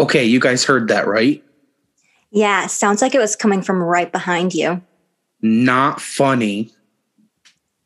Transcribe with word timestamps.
Okay, 0.00 0.24
you 0.24 0.40
guys 0.40 0.64
heard 0.64 0.88
that, 0.88 1.06
right? 1.06 1.44
Yeah, 2.30 2.68
sounds 2.68 3.02
like 3.02 3.14
it 3.14 3.18
was 3.18 3.36
coming 3.36 3.60
from 3.60 3.82
right 3.82 4.10
behind 4.10 4.54
you. 4.54 4.80
Not 5.42 6.00
funny. 6.00 6.70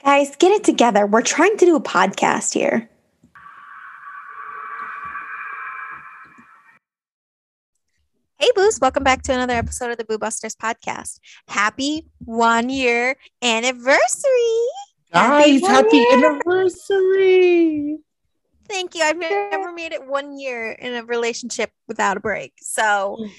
Guys, 0.05 0.37
get 0.37 0.53
it 0.53 0.63
together. 0.63 1.09
We're 1.09 1.23
trying 1.23 1.57
to 1.57 1.67
do 1.67 1.75
a 1.75 1.81
podcast 1.81 2.55
here. 2.55 2.89
Hey, 8.39 8.49
Boos, 8.55 8.79
welcome 8.81 9.03
back 9.03 9.23
to 9.23 9.33
another 9.33 9.55
episode 9.55 9.91
of 9.91 9.99
the 9.99 10.05
Boo 10.05 10.17
Busters 10.17 10.55
podcast. 10.55 11.19
Happy 11.49 12.07
one 12.25 12.71
year 12.71 13.17
anniversary. 13.43 13.99
Guys, 15.13 15.63
one 15.63 15.71
happy 15.73 15.97
year. 15.97 16.13
anniversary. 16.13 18.04
Thank 18.75 18.97
you. 18.97 19.03
I've 19.05 19.19
never 19.19 19.73
made 19.73 19.93
it 19.93 20.05
one 20.05 20.37
year 20.37 20.73
in 20.73 20.95
a 20.95 21.05
relationship 21.05 21.71
without 21.87 22.17
a 22.17 22.21
break. 22.21 22.55
So 22.61 23.17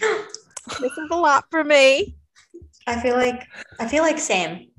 this 0.80 0.98
is 0.98 1.10
a 1.12 1.16
lot 1.18 1.44
for 1.52 1.62
me. 1.62 2.16
I 2.88 3.02
feel 3.02 3.18
like 3.18 3.46
I 3.78 3.86
feel 3.86 4.02
like 4.02 4.18
same. 4.18 4.70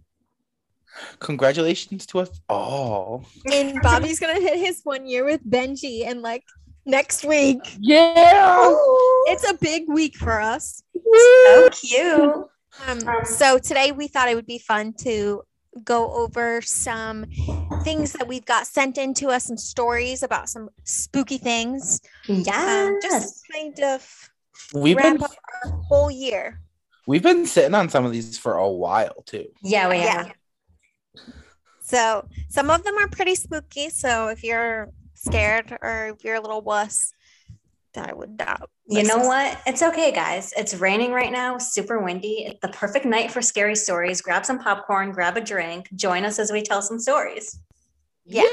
Congratulations 1.18 2.06
to 2.06 2.20
us 2.20 2.40
all. 2.48 3.26
And 3.52 3.78
Bobby's 3.82 4.18
going 4.18 4.34
to 4.34 4.40
hit 4.40 4.58
his 4.58 4.80
one 4.84 5.06
year 5.06 5.26
with 5.26 5.44
Benji 5.44 6.06
and 6.06 6.22
like 6.22 6.42
next 6.86 7.22
week. 7.22 7.60
Yeah. 7.78 8.74
It's 9.26 9.46
a 9.46 9.58
big 9.60 9.90
week 9.90 10.16
for 10.16 10.40
us. 10.40 10.82
So 10.94 11.68
cute. 11.68 12.46
Um, 12.88 13.00
so 13.26 13.58
today 13.58 13.92
we 13.92 14.08
thought 14.08 14.30
it 14.30 14.34
would 14.34 14.46
be 14.46 14.58
fun 14.58 14.94
to 15.00 15.42
go 15.84 16.12
over 16.14 16.60
some 16.62 17.26
things 17.82 18.12
that 18.14 18.26
we've 18.26 18.44
got 18.44 18.66
sent 18.66 18.98
in 18.98 19.14
to 19.14 19.28
us, 19.28 19.44
some 19.44 19.56
stories 19.56 20.22
about 20.22 20.48
some 20.48 20.70
spooky 20.84 21.38
things. 21.38 22.00
Yeah. 22.26 22.88
Um, 22.88 22.98
just 23.02 23.42
kind 23.52 23.78
of 23.80 24.30
We've 24.74 24.96
wrap 24.96 25.14
been 25.14 25.22
up 25.22 25.30
our 25.64 25.70
whole 25.88 26.10
year. 26.10 26.60
we've 27.06 27.22
been 27.22 27.46
sitting 27.46 27.74
on 27.74 27.88
some 27.88 28.04
of 28.04 28.12
these 28.12 28.36
for 28.38 28.54
a 28.56 28.68
while 28.68 29.22
too. 29.26 29.46
yeah, 29.62 29.88
we 29.88 29.96
Yeah. 29.98 30.24
have. 30.24 30.32
So 31.82 32.28
some 32.48 32.70
of 32.70 32.82
them 32.82 32.96
are 32.98 33.08
pretty 33.08 33.36
spooky. 33.36 33.90
So 33.90 34.28
if 34.28 34.42
you're 34.42 34.90
scared 35.14 35.76
or 35.82 36.08
if 36.16 36.24
you're 36.24 36.34
a 36.34 36.40
little 36.40 36.60
wuss, 36.60 37.12
I 37.96 38.12
would 38.12 38.36
doubt. 38.36 38.70
You 38.86 39.02
know 39.02 39.16
listen. 39.16 39.26
what? 39.26 39.60
It's 39.66 39.82
okay, 39.82 40.12
guys. 40.12 40.52
It's 40.56 40.74
raining 40.74 41.12
right 41.12 41.32
now, 41.32 41.58
super 41.58 41.98
windy. 41.98 42.44
It's 42.46 42.60
the 42.60 42.68
perfect 42.68 43.04
night 43.04 43.30
for 43.30 43.42
scary 43.42 43.74
stories. 43.74 44.20
Grab 44.20 44.46
some 44.46 44.58
popcorn, 44.58 45.12
grab 45.12 45.36
a 45.36 45.40
drink, 45.40 45.88
join 45.94 46.24
us 46.24 46.38
as 46.38 46.52
we 46.52 46.62
tell 46.62 46.82
some 46.82 46.98
stories. 46.98 47.58
Yeah. 48.24 48.44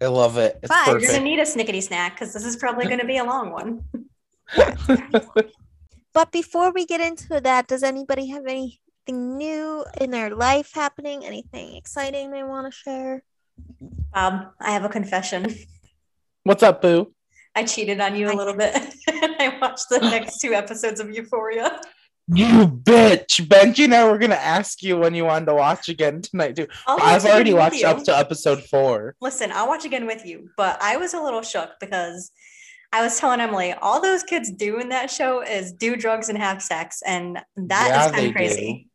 I 0.00 0.06
love 0.06 0.38
it. 0.38 0.58
It's 0.62 0.68
But 0.68 1.00
You're 1.00 1.12
gonna 1.12 1.24
need 1.24 1.38
a 1.38 1.42
snickety 1.42 1.82
snack 1.82 2.14
because 2.14 2.32
this 2.32 2.44
is 2.44 2.56
probably 2.56 2.86
gonna 2.86 3.04
be 3.04 3.18
a 3.18 3.24
long 3.24 3.50
one. 3.50 3.84
But 6.18 6.32
before 6.32 6.72
we 6.72 6.84
get 6.84 7.00
into 7.00 7.40
that, 7.40 7.68
does 7.68 7.84
anybody 7.84 8.26
have 8.30 8.44
anything 8.44 9.36
new 9.36 9.84
in 10.00 10.10
their 10.10 10.34
life 10.34 10.72
happening? 10.74 11.24
Anything 11.24 11.76
exciting 11.76 12.32
they 12.32 12.42
want 12.42 12.66
to 12.66 12.76
share? 12.76 13.22
Bob, 14.12 14.50
I 14.60 14.72
have 14.72 14.84
a 14.84 14.88
confession. 14.88 15.54
What's 16.42 16.64
up, 16.64 16.82
Boo? 16.82 17.14
I 17.58 17.64
cheated 17.64 18.00
on 18.00 18.14
you 18.14 18.30
a 18.30 18.36
little 18.40 18.54
bit. 18.54 18.72
I 19.08 19.58
watched 19.60 19.88
the 19.90 19.98
next 19.98 20.38
two 20.38 20.54
episodes 20.54 21.00
of 21.00 21.10
Euphoria. 21.10 21.80
You 22.28 22.68
bitch. 22.68 23.40
Benji 23.48 23.84
and 23.86 23.94
I 23.94 24.06
were 24.08 24.18
gonna 24.18 24.34
ask 24.36 24.80
you 24.82 24.96
when 24.96 25.12
you 25.14 25.24
wanted 25.24 25.46
to 25.46 25.54
watch 25.54 25.88
again 25.88 26.22
tonight 26.22 26.54
too. 26.54 26.68
I'll 26.86 26.98
I've 27.02 27.24
already 27.24 27.54
watched 27.54 27.80
you. 27.80 27.86
up 27.88 28.04
to 28.04 28.16
episode 28.16 28.62
four. 28.64 29.16
Listen, 29.20 29.50
I'll 29.50 29.66
watch 29.66 29.84
again 29.84 30.06
with 30.06 30.24
you, 30.24 30.50
but 30.56 30.78
I 30.80 30.98
was 30.98 31.14
a 31.14 31.20
little 31.20 31.42
shook 31.42 31.70
because 31.80 32.30
I 32.92 33.02
was 33.02 33.18
telling 33.18 33.40
Emily, 33.40 33.72
all 33.72 34.00
those 34.00 34.22
kids 34.22 34.52
do 34.52 34.78
in 34.78 34.90
that 34.90 35.10
show 35.10 35.42
is 35.42 35.72
do 35.72 35.96
drugs 35.96 36.28
and 36.28 36.38
have 36.38 36.62
sex, 36.62 37.02
and 37.04 37.38
that 37.56 37.86
is 37.86 37.90
Yeah, 38.06 38.10
kind 38.12 38.26
of 38.28 38.32
crazy. 38.34 38.88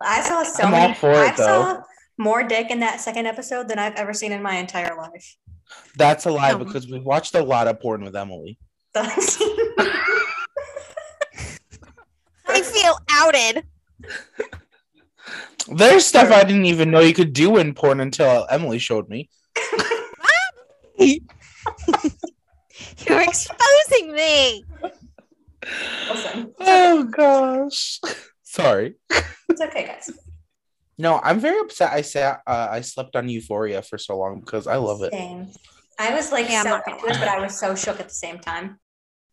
I 0.00 0.22
saw 0.22 0.42
so 0.42 0.64
I'm 0.64 0.74
all 0.74 0.80
many. 0.80 0.94
for 0.94 1.10
it, 1.12 1.16
I 1.18 1.36
though. 1.36 1.44
saw 1.44 1.80
more 2.18 2.42
dick 2.42 2.70
in 2.70 2.80
that 2.80 3.00
second 3.00 3.26
episode 3.26 3.68
than 3.68 3.78
I've 3.78 3.94
ever 3.94 4.12
seen 4.12 4.32
in 4.32 4.42
my 4.42 4.56
entire 4.56 4.96
life. 4.96 5.36
That's 5.96 6.26
a 6.26 6.30
lie 6.30 6.52
Um, 6.52 6.62
because 6.64 6.88
we 6.88 6.98
watched 7.00 7.34
a 7.34 7.42
lot 7.42 7.68
of 7.68 7.80
porn 7.80 8.04
with 8.04 8.14
Emily. 8.16 8.58
I 8.94 9.10
feel 12.62 12.98
outed. 13.10 13.64
There's 15.68 16.06
stuff 16.06 16.30
I 16.30 16.44
didn't 16.44 16.66
even 16.66 16.90
know 16.90 17.00
you 17.00 17.12
could 17.14 17.32
do 17.32 17.56
in 17.56 17.74
porn 17.74 18.00
until 18.00 18.46
Emily 18.50 18.78
showed 18.78 19.08
me. 19.08 19.28
You're 20.98 21.20
exposing 23.20 24.12
me. 24.12 24.64
Listen, 26.08 26.54
Oh 26.60 27.04
gosh. 27.04 28.00
Sorry. 28.42 28.94
it's 29.10 29.60
okay, 29.60 29.86
guys. 29.86 30.10
No, 30.98 31.20
I'm 31.22 31.40
very 31.40 31.58
upset. 31.60 31.92
I 31.92 32.00
sat. 32.02 32.40
Uh, 32.46 32.68
I 32.70 32.80
slept 32.80 33.16
on 33.16 33.28
Euphoria 33.28 33.82
for 33.82 33.98
so 33.98 34.16
long 34.18 34.40
because 34.40 34.66
I 34.66 34.76
love 34.76 35.02
it. 35.02 35.12
Same. 35.12 35.48
I 35.98 36.14
was 36.14 36.32
like 36.32 36.48
Yeah, 36.48 36.58
I'm 36.58 36.64
so 36.64 36.70
not 36.70 36.88
into 36.88 37.06
it, 37.06 37.18
but 37.18 37.28
I 37.28 37.38
was 37.40 37.58
so 37.58 37.74
shook 37.74 38.00
at 38.00 38.08
the 38.08 38.14
same 38.14 38.38
time. 38.38 38.78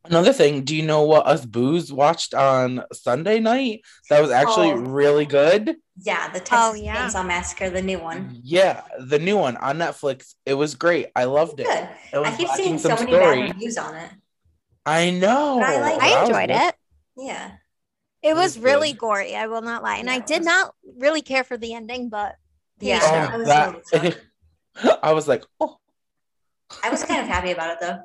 Another 0.05 0.33
thing, 0.33 0.63
do 0.65 0.75
you 0.75 0.83
know 0.83 1.03
what 1.03 1.25
us 1.25 1.45
Boos 1.45 1.91
watched 1.93 2.33
on 2.33 2.83
Sunday 2.91 3.39
night? 3.39 3.81
That 4.09 4.21
was 4.21 4.31
actually 4.31 4.71
Oh. 4.71 4.75
really 4.75 5.25
good. 5.25 5.77
Yeah, 6.01 6.27
the 6.27 6.39
Texas 6.39 6.57
Oh, 6.59 6.73
yeah. 6.73 7.07
Chainsaw 7.07 7.25
Massacre, 7.25 7.69
the 7.69 7.81
new 7.81 7.99
one. 7.99 8.37
Yeah, 8.43 8.81
the 8.99 9.19
new 9.19 9.37
one 9.37 9.55
on 9.57 9.77
Netflix. 9.77 10.33
It 10.45 10.55
was 10.55 10.75
great. 10.75 11.07
I 11.15 11.23
loved 11.23 11.61
it. 11.61 11.67
Good. 11.67 11.87
It 12.11 12.17
was 12.17 12.27
I 12.27 12.35
keep 12.35 12.49
seeing 12.49 12.77
so 12.77 12.89
many 12.89 13.11
story. 13.13 13.19
bad 13.43 13.53
reviews 13.53 13.77
on 13.77 13.95
it. 13.95 14.09
I 14.85 15.11
know. 15.11 15.59
But 15.61 15.69
I 15.69 15.79
like 15.79 16.01
I 16.01 16.19
was 16.19 16.29
enjoyed 16.29 16.49
good. 16.49 16.55
it. 16.67 16.75
Yeah. 17.15 17.51
It 18.23 18.33
was 18.35 18.55
was 18.55 18.59
really 18.59 18.91
good. 18.93 18.99
gory. 18.99 19.35
I 19.35 19.47
will 19.47 19.61
not 19.61 19.83
lie. 19.83 19.97
And 19.97 20.07
Yeah, 20.07 20.13
I 20.15 20.19
did 20.19 20.39
was. 20.39 20.45
not 20.45 20.75
really 20.97 21.21
care 21.21 21.43
for 21.43 21.57
the 21.57 21.73
ending, 21.73 22.09
but 22.09 22.35
Yeah. 22.79 22.99
Yeah. 23.01 23.29
I 23.31 23.35
Oh, 23.35 23.37
was 23.39 23.47
that, 23.91 24.15
a. 24.83 24.99
I 25.05 25.13
was 25.13 25.27
like, 25.27 25.43
oh, 25.59 25.77
I 26.83 26.89
was 26.89 27.03
kind 27.03 27.21
of 27.21 27.27
happy 27.27 27.51
about 27.51 27.71
it 27.71 27.77
though. 27.81 27.99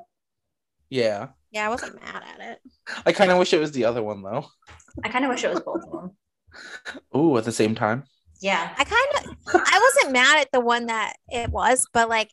yeah. 0.89 1.29
yeah, 1.51 1.65
I 1.65 1.69
wasn't 1.69 1.95
mad 2.01 2.21
at 2.35 2.39
it. 2.51 2.59
I 3.05 3.11
kind 3.11 3.31
of 3.31 3.39
wish 3.39 3.53
it 3.53 3.59
was 3.59 3.71
the 3.71 3.85
other 3.85 4.03
one 4.03 4.21
though. 4.21 4.45
I 5.03 5.09
kind 5.09 5.25
of 5.25 5.29
wish 5.29 5.43
it 5.43 5.49
was 5.49 5.61
both 5.61 5.83
of 5.83 5.91
them. 5.91 6.11
Ooh, 7.15 7.37
at 7.37 7.45
the 7.45 7.51
same 7.51 7.73
time. 7.75 8.03
Yeah. 8.41 8.73
I 8.77 8.83
kind 8.83 9.07
of, 9.27 9.61
I 9.65 9.79
wasn't 9.95 10.13
mad 10.13 10.39
at 10.41 10.51
the 10.51 10.59
one 10.59 10.85
that 10.87 11.13
it 11.29 11.49
was, 11.49 11.87
but 11.93 12.07
like, 12.09 12.29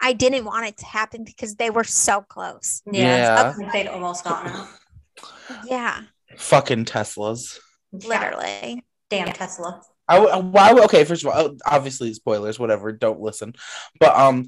I 0.00 0.12
didn't 0.12 0.44
want 0.44 0.66
it 0.66 0.76
to 0.78 0.86
happen 0.86 1.24
because 1.24 1.54
they 1.56 1.70
were 1.70 1.84
so 1.84 2.22
close. 2.22 2.82
Yeah. 2.90 3.52
Yeah. 3.58 3.70
They'd 3.72 3.86
almost 3.88 4.24
gotten 4.24 4.52
it. 4.52 4.68
Yeah, 5.66 6.00
Fucking 6.38 6.84
Teslas. 6.84 7.58
Literally. 7.92 8.84
Damn 9.10 9.32
Tesla. 9.32 9.82
I, 10.08 10.18
w- 10.18 10.50
why? 10.50 10.72
Okay, 10.84 11.04
first 11.04 11.24
of 11.24 11.30
all, 11.32 11.56
obviously 11.66 12.12
spoilers, 12.14 12.58
whatever. 12.58 12.92
Don't 12.92 13.20
listen. 13.20 13.54
But 13.98 14.14
um, 14.16 14.46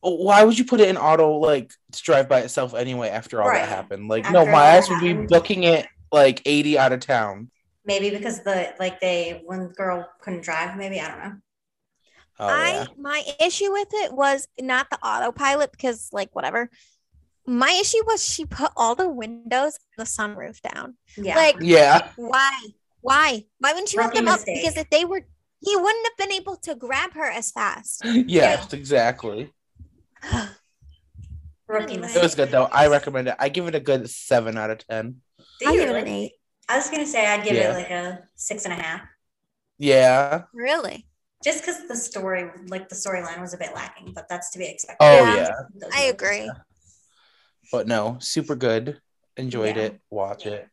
why 0.00 0.44
would 0.44 0.58
you 0.58 0.64
put 0.64 0.80
it 0.80 0.88
in 0.88 0.96
auto 0.96 1.38
like 1.38 1.72
to 1.92 2.02
drive 2.02 2.28
by 2.28 2.40
itself 2.40 2.74
anyway 2.74 3.08
after 3.08 3.40
all 3.42 3.48
Right. 3.48 3.60
that 3.60 3.68
happened? 3.68 4.08
Like, 4.08 4.24
After 4.24 4.34
no, 4.34 4.40
all 4.40 4.46
my 4.46 4.52
that 4.52 4.78
ass 4.78 4.90
would 4.90 5.00
be 5.00 5.14
booking 5.14 5.64
it 5.64 5.86
like 6.12 6.42
eighty 6.44 6.78
out 6.78 6.92
of 6.92 7.00
town. 7.00 7.50
Maybe 7.84 8.10
because 8.10 8.42
the 8.42 8.74
like 8.78 9.00
they 9.00 9.42
when 9.46 9.60
the 9.68 9.74
girl 9.74 10.08
couldn't 10.20 10.42
drive. 10.42 10.76
Maybe 10.76 11.00
I 11.00 11.08
don't 11.08 11.18
know. 11.24 11.34
Oh 12.40 12.46
I 12.48 12.70
yeah. 12.72 12.86
my 12.98 13.22
issue 13.40 13.72
with 13.72 13.88
it 13.92 14.12
was 14.12 14.46
not 14.60 14.90
the 14.90 14.98
autopilot 15.02 15.72
because 15.72 16.10
like 16.12 16.34
whatever. 16.36 16.70
My 17.48 17.70
issue 17.80 18.04
was 18.06 18.22
she 18.24 18.44
put 18.44 18.70
all 18.76 18.94
the 18.94 19.08
windows, 19.08 19.78
and 19.96 20.06
the 20.06 20.10
sunroof 20.10 20.60
down. 20.60 20.96
Yeah. 21.16 21.34
Like 21.36 21.56
Yeah. 21.60 22.10
why? 22.16 22.52
Why? 23.00 23.44
Why 23.58 23.72
wouldn't 23.72 23.92
you 23.92 24.00
have 24.00 24.10
Rookie 24.10 24.18
them 24.24 24.28
up? 24.28 24.40
Because 24.44 24.76
if 24.76 24.90
they 24.90 25.04
were, 25.04 25.22
he 25.60 25.76
wouldn't 25.76 26.06
have 26.06 26.16
been 26.28 26.32
able 26.32 26.56
to 26.56 26.74
grab 26.74 27.14
her 27.14 27.24
as 27.30 27.50
fast. 27.50 28.02
Yes, 28.04 28.72
exactly. 28.72 29.52
Anyway. 31.70 32.08
It 32.14 32.22
was 32.22 32.34
good 32.34 32.50
though. 32.50 32.64
I 32.64 32.86
recommend 32.88 33.28
it. 33.28 33.34
I 33.38 33.50
give 33.50 33.66
it 33.68 33.74
a 33.74 33.80
good 33.80 34.08
seven 34.08 34.56
out 34.56 34.70
of 34.70 34.78
ten. 34.86 35.16
I 35.66 35.72
give 35.76 35.90
it 35.90 35.96
an 35.96 36.08
eight. 36.08 36.32
I 36.66 36.76
was 36.76 36.88
gonna 36.88 37.04
say 37.06 37.26
I'd 37.26 37.44
give 37.44 37.54
Yeah. 37.56 37.72
it 37.72 37.74
like 37.74 37.90
a 37.90 38.22
six 38.36 38.64
and 38.64 38.72
a 38.72 38.76
half. 38.76 39.02
Yeah. 39.76 40.44
Really? 40.54 41.06
Just 41.44 41.60
because 41.60 41.86
the 41.86 41.94
story, 41.94 42.50
like 42.68 42.88
the 42.88 42.94
storyline, 42.94 43.38
was 43.40 43.52
a 43.52 43.58
bit 43.58 43.74
lacking, 43.74 44.12
but 44.14 44.28
that's 44.30 44.50
to 44.52 44.58
be 44.58 44.64
expected. 44.66 44.96
Oh 45.04 45.12
Yeah. 45.12 45.34
yeah. 45.36 45.50
I 45.92 45.98
movies. 46.06 46.10
agree. 46.10 46.50
But 47.72 47.86
no, 47.86 48.16
super 48.20 48.54
good. 48.54 49.00
Enjoyed 49.36 49.76
Yeah. 49.76 49.82
it. 49.84 50.00
Watch 50.10 50.46
it. 50.46 50.68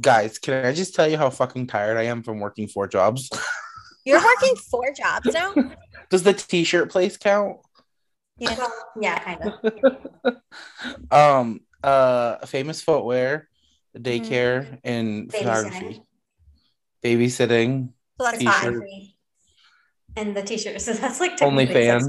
Guys, 0.00 0.38
can 0.38 0.64
I 0.64 0.72
just 0.72 0.94
tell 0.94 1.08
you 1.08 1.16
how 1.16 1.30
fucking 1.30 1.66
tired 1.66 1.96
I 1.96 2.04
am 2.04 2.22
from 2.22 2.38
working 2.40 2.68
four 2.68 2.86
jobs? 2.86 3.28
You're 4.04 4.20
working 4.22 4.56
four 4.70 4.92
jobs 4.92 5.26
now? 5.32 5.54
Does 6.10 6.22
the 6.22 6.32
t-shirt 6.34 6.90
place 6.90 7.16
count? 7.16 7.58
Yeah. 8.38 8.54
Well, 8.58 8.72
yeah, 9.00 9.18
kind 9.18 9.42
of. 10.24 10.36
Um 11.10 11.60
uh 11.82 12.44
famous 12.46 12.82
footwear, 12.82 13.48
Mm-hmm. 13.96 14.02
daycare, 14.32 14.78
and 14.84 15.28
Babysitting. 15.28 15.38
photography. 15.38 16.02
Babysitting. 17.02 17.88
So 18.18 18.24
that's 18.24 18.38
T-shirt. 18.38 18.54
Photography. 18.62 19.16
And 20.16 20.36
the 20.36 20.42
t-shirt. 20.42 20.80
So 20.80 20.92
that's 20.94 21.20
like 21.20 21.40
Only 21.42 21.66
technically 21.66 21.86
sex 21.86 22.04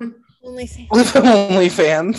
fans. 0.00 0.14
Only 0.44 1.68
thing. 1.68 2.14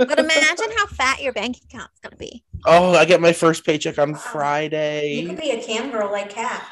With 0.00 0.08
OnlyFans. 0.08 0.16
But 0.16 0.18
imagine 0.18 0.70
how 0.76 0.86
fat 0.86 1.22
your 1.22 1.32
bank 1.32 1.58
account's 1.64 2.00
gonna 2.00 2.16
be. 2.16 2.42
Oh, 2.66 2.94
I 2.94 3.04
get 3.04 3.20
my 3.20 3.32
first 3.32 3.64
paycheck 3.64 3.98
on 3.98 4.14
Friday. 4.14 5.12
You 5.14 5.28
could 5.28 5.38
be 5.40 5.50
a 5.50 5.62
cam 5.62 5.90
girl 5.90 6.10
like 6.10 6.30
Kat 6.30 6.62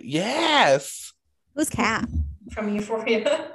Yes. 0.00 1.12
Who's 1.54 1.68
cat? 1.68 2.08
from 2.52 2.74
Euphoria. 2.74 3.52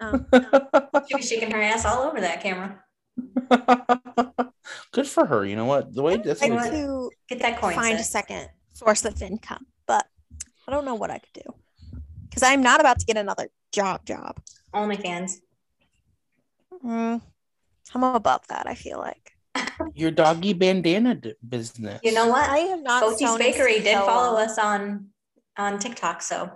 Oh, 0.00 0.24
no. 0.32 1.02
She'll 1.08 1.18
be 1.18 1.22
shaking 1.24 1.50
her 1.50 1.60
ass 1.60 1.84
all 1.84 2.02
over 2.04 2.20
that 2.20 2.42
camera. 2.42 2.82
Good 4.92 5.06
for 5.06 5.26
her. 5.26 5.44
You 5.44 5.56
know 5.56 5.64
what? 5.66 5.94
The 5.94 6.02
way 6.02 6.16
this 6.16 6.42
I 6.42 6.46
You 6.46 6.54
like 6.54 6.72
what? 6.72 6.78
to 6.78 7.10
Get 7.28 7.38
that 7.40 7.60
coin. 7.60 7.74
find 7.74 7.98
a 7.98 8.02
second 8.04 8.48
source 8.72 9.04
of 9.04 9.20
income, 9.22 9.66
but 9.86 10.06
I 10.66 10.72
don't 10.72 10.84
know 10.84 10.94
what 10.94 11.10
I 11.10 11.18
could 11.18 11.32
do 11.44 11.54
because 12.28 12.42
I'm 12.42 12.62
not 12.62 12.80
about 12.80 12.98
to 13.00 13.06
get 13.06 13.16
another 13.16 13.48
job. 13.72 14.04
Job. 14.06 14.40
OnlyFans. 14.74 15.32
Mm, 16.84 17.20
I'm 17.94 18.02
above 18.04 18.46
that. 18.48 18.66
I 18.66 18.74
feel 18.74 18.98
like 18.98 19.32
your 19.94 20.10
doggy 20.10 20.52
bandana 20.52 21.14
d- 21.16 21.34
business. 21.46 22.00
You 22.04 22.12
know 22.12 22.28
what? 22.28 22.48
I 22.48 22.58
have 22.58 22.82
not. 22.82 23.02
Coty's 23.02 23.36
Bakery 23.36 23.80
did 23.80 23.96
so 23.96 24.06
follow 24.06 24.34
long. 24.34 24.42
us 24.44 24.58
on 24.58 25.06
on 25.58 25.78
TikTok, 25.78 26.22
so 26.22 26.50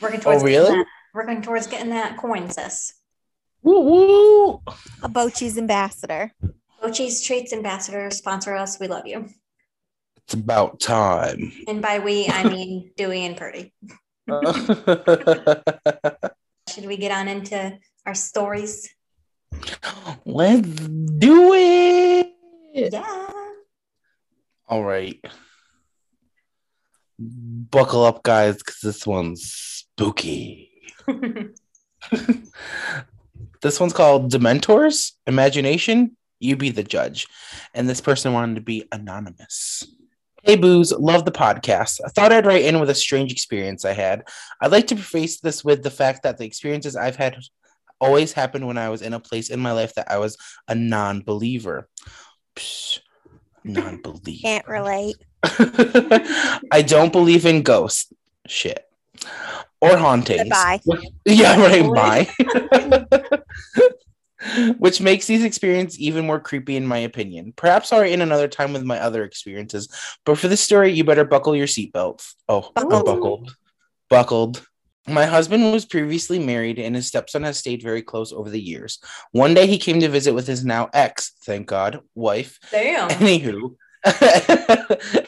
working 0.00 0.20
oh, 0.20 0.22
towards 0.22 0.42
Oh, 0.42 0.46
getting 0.46 0.46
really? 0.46 0.76
that- 0.78 0.86
working 1.14 1.42
towards 1.42 1.66
getting 1.66 1.90
that 1.90 2.16
coin, 2.18 2.50
sis. 2.50 2.92
Woo 3.62 3.80
woo. 3.80 4.62
A 5.02 5.08
Bochi's 5.08 5.56
ambassador. 5.58 6.32
Ochi's 6.82 7.22
Treats 7.22 7.52
Ambassador 7.54 8.10
sponsor 8.10 8.54
us. 8.54 8.78
We 8.78 8.86
love 8.86 9.06
you. 9.06 9.28
It's 10.18 10.34
about 10.34 10.78
time. 10.78 11.52
And 11.66 11.80
by 11.80 11.98
we, 12.00 12.26
I 12.28 12.44
mean 12.48 12.90
Dewey 12.96 13.24
and 13.24 13.36
Purdy. 13.36 13.72
Should 16.68 16.86
we 16.86 16.96
get 16.96 17.12
on 17.12 17.28
into 17.28 17.78
our 18.04 18.14
stories? 18.14 18.88
Let's 20.24 20.68
do 20.68 21.52
it. 21.54 22.32
Yeah. 22.74 23.30
All 24.68 24.82
right. 24.82 25.24
Buckle 27.18 28.04
up, 28.04 28.22
guys, 28.22 28.56
because 28.58 28.80
this 28.82 29.06
one's 29.06 29.44
spooky. 29.44 30.70
this 33.62 33.80
one's 33.80 33.92
called 33.92 34.30
Dementors 34.30 35.12
Imagination. 35.26 36.16
You 36.40 36.56
be 36.56 36.70
the 36.70 36.82
judge. 36.82 37.26
And 37.72 37.88
this 37.88 38.00
person 38.00 38.32
wanted 38.32 38.56
to 38.56 38.60
be 38.60 38.86
anonymous. 38.92 39.84
Hey, 40.42 40.56
Boos, 40.56 40.92
love 40.92 41.24
the 41.24 41.32
podcast. 41.32 42.00
I 42.04 42.08
thought 42.08 42.32
I'd 42.32 42.46
write 42.46 42.64
in 42.64 42.78
with 42.78 42.90
a 42.90 42.94
strange 42.94 43.32
experience 43.32 43.84
I 43.84 43.92
had. 43.92 44.28
I'd 44.60 44.70
like 44.70 44.86
to 44.88 44.94
preface 44.94 45.40
this 45.40 45.64
with 45.64 45.82
the 45.82 45.90
fact 45.90 46.22
that 46.22 46.38
the 46.38 46.44
experiences 46.44 46.94
I've 46.94 47.16
had 47.16 47.36
always 48.00 48.32
happened 48.32 48.66
when 48.66 48.78
I 48.78 48.88
was 48.88 49.02
in 49.02 49.12
a 49.14 49.20
place 49.20 49.50
in 49.50 49.60
my 49.60 49.72
life 49.72 49.94
that 49.94 50.10
I 50.10 50.18
was 50.18 50.36
a 50.68 50.74
non 50.74 51.22
believer. 51.22 51.88
Non 53.64 54.00
believer. 54.02 54.42
Can't 54.42 54.68
relate. 54.68 55.16
I 55.42 56.84
don't 56.86 57.12
believe 57.12 57.46
in 57.46 57.62
ghosts. 57.62 58.12
Shit. 58.46 58.84
Or 59.80 59.96
hauntings. 59.96 60.42
Goodbye. 60.42 60.80
Yeah, 61.24 61.60
right. 61.60 61.92
Bye. 61.92 63.40
Which 64.78 65.00
makes 65.00 65.26
these 65.26 65.42
experiences 65.42 65.98
even 65.98 66.24
more 66.26 66.38
creepy, 66.38 66.76
in 66.76 66.86
my 66.86 66.98
opinion. 66.98 67.52
Perhaps 67.56 67.92
I'll 67.92 68.02
in 68.02 68.20
another 68.20 68.46
time 68.46 68.72
with 68.72 68.84
my 68.84 69.00
other 69.00 69.24
experiences, 69.24 69.88
but 70.24 70.38
for 70.38 70.46
this 70.46 70.60
story, 70.60 70.92
you 70.92 71.02
better 71.02 71.24
buckle 71.24 71.56
your 71.56 71.66
seatbelts. 71.66 72.34
Oh, 72.48 72.70
I'm 72.76 72.88
Buckled. 72.88 73.56
buckled. 74.08 74.66
Buckled. 75.06 75.14
My 75.14 75.26
husband 75.26 75.72
was 75.72 75.84
previously 75.84 76.38
married, 76.38 76.78
and 76.78 76.96
his 76.96 77.06
stepson 77.06 77.44
has 77.44 77.58
stayed 77.58 77.82
very 77.82 78.02
close 78.02 78.32
over 78.32 78.50
the 78.50 78.60
years. 78.60 78.98
One 79.30 79.54
day, 79.54 79.66
he 79.66 79.78
came 79.78 80.00
to 80.00 80.08
visit 80.08 80.34
with 80.34 80.46
his 80.46 80.64
now 80.64 80.90
ex, 80.92 81.32
thank 81.44 81.68
God, 81.68 82.00
wife. 82.14 82.58
Damn. 82.72 83.08
Anywho. 83.10 83.76
Oh, 84.04 84.10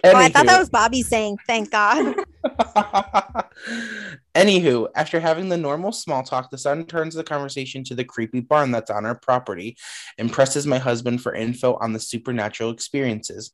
I 0.04 0.28
thought 0.28 0.46
that 0.46 0.58
was 0.58 0.70
Bobby 0.70 1.02
saying, 1.02 1.38
"Thank 1.46 1.70
God." 1.70 2.14
Anywho, 4.34 4.88
after 4.94 5.20
having 5.20 5.48
the 5.48 5.56
normal 5.56 5.92
small 5.92 6.22
talk, 6.22 6.50
the 6.50 6.58
son 6.58 6.84
turns 6.84 7.14
the 7.14 7.25
conversation 7.25 7.82
to 7.84 7.94
the 7.94 8.04
creepy 8.04 8.40
barn 8.40 8.70
that's 8.70 8.90
on 8.90 9.04
our 9.04 9.16
property 9.16 9.76
and 10.16 10.32
presses 10.32 10.66
my 10.66 10.78
husband 10.78 11.22
for 11.22 11.34
info 11.34 11.75
on 11.80 11.92
the 11.92 12.00
supernatural 12.00 12.70
experiences 12.70 13.52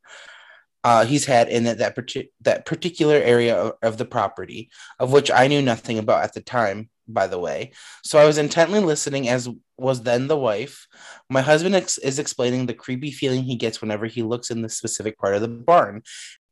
uh, 0.85 1.03
he's 1.03 1.25
had 1.25 1.49
in 1.49 1.63
that 1.63 1.79
that, 1.79 1.97
that 2.41 2.65
particular 2.67 3.15
area 3.15 3.55
of, 3.55 3.73
of 3.81 3.97
the 3.97 4.05
property, 4.05 4.69
of 4.99 5.11
which 5.11 5.31
I 5.31 5.47
knew 5.47 5.63
nothing 5.63 5.97
about 5.97 6.23
at 6.23 6.33
the 6.33 6.41
time, 6.41 6.91
by 7.07 7.25
the 7.25 7.39
way. 7.39 7.71
So 8.03 8.19
I 8.19 8.25
was 8.25 8.37
intently 8.37 8.79
listening, 8.79 9.27
as 9.27 9.49
was 9.77 10.03
then 10.03 10.27
the 10.27 10.37
wife. 10.37 10.85
My 11.27 11.41
husband 11.41 11.73
ex- 11.73 11.97
is 11.97 12.19
explaining 12.19 12.67
the 12.67 12.75
creepy 12.75 13.11
feeling 13.11 13.43
he 13.43 13.55
gets 13.55 13.81
whenever 13.81 14.05
he 14.05 14.21
looks 14.21 14.51
in 14.51 14.61
the 14.61 14.69
specific 14.69 15.17
part 15.17 15.33
of 15.33 15.41
the 15.41 15.47
barn 15.47 16.03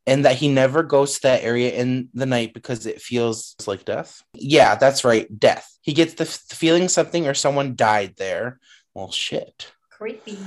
and 0.08 0.26
that 0.26 0.38
he 0.38 0.50
never 0.50 0.82
goes 0.82 1.14
to 1.14 1.22
that 1.22 1.44
area 1.44 1.72
in 1.72 2.10
the 2.16 2.26
night 2.26 2.56
because 2.56 2.88
it 2.88 3.02
feels 3.02 3.56
like 3.68 3.86
death. 3.86 4.24
Yeah, 4.34 4.76
that's 4.76 5.04
right, 5.04 5.28
death. 5.40 5.70
He 5.82 5.94
gets 5.94 6.16
the 6.16 6.26
f- 6.26 6.42
feeling 6.50 6.90
something 6.90 7.28
or 7.28 7.36
someone 7.36 7.76
died 7.76 8.16
there. 8.18 8.60
Well, 8.96 9.12
shit. 9.12 9.72
Creepy. 9.92 10.40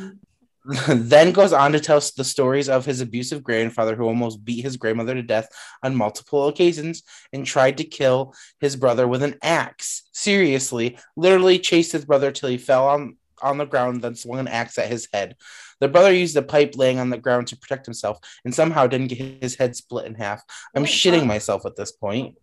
then 0.89 1.33
goes 1.33 1.53
on 1.53 1.73
to 1.73 1.81
tell 1.81 2.01
the 2.17 2.25
stories 2.25 2.69
of 2.69 2.85
his 2.85 3.01
abusive 3.01 3.43
grandfather 3.43 3.95
who 3.95 4.05
almost 4.05 4.45
beat 4.45 4.63
his 4.65 4.77
grandmother 4.77 5.15
to 5.15 5.23
death 5.23 5.49
on 5.83 5.95
multiple 5.95 6.49
occasions 6.49 7.03
and 7.33 7.47
tried 7.47 7.79
to 7.79 7.85
kill 7.85 8.35
his 8.61 8.75
brother 8.77 9.07
with 9.07 9.23
an 9.23 9.37
axe. 9.43 10.09
Seriously, 10.13 10.99
literally 11.17 11.59
chased 11.59 11.93
his 11.93 12.05
brother 12.05 12.33
till 12.33 12.49
he 12.49 12.59
fell 12.59 12.89
on 12.89 13.17
on 13.43 13.59
the 13.59 13.67
ground, 13.67 14.01
then 14.01 14.15
swung 14.15 14.39
an 14.39 14.49
axe 14.49 14.79
at 14.79 14.89
his 14.89 15.09
head. 15.13 15.37
The 15.79 15.89
brother 15.89 16.11
used 16.11 16.37
a 16.37 16.43
pipe 16.43 16.73
laying 16.75 16.99
on 16.99 17.11
the 17.11 17.19
ground 17.19 17.49
to 17.49 17.57
protect 17.59 17.85
himself 17.85 18.19
and 18.47 18.55
somehow 18.55 18.87
didn't 18.87 19.09
get 19.09 19.43
his 19.43 19.57
head 19.57 19.77
split 19.77 20.07
in 20.07 20.15
half. 20.15 20.43
I'm 20.75 20.85
Oh, 20.85 20.87
shitting 20.87 21.21
wow. 21.21 21.27
myself 21.27 21.67
at 21.67 21.77
this 21.77 21.93
point. 21.93 22.37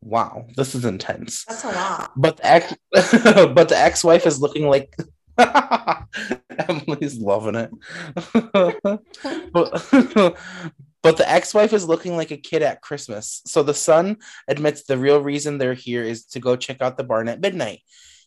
Wow, 0.00 0.46
this 0.56 0.76
is 0.76 0.84
intense. 0.84 1.44
That's 1.44 1.64
a 1.64 1.72
lot. 1.72 2.12
But 2.16 2.36
the 2.36 2.46
ex, 2.46 2.74
but 2.92 3.68
the 3.68 3.76
ex-wife 3.76 4.26
is 4.26 4.40
looking 4.40 4.68
like 4.68 4.94
Emily's 6.68 7.18
loving 7.18 7.54
it. 7.54 7.70
but, 9.52 9.72
but 11.02 11.16
the 11.16 11.30
ex-wife 11.30 11.72
is 11.72 11.88
looking 11.88 12.16
like 12.16 12.30
a 12.30 12.36
kid 12.36 12.62
at 12.62 12.82
Christmas. 12.82 13.42
So 13.46 13.62
the 13.62 13.74
son 13.74 14.18
admits 14.48 14.82
the 14.82 14.98
real 14.98 15.22
reason 15.22 15.58
they're 15.58 15.74
here 15.74 16.02
is 16.02 16.24
to 16.26 16.40
go 16.40 16.56
check 16.56 16.82
out 16.82 16.96
the 16.96 17.04
barn 17.04 17.28
at 17.28 17.40
midnight. 17.40 17.80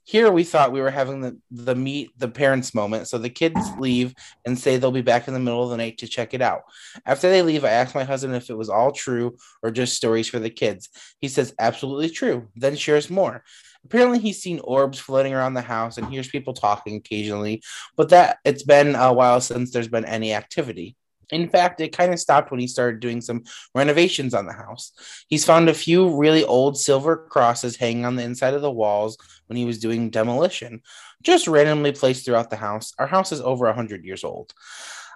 Here 0.04 0.32
we 0.32 0.44
thought 0.44 0.72
we 0.72 0.82
were 0.82 0.90
having 0.90 1.22
the, 1.22 1.38
the 1.52 1.76
meet 1.76 2.10
the 2.18 2.28
parents 2.28 2.74
moment. 2.74 3.08
So 3.08 3.18
the 3.18 3.30
kids 3.30 3.60
leave 3.78 4.16
and 4.46 4.58
say 4.58 4.78
they'll 4.78 4.92
be 4.92 5.02
back 5.02 5.28
in 5.28 5.34
the 5.34 5.40
middle 5.40 5.64
of 5.64 5.70
the 5.70 5.78
night 5.78 6.00
to 6.00 6.08
check 6.08 6.34
it 6.34 6.42
out. 6.42 6.64
After 7.06 7.30
they 7.30 7.44
leave, 7.44 7.64
I 7.64 7.70
asked 7.70 7.94
my 7.94 8.04
husband 8.04 8.36
if 8.36 8.50
it 8.50 8.58
was 8.58 8.70
all 8.70 8.92
true 8.92 9.38
or 9.62 9.70
just 9.70 9.96
stories 9.96 10.28
for 10.28 10.40
the 10.40 10.50
kids. 10.50 10.90
He 11.20 11.28
says 11.28 11.54
absolutely 11.60 12.10
true, 12.10 12.48
then 12.56 12.76
shares 12.76 13.12
more. 13.12 13.44
Apparently, 13.86 14.20
he's 14.20 14.42
seen 14.42 14.60
orbs 14.64 15.00
floating 15.00 15.34
around 15.34 15.54
the 15.54 15.62
house 15.62 15.98
and 15.98 16.08
hears 16.08 16.30
people 16.30 16.54
talking 16.54 16.96
occasionally, 16.96 17.62
but 17.98 18.10
that 18.10 18.38
it's 18.46 18.64
been 18.64 18.96
a 18.96 19.12
while 19.12 19.42
since 19.42 19.72
there's 19.72 19.88
been 19.88 20.06
any 20.06 20.34
activity. 20.34 20.96
In 21.32 21.48
fact, 21.50 21.80
it 21.82 21.96
kind 21.96 22.14
of 22.14 22.20
stopped 22.20 22.52
when 22.52 22.60
he 22.60 22.68
started 22.68 23.00
doing 23.00 23.22
some 23.22 23.44
renovations 23.74 24.34
on 24.34 24.46
the 24.46 24.54
house. 24.54 24.92
He's 25.30 25.46
found 25.46 25.70
a 25.70 25.74
few 25.74 26.18
really 26.18 26.44
old 26.44 26.78
silver 26.78 27.26
crosses 27.30 27.78
hanging 27.78 28.06
on 28.06 28.18
the 28.18 28.24
inside 28.24 28.54
of 28.54 28.62
the 28.62 28.72
walls 28.72 29.18
when 29.48 29.58
he 29.58 29.66
was 29.66 29.80
doing 29.80 30.10
demolition, 30.10 30.82
just 31.24 31.48
randomly 31.48 31.94
placed 31.94 32.26
throughout 32.26 32.50
the 32.50 32.58
house. 32.58 32.94
Our 33.00 33.08
house 33.08 33.32
is 33.32 33.42
over 33.42 33.66
100 33.66 34.04
years 34.04 34.24
old. 34.24 34.54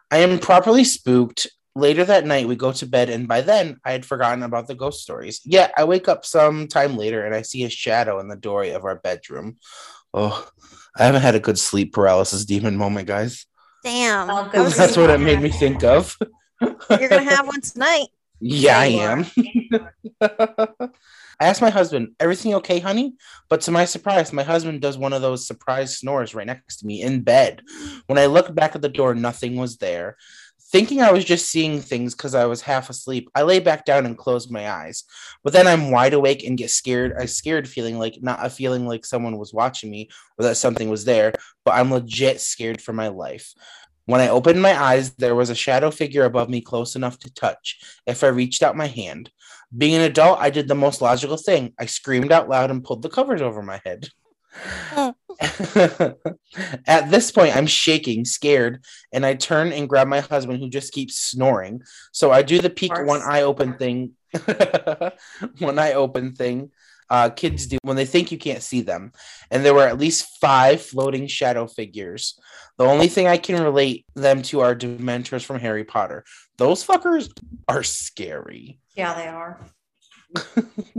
I 0.09 0.19
am 0.19 0.39
properly 0.39 0.83
spooked. 0.85 1.47
Later 1.77 2.05
that 2.05 2.25
night, 2.25 2.47
we 2.47 2.55
go 2.55 2.71
to 2.71 2.85
bed, 2.85 3.09
and 3.09 3.27
by 3.27 3.41
then, 3.41 3.81
I 3.83 3.91
had 3.91 4.05
forgotten 4.05 4.43
about 4.43 4.67
the 4.67 4.75
ghost 4.75 5.01
stories. 5.01 5.41
Yet, 5.43 5.73
I 5.75 5.83
wake 5.83 6.07
up 6.07 6.25
some 6.25 6.67
time 6.67 6.95
later 6.95 7.25
and 7.25 7.35
I 7.35 7.41
see 7.41 7.65
a 7.65 7.69
shadow 7.69 8.19
in 8.19 8.29
the 8.29 8.37
doorway 8.37 8.69
of 8.69 8.85
our 8.85 8.95
bedroom. 8.95 9.57
Oh, 10.13 10.49
I 10.97 11.03
haven't 11.03 11.23
had 11.23 11.35
a 11.35 11.39
good 11.41 11.59
sleep 11.59 11.91
paralysis 11.91 12.45
demon 12.45 12.77
moment, 12.77 13.07
guys. 13.07 13.45
Damn. 13.83 14.29
All 14.29 14.45
I 14.45 14.49
good 14.49 14.63
was 14.63 14.77
That's 14.77 14.95
what 14.95 15.09
it 15.09 15.19
made 15.19 15.41
me 15.41 15.49
think 15.49 15.83
of. 15.83 16.17
You're 16.61 17.09
gonna 17.09 17.23
have 17.23 17.45
one 17.45 17.59
tonight. 17.61 18.07
Yeah, 18.39 18.79
I 18.79 18.85
am. 18.85 19.25
I 21.39 21.47
asked 21.47 21.61
my 21.61 21.69
husband, 21.69 22.15
everything 22.19 22.53
okay, 22.55 22.79
honey? 22.79 23.15
But 23.49 23.61
to 23.61 23.71
my 23.71 23.85
surprise, 23.85 24.31
my 24.31 24.43
husband 24.43 24.81
does 24.81 24.97
one 24.97 25.11
of 25.11 25.21
those 25.21 25.45
surprise 25.45 25.97
snores 25.97 26.33
right 26.33 26.47
next 26.47 26.77
to 26.77 26.85
me 26.85 27.01
in 27.01 27.21
bed. 27.21 27.61
When 28.07 28.17
I 28.17 28.27
looked 28.27 28.55
back 28.55 28.75
at 28.75 28.81
the 28.81 28.89
door, 28.89 29.13
nothing 29.13 29.57
was 29.57 29.77
there. 29.77 30.17
Thinking 30.75 31.01
I 31.01 31.13
was 31.13 31.23
just 31.23 31.49
seeing 31.49 31.79
things 31.79 32.13
because 32.13 32.35
I 32.35 32.43
was 32.47 32.59
half 32.59 32.89
asleep, 32.89 33.29
I 33.33 33.43
lay 33.43 33.61
back 33.61 33.85
down 33.85 34.05
and 34.05 34.17
closed 34.17 34.51
my 34.51 34.69
eyes. 34.69 35.05
But 35.41 35.53
then 35.53 35.67
I'm 35.67 35.89
wide 35.89 36.13
awake 36.13 36.43
and 36.43 36.57
get 36.57 36.69
scared. 36.69 37.13
I 37.17 37.27
scared 37.27 37.65
feeling 37.65 37.97
like 37.97 38.17
not 38.21 38.45
a 38.45 38.49
feeling 38.49 38.85
like 38.85 39.05
someone 39.05 39.37
was 39.37 39.53
watching 39.53 39.89
me 39.89 40.09
or 40.37 40.43
that 40.43 40.57
something 40.57 40.89
was 40.89 41.05
there, 41.05 41.31
but 41.63 41.75
I'm 41.75 41.93
legit 41.93 42.41
scared 42.41 42.81
for 42.81 42.91
my 42.91 43.07
life. 43.07 43.53
When 44.05 44.19
I 44.19 44.27
opened 44.27 44.61
my 44.61 44.77
eyes, 44.77 45.15
there 45.15 45.33
was 45.33 45.49
a 45.49 45.55
shadow 45.55 45.91
figure 45.91 46.25
above 46.25 46.49
me 46.49 46.59
close 46.59 46.97
enough 46.97 47.19
to 47.19 47.33
touch 47.33 47.79
if 48.05 48.21
I 48.21 48.27
reached 48.27 48.61
out 48.61 48.75
my 48.75 48.87
hand. 48.87 49.31
Being 49.77 49.95
an 49.95 50.01
adult, 50.01 50.39
I 50.41 50.49
did 50.49 50.67
the 50.67 50.75
most 50.75 51.01
logical 51.01 51.37
thing. 51.37 51.73
I 51.79 51.85
screamed 51.85 52.33
out 52.33 52.49
loud 52.49 52.69
and 52.69 52.83
pulled 52.83 53.01
the 53.01 53.07
covers 53.07 53.41
over 53.41 53.61
my 53.61 53.79
head. 53.85 54.09
At 56.87 57.11
this 57.11 57.31
point, 57.31 57.55
I'm 57.55 57.67
shaking, 57.67 58.25
scared, 58.25 58.83
and 59.11 59.25
I 59.25 59.35
turn 59.35 59.71
and 59.71 59.89
grab 59.89 60.07
my 60.07 60.21
husband 60.21 60.59
who 60.59 60.69
just 60.69 60.93
keeps 60.93 61.17
snoring. 61.17 61.81
So 62.11 62.31
I 62.31 62.41
do 62.41 62.59
the 62.59 62.69
peek 62.69 62.91
one 62.97 63.21
eye 63.21 63.41
open 63.41 63.77
thing. 63.77 64.11
one 65.59 65.79
eye 65.79 65.93
open 65.93 66.33
thing 66.33 66.71
uh, 67.09 67.29
kids 67.29 67.67
do 67.67 67.77
when 67.83 67.95
they 67.95 68.05
think 68.05 68.31
you 68.31 68.37
can't 68.37 68.63
see 68.63 68.81
them. 68.81 69.11
And 69.51 69.63
there 69.63 69.73
were 69.73 69.87
at 69.87 69.99
least 69.99 70.37
five 70.39 70.81
floating 70.81 71.27
shadow 71.27 71.67
figures. 71.67 72.39
The 72.77 72.85
only 72.85 73.07
thing 73.07 73.27
I 73.27 73.37
can 73.37 73.61
relate 73.61 74.05
them 74.15 74.41
to 74.43 74.61
are 74.61 74.75
Dementors 74.75 75.43
from 75.43 75.59
Harry 75.59 75.83
Potter. 75.83 76.23
Those 76.57 76.85
fuckers 76.85 77.29
are 77.67 77.83
scary. 77.83 78.79
Yeah, 78.95 79.13
they 79.13 79.27
are. 79.27 79.59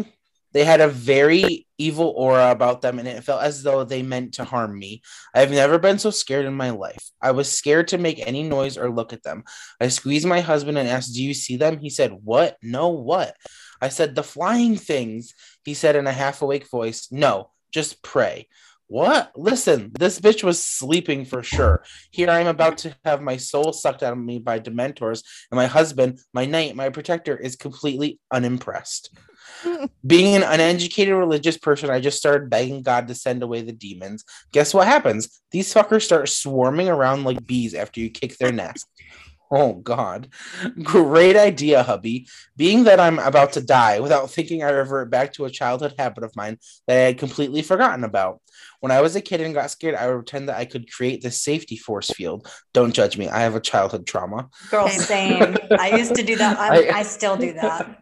They 0.57 0.65
had 0.65 0.81
a 0.81 0.89
very 0.89 1.67
evil 1.77 2.15
aura 2.17 2.51
about 2.51 2.81
them, 2.81 2.99
and 2.99 3.07
it 3.07 3.23
felt 3.23 3.43
as 3.43 3.63
though 3.63 3.85
they 3.85 4.01
meant 4.01 4.33
to 4.35 4.45
harm 4.45 4.79
me. 4.79 5.03
I've 5.35 5.51
never 5.51 5.79
been 5.79 5.99
so 5.99 6.09
scared 6.09 6.47
in 6.47 6.55
my 6.55 6.71
life. 6.71 7.11
I 7.21 7.33
was 7.33 7.53
scared 7.53 7.89
to 7.89 7.99
make 7.99 8.27
any 8.27 8.43
noise 8.43 8.79
or 8.79 8.89
look 8.89 9.13
at 9.13 9.23
them. 9.23 9.45
I 9.83 9.89
squeezed 9.89 10.27
my 10.27 10.41
husband 10.41 10.79
and 10.79 10.89
asked, 10.89 11.15
Do 11.15 11.23
you 11.23 11.35
see 11.35 11.59
them? 11.59 11.79
He 11.79 11.91
said, 11.91 12.13
What? 12.25 12.57
No, 12.63 12.89
what? 12.89 13.37
I 13.83 13.91
said, 13.91 14.15
The 14.15 14.23
flying 14.23 14.77
things. 14.77 15.35
He 15.63 15.75
said 15.75 15.95
in 15.95 16.07
a 16.07 16.11
half 16.13 16.41
awake 16.41 16.71
voice, 16.71 17.09
No, 17.11 17.51
just 17.71 18.03
pray. 18.03 18.49
What? 18.87 19.33
Listen, 19.37 19.91
this 19.99 20.19
bitch 20.19 20.43
was 20.43 20.63
sleeping 20.63 21.27
for 21.27 21.43
sure. 21.43 21.85
Here 22.13 22.31
I 22.31 22.41
am 22.41 22.47
about 22.47 22.79
to 22.79 22.97
have 23.05 23.21
my 23.21 23.37
soul 23.37 23.75
sucked 23.75 24.03
out 24.03 24.15
of 24.15 24.19
me 24.19 24.39
by 24.39 24.61
dementors, 24.61 25.23
and 25.51 25.59
my 25.59 25.67
husband, 25.67 26.21
my 26.33 26.47
knight, 26.47 26.77
my 26.77 26.89
protector, 26.89 27.37
is 27.37 27.57
completely 27.57 28.21
unimpressed. 28.33 29.11
Being 30.07 30.37
an 30.37 30.43
uneducated 30.43 31.15
religious 31.15 31.57
person, 31.57 31.91
I 31.91 32.01
just 32.01 32.19
started 32.19 32.51
begging 32.51 32.83
God 32.83 33.09
to 33.09 33.15
send 33.15 33.43
away 33.43 33.63
the 33.63 33.73
demons. 33.73 34.25
Guess 34.53 34.75
what 34.75 34.87
happens? 34.87 35.43
These 35.51 35.73
fuckers 35.73 36.03
start 36.03 36.29
swarming 36.29 36.89
around 36.89 37.25
like 37.25 37.47
bees 37.47 37.75
after 37.75 38.01
you 38.01 38.11
kick 38.11 38.37
their 38.39 38.53
nest. 38.53 38.87
Oh 39.51 39.75
God. 39.75 40.29
Great 40.83 41.37
idea, 41.37 41.83
hubby. 41.83 42.27
Being 42.57 42.85
that 42.85 42.99
I'm 42.99 43.19
about 43.19 43.53
to 43.53 43.61
die 43.61 44.01
without 44.01 44.31
thinking 44.31 44.63
I 44.63 44.71
revert 44.71 45.11
back 45.11 45.33
to 45.35 45.45
a 45.45 45.51
childhood 45.51 45.95
habit 45.99 46.25
of 46.25 46.35
mine 46.35 46.59
that 46.87 46.97
I 46.97 47.01
had 47.01 47.19
completely 47.19 47.63
forgotten 47.63 48.03
about. 48.03 48.41
When 48.81 48.93
I 48.93 49.01
was 49.01 49.17
a 49.17 49.21
kid 49.21 49.41
and 49.41 49.55
got 49.55 49.71
scared, 49.71 49.95
I 49.95 50.07
would 50.09 50.17
pretend 50.17 50.49
that 50.49 50.57
I 50.59 50.65
could 50.65 50.91
create 50.93 51.23
this 51.23 51.41
safety 51.43 51.77
force 51.77 52.11
field. 52.11 52.49
Don't 52.73 52.93
judge 52.93 53.17
me. 53.17 53.29
I 53.29 53.41
have 53.41 53.55
a 53.55 53.61
childhood 53.61 54.07
trauma. 54.07 54.49
Girl, 54.71 54.89
Same. 54.89 55.41
same. 55.57 55.57
I 55.79 55.97
used 55.97 56.15
to 56.15 56.23
do 56.23 56.37
that. 56.37 56.59
I, 56.59 56.89
I- 56.89 56.99
I 56.99 57.03
still 57.03 57.37
do 57.37 57.53
that. 57.55 57.99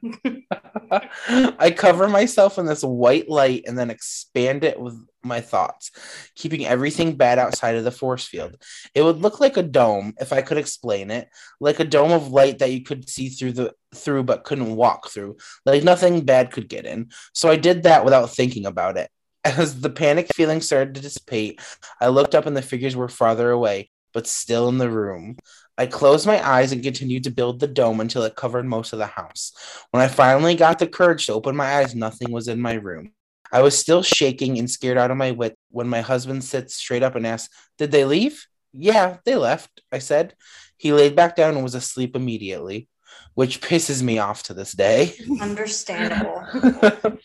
I 1.58 1.70
cover 1.70 2.08
myself 2.08 2.58
in 2.58 2.66
this 2.66 2.82
white 2.82 3.28
light 3.28 3.64
and 3.66 3.78
then 3.78 3.90
expand 3.90 4.64
it 4.64 4.78
with 4.78 4.94
my 5.22 5.40
thoughts, 5.40 5.90
keeping 6.36 6.66
everything 6.66 7.16
bad 7.16 7.38
outside 7.38 7.76
of 7.76 7.84
the 7.84 7.90
force 7.90 8.26
field. 8.26 8.56
It 8.94 9.02
would 9.02 9.18
look 9.22 9.40
like 9.40 9.56
a 9.56 9.62
dome 9.62 10.14
if 10.20 10.32
I 10.32 10.42
could 10.42 10.58
explain 10.58 11.10
it, 11.10 11.28
like 11.60 11.80
a 11.80 11.84
dome 11.84 12.12
of 12.12 12.28
light 12.28 12.58
that 12.58 12.72
you 12.72 12.82
could 12.82 13.08
see 13.08 13.30
through 13.30 13.52
the 13.52 13.72
through 13.94 14.24
but 14.24 14.44
couldn't 14.44 14.76
walk 14.76 15.08
through, 15.08 15.36
like 15.64 15.82
nothing 15.84 16.24
bad 16.24 16.50
could 16.52 16.68
get 16.68 16.84
in. 16.84 17.10
So 17.32 17.48
I 17.48 17.56
did 17.56 17.84
that 17.84 18.04
without 18.04 18.30
thinking 18.30 18.66
about 18.66 18.98
it. 18.98 19.08
As 19.44 19.80
the 19.80 19.90
panic 19.90 20.28
feeling 20.34 20.60
started 20.60 20.94
to 20.94 21.02
dissipate, 21.02 21.60
I 22.00 22.08
looked 22.08 22.34
up 22.34 22.46
and 22.46 22.56
the 22.56 22.62
figures 22.62 22.96
were 22.96 23.08
farther 23.08 23.50
away, 23.50 23.90
but 24.14 24.26
still 24.26 24.68
in 24.68 24.78
the 24.78 24.90
room. 24.90 25.36
I 25.76 25.86
closed 25.86 26.26
my 26.26 26.46
eyes 26.46 26.72
and 26.72 26.82
continued 26.82 27.24
to 27.24 27.30
build 27.30 27.60
the 27.60 27.66
dome 27.66 28.00
until 28.00 28.22
it 28.22 28.36
covered 28.36 28.64
most 28.64 28.92
of 28.92 28.98
the 28.98 29.06
house. 29.06 29.52
When 29.90 30.02
I 30.02 30.08
finally 30.08 30.54
got 30.54 30.78
the 30.78 30.86
courage 30.86 31.26
to 31.26 31.34
open 31.34 31.56
my 31.56 31.76
eyes, 31.76 31.94
nothing 31.94 32.30
was 32.30 32.48
in 32.48 32.60
my 32.60 32.74
room. 32.74 33.12
I 33.52 33.60
was 33.60 33.78
still 33.78 34.02
shaking 34.02 34.58
and 34.58 34.70
scared 34.70 34.98
out 34.98 35.10
of 35.10 35.16
my 35.16 35.32
wit 35.32 35.58
when 35.70 35.88
my 35.88 36.00
husband 36.00 36.42
sits 36.42 36.74
straight 36.74 37.02
up 37.02 37.14
and 37.14 37.26
asks, 37.26 37.54
Did 37.76 37.90
they 37.90 38.04
leave? 38.04 38.46
Yeah, 38.72 39.18
they 39.24 39.36
left, 39.36 39.82
I 39.92 39.98
said. 39.98 40.34
He 40.76 40.92
laid 40.92 41.14
back 41.14 41.36
down 41.36 41.54
and 41.54 41.62
was 41.62 41.74
asleep 41.74 42.16
immediately, 42.16 42.88
which 43.34 43.60
pisses 43.60 44.02
me 44.02 44.18
off 44.18 44.44
to 44.44 44.54
this 44.54 44.72
day. 44.72 45.14
Understandable. 45.40 46.44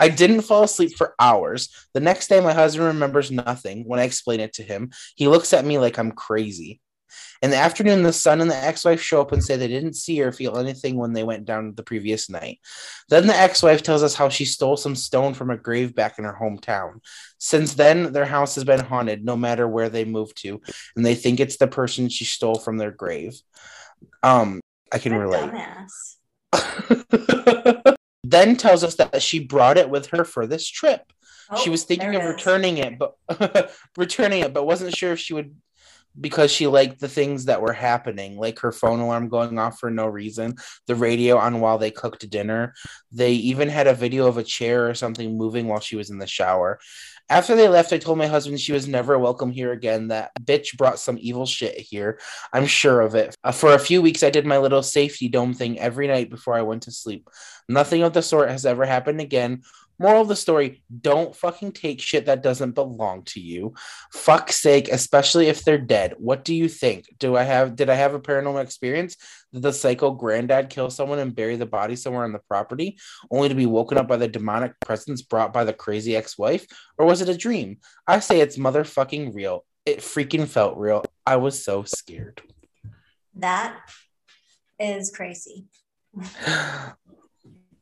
I 0.00 0.08
didn't 0.08 0.42
fall 0.42 0.64
asleep 0.64 0.96
for 0.96 1.14
hours. 1.18 1.68
The 1.92 2.00
next 2.00 2.28
day, 2.28 2.40
my 2.40 2.52
husband 2.52 2.86
remembers 2.86 3.30
nothing 3.30 3.84
when 3.86 4.00
I 4.00 4.04
explain 4.04 4.40
it 4.40 4.54
to 4.54 4.62
him. 4.62 4.90
He 5.16 5.28
looks 5.28 5.52
at 5.52 5.64
me 5.64 5.78
like 5.78 5.98
I'm 5.98 6.12
crazy. 6.12 6.80
In 7.42 7.50
the 7.50 7.56
afternoon, 7.56 8.02
the 8.02 8.12
son 8.12 8.40
and 8.40 8.50
the 8.50 8.56
ex 8.56 8.84
wife 8.84 9.00
show 9.00 9.20
up 9.20 9.32
and 9.32 9.42
say 9.42 9.56
they 9.56 9.66
didn't 9.66 9.94
see 9.94 10.20
or 10.22 10.30
feel 10.30 10.58
anything 10.58 10.96
when 10.96 11.12
they 11.12 11.24
went 11.24 11.46
down 11.46 11.74
the 11.74 11.82
previous 11.82 12.28
night. 12.28 12.60
Then 13.08 13.26
the 13.26 13.34
ex 13.34 13.62
wife 13.62 13.82
tells 13.82 14.02
us 14.02 14.14
how 14.14 14.28
she 14.28 14.44
stole 14.44 14.76
some 14.76 14.94
stone 14.94 15.32
from 15.34 15.50
a 15.50 15.56
grave 15.56 15.94
back 15.94 16.18
in 16.18 16.24
her 16.24 16.36
hometown. 16.38 17.00
Since 17.38 17.74
then, 17.74 18.12
their 18.12 18.26
house 18.26 18.54
has 18.56 18.64
been 18.64 18.80
haunted 18.80 19.24
no 19.24 19.36
matter 19.36 19.66
where 19.66 19.88
they 19.88 20.04
move 20.04 20.34
to, 20.36 20.60
and 20.94 21.04
they 21.04 21.14
think 21.14 21.40
it's 21.40 21.56
the 21.56 21.66
person 21.66 22.08
she 22.08 22.24
stole 22.24 22.56
from 22.56 22.76
their 22.76 22.92
grave. 22.92 23.40
Um, 24.22 24.60
I 24.92 24.98
can 24.98 25.14
relate. 25.14 25.50
Then 28.22 28.56
tells 28.56 28.84
us 28.84 28.94
that 28.96 29.22
she 29.22 29.40
brought 29.40 29.76
it 29.76 29.90
with 29.90 30.06
her 30.08 30.24
for 30.24 30.46
this 30.46 30.68
trip. 30.68 31.02
she 31.62 31.68
Oh, 31.68 31.72
was 31.72 31.82
thinking 31.84 32.10
of 32.14 32.22
it 32.22 32.24
is. 32.26 32.30
returning 32.32 32.78
it, 32.78 32.96
but 32.98 33.16
returning 33.96 34.42
it, 34.42 34.52
but 34.54 34.66
wasn't 34.66 34.96
sure 34.96 35.12
if 35.12 35.18
she 35.18 35.34
would 35.34 35.56
because 36.20 36.50
she 36.52 36.66
liked 36.66 37.00
the 37.00 37.08
things 37.08 37.46
that 37.46 37.62
were 37.62 37.72
happening, 37.72 38.36
like 38.36 38.58
her 38.60 38.72
phone 38.72 39.00
alarm 39.00 39.28
going 39.28 39.58
off 39.58 39.78
for 39.78 39.90
no 39.90 40.06
reason, 40.06 40.56
the 40.86 40.94
radio 40.94 41.38
on 41.38 41.60
while 41.60 41.78
they 41.78 41.90
cooked 41.90 42.28
dinner. 42.30 42.74
They 43.10 43.32
even 43.32 43.68
had 43.68 43.86
a 43.86 43.94
video 43.94 44.26
of 44.26 44.36
a 44.36 44.42
chair 44.44 44.88
or 44.88 44.94
something 44.94 45.36
moving 45.38 45.66
while 45.66 45.80
she 45.80 45.96
was 45.96 46.10
in 46.10 46.18
the 46.18 46.26
shower. 46.26 46.78
After 47.30 47.54
they 47.54 47.68
left, 47.68 47.92
I 47.92 47.98
told 47.98 48.18
my 48.18 48.26
husband 48.26 48.58
she 48.58 48.72
was 48.72 48.88
never 48.88 49.16
welcome 49.16 49.52
here 49.52 49.70
again. 49.70 50.08
That 50.08 50.32
bitch 50.42 50.76
brought 50.76 50.98
some 50.98 51.16
evil 51.20 51.46
shit 51.46 51.78
here. 51.78 52.18
I'm 52.52 52.66
sure 52.66 53.00
of 53.00 53.14
it. 53.14 53.36
Uh, 53.44 53.52
for 53.52 53.72
a 53.72 53.78
few 53.78 54.02
weeks, 54.02 54.24
I 54.24 54.30
did 54.30 54.44
my 54.44 54.58
little 54.58 54.82
safety 54.82 55.28
dome 55.28 55.54
thing 55.54 55.78
every 55.78 56.08
night 56.08 56.28
before 56.28 56.54
I 56.54 56.62
went 56.62 56.82
to 56.82 56.90
sleep. 56.90 57.30
Nothing 57.68 58.02
of 58.02 58.14
the 58.14 58.20
sort 58.20 58.50
has 58.50 58.66
ever 58.66 58.84
happened 58.84 59.20
again. 59.20 59.62
Moral 60.00 60.22
of 60.22 60.28
the 60.28 60.36
story 60.36 60.82
don't 61.02 61.36
fucking 61.36 61.72
take 61.72 62.00
shit 62.00 62.24
that 62.24 62.42
doesn't 62.42 62.70
belong 62.74 63.22
to 63.24 63.38
you. 63.38 63.74
Fuck's 64.10 64.58
sake, 64.58 64.88
especially 64.88 65.48
if 65.48 65.62
they're 65.62 65.76
dead. 65.76 66.14
What 66.16 66.42
do 66.42 66.54
you 66.54 66.70
think? 66.70 67.04
Do 67.18 67.36
I 67.36 67.42
have 67.42 67.76
did 67.76 67.90
I 67.90 67.96
have 67.96 68.14
a 68.14 68.20
paranormal 68.20 68.62
experience? 68.62 69.18
Did 69.52 69.60
the 69.60 69.74
psycho 69.74 70.12
granddad 70.12 70.70
kill 70.70 70.88
someone 70.88 71.18
and 71.18 71.36
bury 71.36 71.56
the 71.56 71.66
body 71.66 71.96
somewhere 71.96 72.24
on 72.24 72.32
the 72.32 72.38
property, 72.38 72.96
only 73.30 73.50
to 73.50 73.54
be 73.54 73.66
woken 73.66 73.98
up 73.98 74.08
by 74.08 74.16
the 74.16 74.26
demonic 74.26 74.72
presence 74.80 75.20
brought 75.20 75.52
by 75.52 75.64
the 75.64 75.74
crazy 75.74 76.16
ex-wife? 76.16 76.66
Or 76.96 77.04
was 77.04 77.20
it 77.20 77.28
a 77.28 77.36
dream? 77.36 77.76
I 78.06 78.20
say 78.20 78.40
it's 78.40 78.56
motherfucking 78.56 79.34
real. 79.34 79.66
It 79.84 79.98
freaking 79.98 80.48
felt 80.48 80.78
real. 80.78 81.04
I 81.26 81.36
was 81.36 81.62
so 81.62 81.82
scared. 81.82 82.40
That 83.34 83.76
is 84.78 85.10
crazy. 85.14 85.66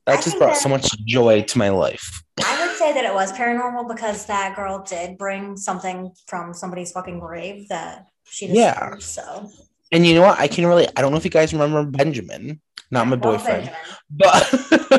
That 0.09 0.19
I 0.19 0.23
just 0.23 0.39
brought 0.39 0.55
that- 0.55 0.63
so 0.63 0.69
much 0.69 0.91
joy 1.07 1.43
to 1.43 1.59
my 1.59 1.69
life. 1.69 2.23
I 2.45 2.67
would 2.67 2.77
say 2.77 2.93
that 2.93 3.05
it 3.05 3.13
was 3.13 3.33
paranormal 3.33 3.89
because 3.89 4.25
that 4.27 4.57
girl 4.57 4.83
did 4.83 5.19
bring 5.19 5.57
something 5.57 6.13
from 6.27 6.55
somebody's 6.55 6.93
fucking 6.93 7.19
grave 7.21 7.69
that 7.69 8.07
she 8.25 8.47
Yeah. 8.47 8.95
So 9.01 9.51
And 9.93 10.07
you 10.07 10.15
know 10.15 10.23
what? 10.23 10.39
I 10.41 10.49
can 10.49 10.67
really 10.67 10.87
I 10.97 11.03
don't 11.03 11.11
know 11.13 11.19
if 11.19 11.25
you 11.25 11.31
guys 11.31 11.53
remember 11.53 11.85
Benjamin, 11.85 12.61
not 12.91 13.07
my 13.07 13.17
Well, 13.17 13.37
boyfriend, 13.37 13.71
Benjamin. 14.11 14.43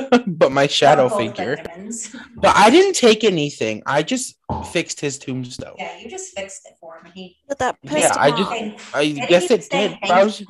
but 0.02 0.24
but 0.40 0.52
my 0.52 0.68
shadow 0.68 1.08
Well, 1.08 1.18
figure. 1.18 1.56
Benjamins. 1.58 2.16
But 2.36 2.56
I 2.56 2.70
didn't 2.70 2.96
take 2.96 3.24
anything. 3.24 3.82
I 3.86 4.04
just 4.04 4.36
fixed 4.72 5.00
his 5.00 5.18
tombstone. 5.18 5.76
Yeah, 5.78 5.98
you 5.98 6.10
just 6.10 6.36
fixed 6.38 6.68
it 6.68 6.74
for 6.82 6.98
him. 6.98 7.06
and 7.06 7.14
He 7.16 7.38
But 7.48 7.58
that 7.60 7.78
Yeah, 7.84 7.92
pissed 7.92 8.18
I 8.20 8.30
just- 8.32 8.52
and 8.52 8.76
I 8.94 9.06
Did 9.06 9.28
guess 9.30 9.50
it 9.52 9.70
did. 9.72 9.98
I 10.04 10.24
was? 10.24 10.44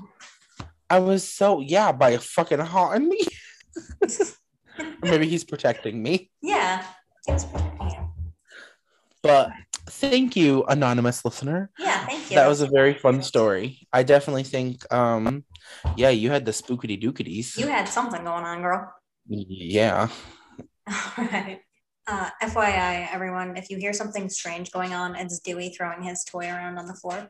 I 0.89 0.99
was 0.99 1.23
so 1.27 1.59
yeah 1.61 1.91
by 1.91 2.17
fucking 2.17 2.59
haunting 2.59 3.09
me. 3.09 3.21
Or 4.79 5.09
maybe 5.09 5.27
he's 5.27 5.43
protecting 5.43 6.01
me. 6.01 6.31
yeah. 6.41 6.85
he 7.25 7.33
was 7.33 7.45
protecting 7.45 7.89
you. 7.89 8.09
But 9.21 9.51
thank 9.87 10.35
you, 10.35 10.63
anonymous 10.65 11.25
listener. 11.25 11.69
Yeah, 11.77 12.05
thank 12.05 12.29
you. 12.29 12.35
That 12.35 12.47
was 12.47 12.61
a 12.61 12.67
very 12.67 12.93
fun 12.93 13.21
story. 13.21 13.87
I 13.91 14.03
definitely 14.03 14.43
think 14.43 14.91
um 14.93 15.43
yeah, 15.95 16.09
you 16.09 16.31
had 16.31 16.45
the 16.45 16.51
spookity 16.51 17.01
dookities. 17.01 17.57
You 17.57 17.67
had 17.67 17.87
something 17.87 18.23
going 18.23 18.43
on, 18.43 18.61
girl. 18.61 18.93
Yeah. 19.27 20.09
All 21.17 21.25
right. 21.25 21.59
Uh, 22.07 22.29
FYI, 22.41 23.13
everyone, 23.13 23.55
if 23.55 23.69
you 23.69 23.77
hear 23.77 23.93
something 23.93 24.29
strange 24.29 24.71
going 24.71 24.93
on, 24.93 25.15
it's 25.15 25.39
Dewey 25.39 25.69
throwing 25.69 26.01
his 26.01 26.23
toy 26.23 26.47
around 26.47 26.79
on 26.79 26.87
the 26.87 26.95
floor. 26.95 27.29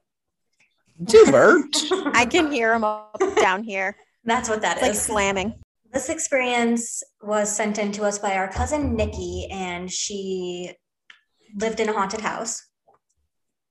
Dubert. 1.04 1.76
I 2.14 2.26
can 2.26 2.50
hear 2.52 2.74
him 2.74 2.86
up 2.86 3.20
down 3.36 3.64
here. 3.64 3.98
That's 4.24 4.48
what 4.48 4.62
that 4.62 4.78
It's 4.78 4.82
like 4.82 4.96
slamming. 4.96 5.60
This 5.92 6.10
experience 6.10 7.02
was 7.22 7.54
sent 7.54 7.80
in 7.80 7.92
to 7.94 8.04
us 8.04 8.20
by 8.20 8.36
our 8.36 8.48
cousin 8.48 8.96
Nikki, 8.96 9.48
and 9.52 9.92
she 9.92 10.74
lived 11.56 11.80
in 11.80 11.90
a 11.90 11.94
haunted 11.94 12.22
house. 12.22 12.64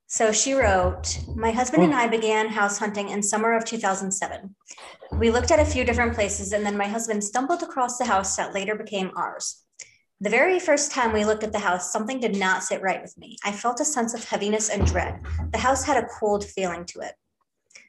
So 0.07 0.33
she 0.33 0.55
wrote, 0.55 1.19
My 1.37 1.53
husband 1.53 1.85
and 1.85 1.93
oh. 1.93 1.97
I 1.97 2.09
began 2.09 2.49
house 2.49 2.79
hunting 2.79 3.11
in 3.11 3.23
summer 3.23 3.55
of 3.55 3.65
2007. 3.65 4.55
We 5.13 5.31
looked 5.31 5.51
at 5.51 5.61
a 5.61 5.65
few 5.65 5.85
different 5.85 6.15
places, 6.15 6.53
and 6.53 6.67
then 6.67 6.77
my 6.77 6.89
husband 6.89 7.23
stumbled 7.23 7.63
across 7.63 7.99
the 7.99 8.07
house 8.07 8.35
that 8.37 8.55
later 8.55 8.75
became 8.75 9.13
ours. 9.15 9.65
The 10.21 10.31
very 10.31 10.59
first 10.59 10.91
time 10.91 11.13
we 11.13 11.25
looked 11.25 11.45
at 11.45 11.53
the 11.53 11.61
house, 11.61 11.93
something 11.93 12.19
did 12.19 12.37
not 12.37 12.65
sit 12.65 12.83
right 12.83 13.01
with 13.01 13.17
me. 13.17 13.37
I 13.45 13.53
felt 13.53 13.81
a 13.81 13.85
sense 13.85 14.15
of 14.15 14.25
heaviness 14.25 14.71
and 14.71 14.85
dread. 14.85 15.21
The 15.53 15.59
house 15.59 15.85
had 15.85 16.03
a 16.03 16.09
cold 16.19 16.45
feeling 16.45 16.85
to 16.87 17.01
it. 17.01 17.13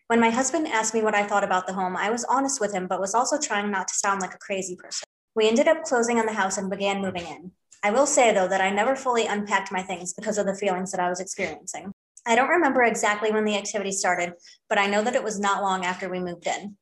When 0.10 0.20
my 0.20 0.32
husband 0.32 0.68
asked 0.68 0.96
me 0.96 1.04
what 1.04 1.14
I 1.14 1.24
thought 1.24 1.44
about 1.44 1.68
the 1.68 1.74
home, 1.74 1.96
I 1.96 2.10
was 2.10 2.26
honest 2.26 2.60
with 2.60 2.74
him, 2.74 2.88
but 2.88 3.00
was 3.00 3.14
also 3.14 3.38
trying 3.38 3.70
not 3.70 3.88
to 3.90 3.94
sound 3.94 4.22
like 4.22 4.34
a 4.34 4.40
crazy 4.40 4.76
person. 4.76 5.06
We 5.36 5.48
ended 5.48 5.68
up 5.68 5.84
closing 5.84 6.18
on 6.18 6.26
the 6.26 6.34
house 6.34 6.58
and 6.58 6.68
began 6.68 7.00
moving 7.00 7.28
in. 7.28 7.52
I 7.84 7.92
will 7.92 8.08
say, 8.08 8.34
though, 8.34 8.48
that 8.48 8.60
I 8.60 8.72
never 8.72 8.96
fully 8.96 9.28
unpacked 9.28 9.72
my 9.72 9.84
things 9.84 10.16
because 10.16 10.40
of 10.40 10.48
the 10.48 10.56
feelings 10.56 10.90
that 10.92 11.00
I 11.00 11.10
was 11.10 11.20
experiencing. 11.20 11.92
I 12.26 12.36
don't 12.36 12.50
remember 12.50 12.82
exactly 12.82 13.32
when 13.32 13.46
the 13.46 13.56
activity 13.56 13.92
started, 13.92 14.34
but 14.68 14.80
I 14.80 14.88
know 14.88 15.04
that 15.04 15.14
it 15.14 15.24
was 15.24 15.40
not 15.40 15.62
long 15.62 15.86
after 15.86 16.10
we 16.10 16.20
moved 16.20 16.48
in. 16.48 16.76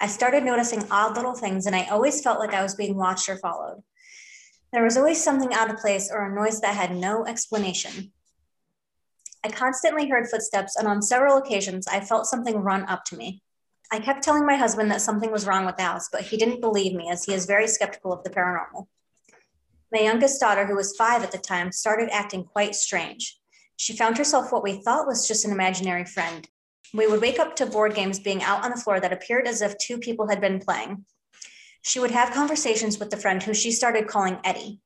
I 0.00 0.06
started 0.06 0.44
noticing 0.44 0.86
odd 0.88 1.16
little 1.16 1.34
things, 1.34 1.66
and 1.66 1.74
I 1.74 1.86
always 1.86 2.22
felt 2.22 2.38
like 2.38 2.54
I 2.54 2.62
was 2.62 2.76
being 2.76 2.96
watched 2.96 3.28
or 3.28 3.38
followed. 3.38 3.82
There 4.72 4.84
was 4.84 4.96
always 4.96 5.20
something 5.20 5.52
out 5.52 5.68
of 5.68 5.78
place 5.78 6.12
or 6.12 6.24
a 6.24 6.32
noise 6.32 6.60
that 6.60 6.76
had 6.76 6.94
no 6.94 7.26
explanation. 7.26 8.12
I 9.44 9.50
constantly 9.50 10.08
heard 10.08 10.28
footsteps, 10.28 10.76
and 10.76 10.88
on 10.88 11.02
several 11.02 11.36
occasions, 11.36 11.86
I 11.86 12.00
felt 12.00 12.26
something 12.26 12.56
run 12.56 12.84
up 12.84 13.04
to 13.06 13.16
me. 13.16 13.42
I 13.90 14.00
kept 14.00 14.22
telling 14.22 14.44
my 14.44 14.56
husband 14.56 14.90
that 14.90 15.00
something 15.00 15.30
was 15.30 15.46
wrong 15.46 15.64
with 15.64 15.76
the 15.76 15.84
house, 15.84 16.08
but 16.10 16.22
he 16.22 16.36
didn't 16.36 16.60
believe 16.60 16.94
me 16.94 17.08
as 17.10 17.24
he 17.24 17.32
is 17.32 17.46
very 17.46 17.66
skeptical 17.68 18.12
of 18.12 18.22
the 18.24 18.30
paranormal. 18.30 18.86
My 19.90 20.00
youngest 20.00 20.40
daughter, 20.40 20.66
who 20.66 20.76
was 20.76 20.96
five 20.96 21.22
at 21.22 21.32
the 21.32 21.38
time, 21.38 21.72
started 21.72 22.10
acting 22.12 22.44
quite 22.44 22.74
strange. 22.74 23.38
She 23.76 23.96
found 23.96 24.18
herself 24.18 24.52
what 24.52 24.62
we 24.62 24.82
thought 24.82 25.06
was 25.06 25.26
just 25.26 25.44
an 25.44 25.52
imaginary 25.52 26.04
friend. 26.04 26.46
We 26.92 27.06
would 27.06 27.20
wake 27.20 27.38
up 27.38 27.56
to 27.56 27.66
board 27.66 27.94
games 27.94 28.18
being 28.18 28.42
out 28.42 28.64
on 28.64 28.70
the 28.70 28.76
floor 28.76 29.00
that 29.00 29.12
appeared 29.12 29.46
as 29.46 29.62
if 29.62 29.78
two 29.78 29.98
people 29.98 30.28
had 30.28 30.40
been 30.40 30.58
playing. 30.58 31.04
She 31.82 32.00
would 32.00 32.10
have 32.10 32.34
conversations 32.34 32.98
with 32.98 33.10
the 33.10 33.16
friend 33.16 33.42
who 33.42 33.54
she 33.54 33.70
started 33.70 34.08
calling 34.08 34.38
Eddie. 34.44 34.80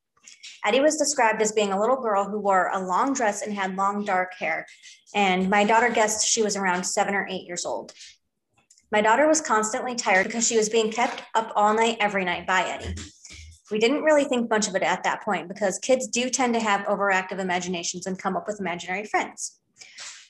Eddie 0.64 0.80
was 0.80 0.96
described 0.96 1.42
as 1.42 1.52
being 1.52 1.72
a 1.72 1.80
little 1.80 2.00
girl 2.00 2.24
who 2.24 2.38
wore 2.38 2.70
a 2.72 2.84
long 2.84 3.12
dress 3.14 3.42
and 3.42 3.54
had 3.54 3.76
long 3.76 4.04
dark 4.04 4.34
hair, 4.34 4.66
and 5.14 5.50
my 5.50 5.64
daughter 5.64 5.90
guessed 5.90 6.26
she 6.26 6.42
was 6.42 6.56
around 6.56 6.84
seven 6.84 7.14
or 7.14 7.26
eight 7.28 7.46
years 7.46 7.66
old. 7.66 7.92
My 8.90 9.00
daughter 9.00 9.26
was 9.26 9.40
constantly 9.40 9.94
tired 9.94 10.26
because 10.26 10.46
she 10.46 10.58
was 10.58 10.68
being 10.68 10.92
kept 10.92 11.22
up 11.34 11.52
all 11.56 11.74
night 11.74 11.96
every 11.98 12.24
night 12.24 12.46
by 12.46 12.62
Eddie. 12.62 12.94
We 13.70 13.78
didn't 13.78 14.02
really 14.02 14.24
think 14.24 14.50
much 14.50 14.68
of 14.68 14.74
it 14.74 14.82
at 14.82 15.02
that 15.04 15.22
point 15.22 15.48
because 15.48 15.78
kids 15.78 16.06
do 16.06 16.28
tend 16.28 16.52
to 16.54 16.60
have 16.60 16.86
overactive 16.86 17.38
imaginations 17.38 18.06
and 18.06 18.18
come 18.18 18.36
up 18.36 18.46
with 18.46 18.60
imaginary 18.60 19.06
friends. 19.06 19.58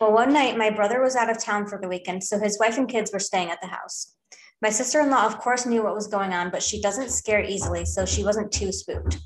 Well, 0.00 0.12
one 0.12 0.32
night 0.32 0.56
my 0.56 0.70
brother 0.70 1.00
was 1.00 1.16
out 1.16 1.28
of 1.28 1.38
town 1.38 1.66
for 1.66 1.80
the 1.80 1.88
weekend, 1.88 2.22
so 2.22 2.38
his 2.38 2.58
wife 2.58 2.78
and 2.78 2.88
kids 2.88 3.12
were 3.12 3.18
staying 3.18 3.50
at 3.50 3.60
the 3.60 3.66
house. 3.66 4.14
My 4.60 4.70
sister 4.70 5.00
in 5.00 5.10
law, 5.10 5.26
of 5.26 5.38
course, 5.38 5.66
knew 5.66 5.82
what 5.82 5.94
was 5.94 6.06
going 6.06 6.32
on, 6.32 6.50
but 6.50 6.62
she 6.62 6.80
doesn't 6.80 7.10
scare 7.10 7.42
easily, 7.42 7.84
so 7.84 8.06
she 8.06 8.22
wasn't 8.22 8.52
too 8.52 8.70
spooked. 8.70 9.18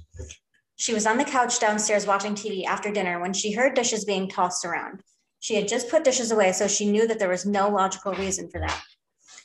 She 0.77 0.93
was 0.93 1.07
on 1.07 1.17
the 1.17 1.25
couch 1.25 1.59
downstairs 1.59 2.07
watching 2.07 2.35
TV 2.35 2.65
after 2.65 2.93
dinner 2.93 3.19
when 3.21 3.33
she 3.33 3.53
heard 3.53 3.75
dishes 3.75 4.05
being 4.05 4.29
tossed 4.29 4.65
around. 4.65 5.03
She 5.41 5.55
had 5.55 5.69
just 5.69 5.91
put 5.91 6.05
dishes 6.05 6.31
away, 6.31 6.53
so 6.53 6.69
she 6.69 6.91
knew 6.91 7.07
that 7.09 7.19
there 7.19 7.31
was 7.31 7.47
no 7.47 7.69
logical 7.69 8.13
reason 8.13 8.51
for 8.51 8.61
that. 8.61 8.83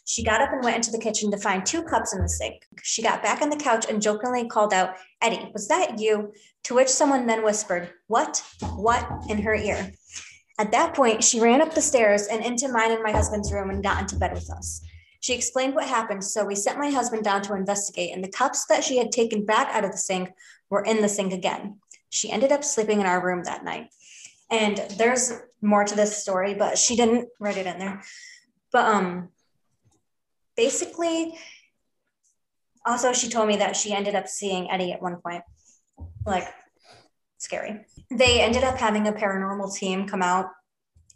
She 0.06 0.24
got 0.24 0.42
up 0.42 0.52
and 0.52 0.64
went 0.64 0.76
into 0.76 0.92
the 0.92 1.00
kitchen 1.00 1.32
to 1.32 1.38
find 1.38 1.66
two 1.66 1.84
cups 1.84 2.14
in 2.14 2.22
the 2.22 2.28
sink. 2.28 2.64
She 2.84 3.02
got 3.02 3.24
back 3.24 3.42
on 3.42 3.50
the 3.50 3.56
couch 3.56 3.86
and 3.88 4.02
jokingly 4.02 4.48
called 4.48 4.74
out, 4.74 4.96
Eddie, 5.22 5.50
was 5.54 5.68
that 5.70 6.00
you? 6.00 6.34
To 6.64 6.76
which 6.76 6.90
someone 6.90 7.28
then 7.28 7.44
whispered, 7.46 7.94
What? 8.08 8.44
What? 8.76 9.08
in 9.30 9.42
her 9.42 9.56
ear. 9.56 9.94
At 10.60 10.72
that 10.74 10.94
point, 10.94 11.24
she 11.24 11.40
ran 11.40 11.62
up 11.62 11.74
the 11.74 11.82
stairs 11.82 12.28
and 12.28 12.44
into 12.44 12.68
mine 12.68 12.92
and 12.92 13.04
my 13.04 13.12
husband's 13.12 13.54
room 13.54 13.70
and 13.70 13.82
got 13.82 14.02
into 14.02 14.18
bed 14.18 14.34
with 14.34 14.50
us. 14.52 14.82
She 15.22 15.34
explained 15.34 15.76
what 15.76 15.88
happened, 15.88 16.24
so 16.24 16.44
we 16.44 16.56
sent 16.56 16.80
my 16.80 16.90
husband 16.90 17.24
down 17.24 17.44
to 17.44 17.56
investigate, 17.56 18.14
and 18.14 18.24
the 18.24 18.30
cups 18.30 18.66
that 18.66 18.84
she 18.84 18.98
had 18.98 19.12
taken 19.12 19.46
back 19.46 19.70
out 19.70 19.86
of 19.86 19.92
the 19.92 19.98
sink 19.98 20.30
were 20.70 20.84
in 20.84 21.02
the 21.02 21.08
sink 21.08 21.32
again. 21.32 21.78
She 22.10 22.32
ended 22.32 22.52
up 22.52 22.64
sleeping 22.64 23.00
in 23.00 23.06
our 23.06 23.24
room 23.24 23.44
that 23.44 23.64
night. 23.64 23.88
And 24.50 24.78
there's 24.98 25.32
more 25.62 25.86
to 25.86 25.96
this 25.96 26.18
story, 26.18 26.54
but 26.56 26.78
she 26.78 26.96
didn't 26.96 27.30
write 27.40 27.58
it 27.58 27.68
in 27.68 27.80
there. 27.80 28.02
But 28.72 28.86
um 28.86 29.30
basically 30.58 31.38
also 32.86 33.14
she 33.14 33.30
told 33.30 33.48
me 33.48 33.58
that 33.58 33.76
she 33.76 33.94
ended 33.94 34.16
up 34.16 34.28
seeing 34.28 34.70
Eddie 34.70 34.92
at 34.92 35.02
one 35.02 35.18
point. 35.18 35.44
Like 36.26 36.48
scary. 37.38 37.86
They 38.10 38.42
ended 38.42 38.64
up 38.64 38.78
having 38.78 39.08
a 39.08 39.14
paranormal 39.14 39.74
team 39.74 40.08
come 40.08 40.22
out 40.22 40.48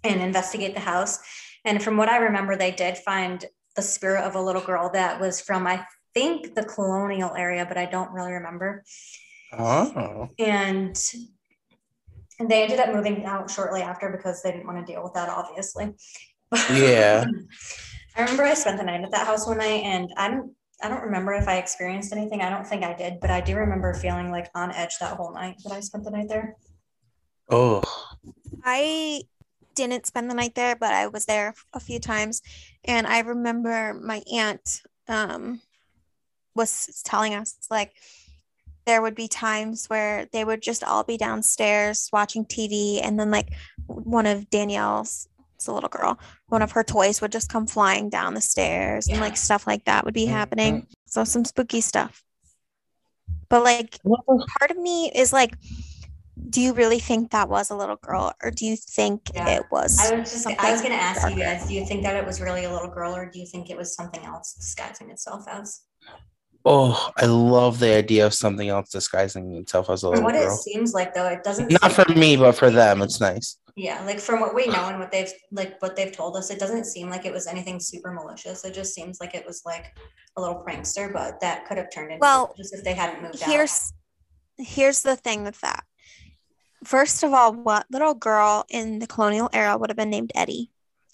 and 0.03 0.21
investigate 0.21 0.73
the 0.73 0.79
house. 0.79 1.19
And 1.65 1.81
from 1.83 1.97
what 1.97 2.09
I 2.09 2.17
remember, 2.17 2.55
they 2.55 2.71
did 2.71 2.97
find 2.97 3.43
the 3.75 3.81
spirit 3.81 4.23
of 4.23 4.35
a 4.35 4.41
little 4.41 4.61
girl 4.61 4.89
that 4.93 5.19
was 5.19 5.41
from, 5.41 5.67
I 5.67 5.85
think, 6.13 6.55
the 6.55 6.63
colonial 6.63 7.35
area, 7.35 7.65
but 7.65 7.77
I 7.77 7.85
don't 7.85 8.11
really 8.11 8.31
remember. 8.31 8.83
Oh. 9.53 10.29
And 10.39 10.99
and 12.39 12.49
they 12.49 12.63
ended 12.63 12.79
up 12.79 12.93
moving 12.93 13.25
out 13.25 13.49
shortly 13.49 13.81
after 13.81 14.09
because 14.09 14.41
they 14.41 14.51
didn't 14.51 14.67
want 14.67 14.85
to 14.85 14.91
deal 14.91 15.03
with 15.03 15.13
that, 15.13 15.29
obviously. 15.29 15.93
Yeah. 16.71 17.25
I 18.15 18.21
remember 18.21 18.43
I 18.43 18.53
spent 18.53 18.77
the 18.77 18.83
night 18.83 19.03
at 19.03 19.11
that 19.11 19.27
house 19.27 19.47
one 19.47 19.57
night, 19.57 19.83
and 19.83 20.09
I 20.17 20.29
don't, 20.29 20.53
I 20.81 20.89
don't 20.89 21.03
remember 21.03 21.33
if 21.33 21.47
I 21.47 21.57
experienced 21.57 22.13
anything. 22.13 22.41
I 22.41 22.49
don't 22.49 22.67
think 22.67 22.83
I 22.83 22.93
did, 22.93 23.19
but 23.19 23.29
I 23.29 23.41
do 23.41 23.55
remember 23.55 23.93
feeling 23.93 24.31
like 24.31 24.49
on 24.55 24.71
edge 24.71 24.97
that 24.99 25.15
whole 25.15 25.33
night 25.33 25.57
that 25.63 25.73
I 25.73 25.79
spent 25.79 26.03
the 26.03 26.11
night 26.11 26.27
there. 26.27 26.55
Oh. 27.49 27.83
I 28.63 29.21
didn't 29.75 30.07
spend 30.07 30.29
the 30.29 30.35
night 30.35 30.55
there, 30.55 30.75
but 30.75 30.93
I 30.93 31.07
was 31.07 31.25
there 31.25 31.53
a 31.73 31.79
few 31.79 31.99
times. 31.99 32.41
And 32.83 33.05
I 33.05 33.19
remember 33.19 33.93
my 33.93 34.21
aunt 34.33 34.81
um, 35.07 35.61
was 36.55 37.01
telling 37.05 37.33
us 37.35 37.55
like 37.69 37.93
there 38.85 39.01
would 39.01 39.15
be 39.15 39.27
times 39.27 39.87
where 39.87 40.27
they 40.31 40.45
would 40.45 40.61
just 40.61 40.83
all 40.83 41.03
be 41.03 41.17
downstairs 41.17 42.09
watching 42.13 42.45
TV, 42.45 43.01
and 43.03 43.19
then 43.19 43.31
like 43.31 43.49
one 43.87 44.25
of 44.25 44.49
Danielle's, 44.49 45.27
it's 45.55 45.67
a 45.67 45.73
little 45.73 45.89
girl, 45.89 46.19
one 46.47 46.61
of 46.61 46.71
her 46.71 46.83
toys 46.83 47.21
would 47.21 47.31
just 47.31 47.49
come 47.49 47.65
flying 47.65 48.09
down 48.09 48.35
the 48.35 48.41
stairs, 48.41 49.07
and 49.07 49.19
like 49.19 49.37
stuff 49.37 49.65
like 49.65 49.85
that 49.85 50.05
would 50.05 50.13
be 50.13 50.25
happening. 50.25 50.87
So 51.07 51.23
some 51.23 51.45
spooky 51.45 51.81
stuff. 51.81 52.23
But 53.49 53.63
like 53.63 53.99
part 54.59 54.71
of 54.71 54.77
me 54.77 55.11
is 55.15 55.33
like, 55.33 55.55
do 56.49 56.61
you 56.61 56.73
really 56.73 56.99
think 56.99 57.31
that 57.31 57.47
was 57.49 57.69
a 57.69 57.75
little 57.75 57.95
girl, 57.97 58.33
or 58.43 58.51
do 58.51 58.65
you 58.65 58.75
think 58.75 59.31
Yeah. 59.33 59.49
it 59.49 59.63
was? 59.71 59.99
I 59.99 60.15
was 60.15 60.31
just, 60.31 60.47
I 60.47 60.71
was 60.71 60.81
going 60.81 60.93
to 60.93 61.01
ask 61.01 61.29
you 61.29 61.37
guys, 61.37 61.67
do 61.67 61.73
you 61.73 61.85
think 61.85 62.03
that 62.03 62.15
it 62.15 62.25
was 62.25 62.41
really 62.41 62.65
a 62.65 62.71
little 62.71 62.89
girl, 62.89 63.15
or 63.15 63.29
do 63.29 63.39
you 63.39 63.45
think 63.45 63.69
it 63.69 63.77
was 63.77 63.95
something 63.95 64.23
else 64.25 64.53
disguising 64.53 65.09
itself 65.11 65.45
as? 65.47 65.81
Oh, 66.67 67.11
I 67.17 67.25
love 67.27 67.77
the 67.79 67.93
idea 67.95 68.25
of 68.25 68.33
something 68.33 68.67
else 68.69 68.89
disguising 68.89 69.53
itself 69.55 69.89
as 69.89 70.03
a 70.03 70.07
From 70.07 70.23
little 70.23 70.23
what 70.25 70.35
it 70.35 70.51
seems 70.51 70.93
like, 70.93 71.13
though, 71.13 71.27
it 71.27 71.43
doesn't. 71.43 71.71
Not 71.71 71.91
seem- 71.91 72.05
for 72.05 72.11
me, 72.13 72.35
but 72.37 72.53
for 72.53 72.71
them, 72.71 73.01
it's 73.01 73.21
nice. 73.21 73.57
Yeah, 73.77 74.01
like 74.05 74.19
from 74.19 74.39
what 74.39 74.55
we 74.55 74.67
know 74.67 74.85
and 74.87 74.99
what 74.99 75.11
they've 75.11 75.31
like 75.51 75.81
what 75.81 75.97
they've 75.97 76.11
told 76.11 76.37
us, 76.37 76.49
it 76.49 76.59
doesn't 76.59 76.85
seem 76.85 77.09
like 77.09 77.25
it 77.25 77.33
was 77.33 77.45
anything 77.45 77.77
super 77.81 78.09
malicious. 78.13 78.63
It 78.63 78.73
just 78.73 78.93
seems 78.95 79.19
like 79.19 79.35
it 79.35 79.45
was 79.45 79.63
like 79.65 79.93
a 80.37 80.41
little 80.41 80.63
prankster, 80.65 81.11
but 81.11 81.41
that 81.41 81.65
could 81.67 81.77
have 81.77 81.87
turned 81.93 82.11
into 82.11 82.21
Well, 82.21 82.53
just 82.55 82.73
if 82.73 82.85
they 82.85 82.93
hadn't 82.93 83.21
moved 83.21 83.43
out. 83.43 83.49
here's 83.49 83.91
here's 84.57 85.01
the 85.03 85.17
thing 85.17 85.43
with 85.43 85.59
that. 85.59 85.83
First 86.85 87.23
of 87.23 87.33
all, 87.33 87.53
what 87.53 87.85
little 87.91 88.13
girl 88.13 88.65
in 88.69 88.99
the 88.99 89.07
colonial 89.07 89.49
era 89.53 89.77
would 89.77 89.89
have 89.89 89.97
been 89.97 90.09
named 90.09 90.31
Eddie? 90.35 90.71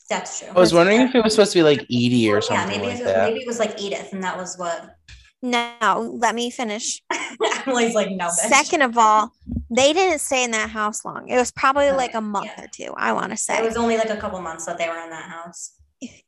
That's 0.09 0.39
true. 0.39 0.49
I 0.49 0.59
was 0.59 0.73
wondering 0.73 1.01
if 1.01 1.15
it 1.15 1.23
was 1.23 1.33
supposed 1.33 1.53
to 1.53 1.59
be 1.59 1.63
like 1.63 1.81
Edie 1.83 2.29
or 2.29 2.35
yeah, 2.35 2.39
something 2.41 2.81
maybe 2.81 2.87
like 2.87 2.95
if 2.95 3.01
it, 3.01 3.03
that. 3.05 3.27
maybe 3.29 3.39
it 3.39 3.47
was 3.47 3.59
like 3.59 3.81
Edith, 3.81 4.11
and 4.11 4.23
that 4.23 4.37
was 4.37 4.57
what. 4.57 4.97
No, 5.41 6.15
let 6.19 6.35
me 6.35 6.51
finish. 6.51 7.01
Emily's 7.65 7.95
like 7.95 8.11
no. 8.11 8.27
Bitch. 8.27 8.49
Second 8.49 8.81
of 8.83 8.97
all, 8.97 9.31
they 9.75 9.93
didn't 9.93 10.19
stay 10.19 10.43
in 10.43 10.51
that 10.51 10.69
house 10.69 11.05
long. 11.05 11.29
It 11.29 11.37
was 11.37 11.51
probably 11.51 11.87
Okay, 11.87 11.95
like 11.97 12.13
a 12.13 12.21
month 12.21 12.51
yeah. 12.57 12.65
or 12.65 12.67
two, 12.67 12.93
I 12.97 13.13
want 13.13 13.31
to 13.31 13.37
say. 13.37 13.57
it 13.57 13.63
was 13.63 13.77
only 13.77 13.97
like 13.97 14.09
a 14.09 14.17
couple 14.17 14.39
months 14.41 14.65
that 14.65 14.77
they 14.77 14.87
were 14.89 14.99
in 14.99 15.09
that 15.09 15.29
house. 15.29 15.71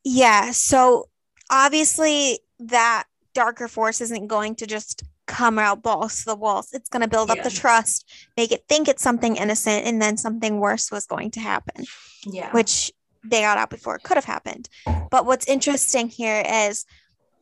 Yeah. 0.04 0.52
So 0.52 1.10
obviously, 1.52 2.40
that 2.60 3.04
darker 3.34 3.68
force 3.68 4.00
isn't 4.02 4.28
going 4.28 4.56
to 4.56 4.66
just 4.66 5.04
come 5.26 5.58
out 5.58 5.82
balls 5.82 6.20
to 6.20 6.26
the 6.26 6.36
walls. 6.36 6.70
It's 6.74 6.90
going 6.90 7.02
to 7.02 7.08
build 7.08 7.32
up 7.32 7.44
the 7.44 7.50
trust, 7.50 8.12
make 8.38 8.52
it 8.52 8.66
think 8.68 8.88
it's 8.88 9.04
something 9.04 9.36
innocent, 9.36 9.86
and 9.86 10.02
then 10.02 10.18
something 10.18 10.60
worse 10.60 10.92
was 10.92 11.06
going 11.06 11.32
to 11.32 11.40
happen. 11.40 11.86
Yeah. 12.26 12.52
which 12.52 12.92
they 13.26 13.42
got 13.42 13.58
out 13.58 13.70
before 13.70 13.96
it 13.96 14.04
could 14.04 14.18
have 14.18 14.26
happened. 14.26 14.70
But 15.10 15.26
what's 15.26 15.48
interesting 15.48 16.10
here 16.10 16.44
is 16.46 16.86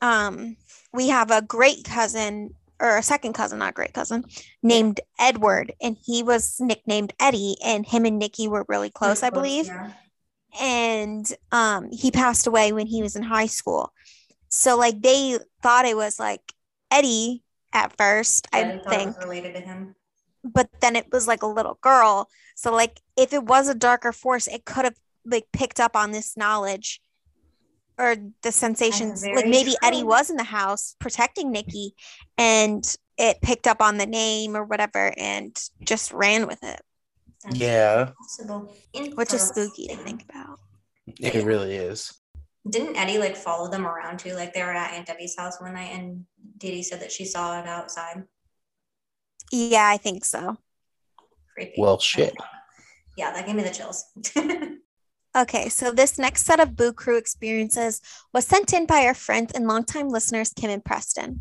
um, 0.02 0.58
we 0.94 1.10
have 1.10 1.32
a 1.32 1.42
great 1.42 1.84
cousin 1.84 2.56
or 2.80 2.98
a 2.98 3.04
second 3.04 3.34
cousin, 3.34 3.60
not 3.60 3.76
great 3.76 3.94
cousin, 3.94 4.26
named 4.64 5.00
Edward, 5.20 5.72
and 5.80 5.96
he 6.04 6.24
was 6.24 6.60
nicknamed 6.60 7.14
Eddie, 7.20 7.56
and 7.64 7.86
him 7.86 8.06
and 8.06 8.18
Nikki 8.18 8.48
were 8.48 8.66
really 8.68 8.90
close, 8.90 9.22
I 9.22 9.30
believe. 9.30 9.68
Yeah. 9.68 9.92
And 10.60 11.32
um, 11.52 11.92
he 11.92 12.10
passed 12.10 12.48
away 12.48 12.74
when 12.74 12.88
he 12.88 13.04
was 13.04 13.16
in 13.16 13.22
high 13.22 13.46
school. 13.46 13.94
So 14.50 14.78
like 14.78 15.00
they 15.02 15.38
thought 15.62 15.86
it 15.86 15.96
was 15.96 16.20
like 16.20 16.42
Eddie 16.90 17.44
at 17.74 17.96
first, 17.98 18.48
Yeah, 18.54 18.60
I 18.60 18.64
they 18.64 18.78
thought 18.80 18.94
it 18.94 18.98
think 18.98 19.16
was 19.18 19.26
related 19.26 19.54
to 19.56 19.62
him. 19.62 19.96
but 20.44 20.70
then 20.82 20.96
it 20.96 21.08
was 21.12 21.28
like 21.28 21.44
a 21.44 21.48
little 21.48 21.78
girl. 21.82 22.30
So 22.56 22.72
like 22.74 23.02
if 23.18 23.34
it 23.34 23.44
was 23.46 23.68
a 23.70 23.76
darker 23.76 24.12
force, 24.12 24.48
it 24.48 24.66
could 24.66 24.86
have 24.86 24.98
like 25.26 25.46
picked 25.54 25.80
up 25.80 25.96
on 25.96 26.12
this 26.12 26.36
knowledge 26.38 27.02
or 27.98 28.16
the 28.42 28.52
sensations. 28.52 29.24
Like 29.24 29.36
very 29.36 29.50
maybe 29.50 29.76
Eddie 29.84 30.04
was 30.04 30.30
in 30.30 30.38
the 30.38 30.44
house 30.44 30.96
protecting 31.00 31.52
Nikki 31.52 31.94
and 32.38 32.84
it 33.18 33.42
picked 33.42 33.68
up 33.68 33.82
on 33.82 33.98
the 33.98 34.06
name 34.08 34.56
or 34.56 34.64
whatever 34.64 35.14
and 35.18 35.56
just 35.84 36.12
ran 36.12 36.48
with 36.48 36.64
it, 36.64 36.82
That's 37.44 37.58
Yeah, 37.60 38.12
possible. 38.20 38.74
which 39.16 39.34
is 39.34 39.42
spooky 39.44 39.88
to 39.88 39.96
think 39.98 40.24
about. 40.30 40.60
it 41.20 41.44
really 41.46 41.76
is. 41.76 42.12
Didn't 42.70 42.96
Eddie 42.96 43.18
like 43.18 43.36
follow 43.36 43.70
them 43.70 43.88
around 43.88 44.20
too? 44.20 44.34
Like 44.34 44.54
they 44.54 44.64
were 44.64 44.72
at 44.72 44.94
Aunt 44.94 45.08
Debbie's 45.08 45.36
house 45.38 45.60
one 45.60 45.74
night 45.74 45.94
and 45.94 46.26
Dee 46.58 46.72
Dee 46.72 46.84
said 46.84 47.02
that 47.02 47.12
she 47.12 47.26
saw 47.26 47.60
it 47.60 47.68
outside. 47.68 48.24
Yeah, 49.52 49.88
I 49.88 49.98
think 49.98 50.24
so. 50.24 50.58
Creepy. 51.54 51.74
Well, 51.78 52.00
shit. 52.00 52.34
Yeah, 53.18 53.34
that 53.34 53.46
gave 53.46 53.56
me 53.56 53.64
the 53.64 53.72
chills. 53.72 54.06
Okay, 55.34 55.70
so 55.70 55.92
this 55.92 56.18
next 56.18 56.46
set 56.46 56.60
of 56.60 56.76
Boo 56.76 56.92
Crew 56.92 57.18
experiences 57.18 58.02
was 58.34 58.46
sent 58.46 58.74
in 58.74 58.86
by 58.86 59.06
our 59.06 59.14
friends 59.14 59.54
and 59.54 59.66
longtime 59.66 60.10
listeners, 60.10 60.52
Kim 60.54 60.70
and 60.70 60.84
Preston. 60.84 61.40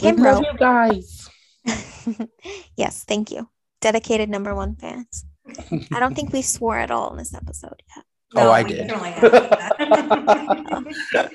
Kim 0.00 0.16
we 0.16 0.22
love 0.22 0.42
wrote, 0.42 0.52
you 0.52 0.58
guys. 0.58 1.30
yes, 2.76 3.04
thank 3.04 3.30
you. 3.30 3.48
Dedicated 3.80 4.28
number 4.28 4.56
one 4.56 4.74
fans. 4.74 5.24
I 5.92 6.00
don't 6.00 6.16
think 6.16 6.32
we 6.32 6.42
swore 6.42 6.76
at 6.76 6.90
all 6.90 7.12
in 7.12 7.18
this 7.18 7.32
episode 7.32 7.80
yet. 7.94 8.04
Oh, 8.36 8.50
I 8.50 8.62
did. 8.62 8.90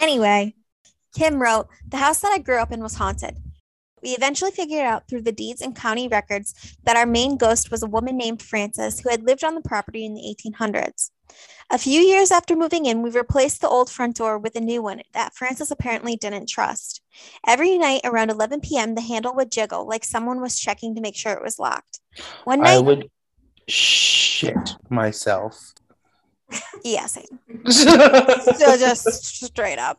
Anyway, 0.00 0.54
Kim 1.14 1.42
wrote, 1.42 1.68
The 1.88 1.96
house 1.96 2.20
that 2.20 2.32
I 2.32 2.38
grew 2.38 2.58
up 2.58 2.72
in 2.72 2.82
was 2.82 2.94
haunted. 2.94 3.36
We 4.02 4.10
eventually 4.10 4.50
figured 4.50 4.84
out 4.84 5.08
through 5.08 5.22
the 5.22 5.32
deeds 5.32 5.60
and 5.60 5.74
county 5.74 6.06
records 6.06 6.76
that 6.84 6.96
our 6.96 7.06
main 7.06 7.36
ghost 7.36 7.70
was 7.70 7.82
a 7.82 7.88
woman 7.88 8.16
named 8.16 8.42
Frances 8.42 9.00
who 9.00 9.10
had 9.10 9.24
lived 9.24 9.42
on 9.42 9.54
the 9.54 9.62
property 9.62 10.04
in 10.04 10.14
the 10.14 10.22
1800s. 10.22 11.10
A 11.70 11.78
few 11.78 12.00
years 12.00 12.30
after 12.30 12.54
moving 12.54 12.86
in, 12.86 13.02
we 13.02 13.10
replaced 13.10 13.60
the 13.60 13.68
old 13.68 13.90
front 13.90 14.16
door 14.16 14.38
with 14.38 14.54
a 14.54 14.60
new 14.60 14.82
one 14.82 15.02
that 15.12 15.34
Frances 15.34 15.72
apparently 15.72 16.14
didn't 16.14 16.48
trust. 16.48 17.00
Every 17.44 17.76
night 17.76 18.02
around 18.04 18.30
11 18.30 18.60
p.m., 18.60 18.94
the 18.94 19.00
handle 19.00 19.34
would 19.34 19.50
jiggle 19.50 19.88
like 19.88 20.04
someone 20.04 20.40
was 20.40 20.60
checking 20.60 20.94
to 20.94 21.00
make 21.00 21.16
sure 21.16 21.32
it 21.32 21.42
was 21.42 21.58
locked. 21.58 22.00
One 22.44 22.60
I 22.60 22.76
night, 22.76 22.84
would 22.84 23.10
shit 23.68 24.76
myself. 24.90 25.72
yeah, 26.84 27.06
same. 27.06 27.24
So 28.56 28.76
just 28.78 29.24
straight 29.44 29.78
up. 29.78 29.98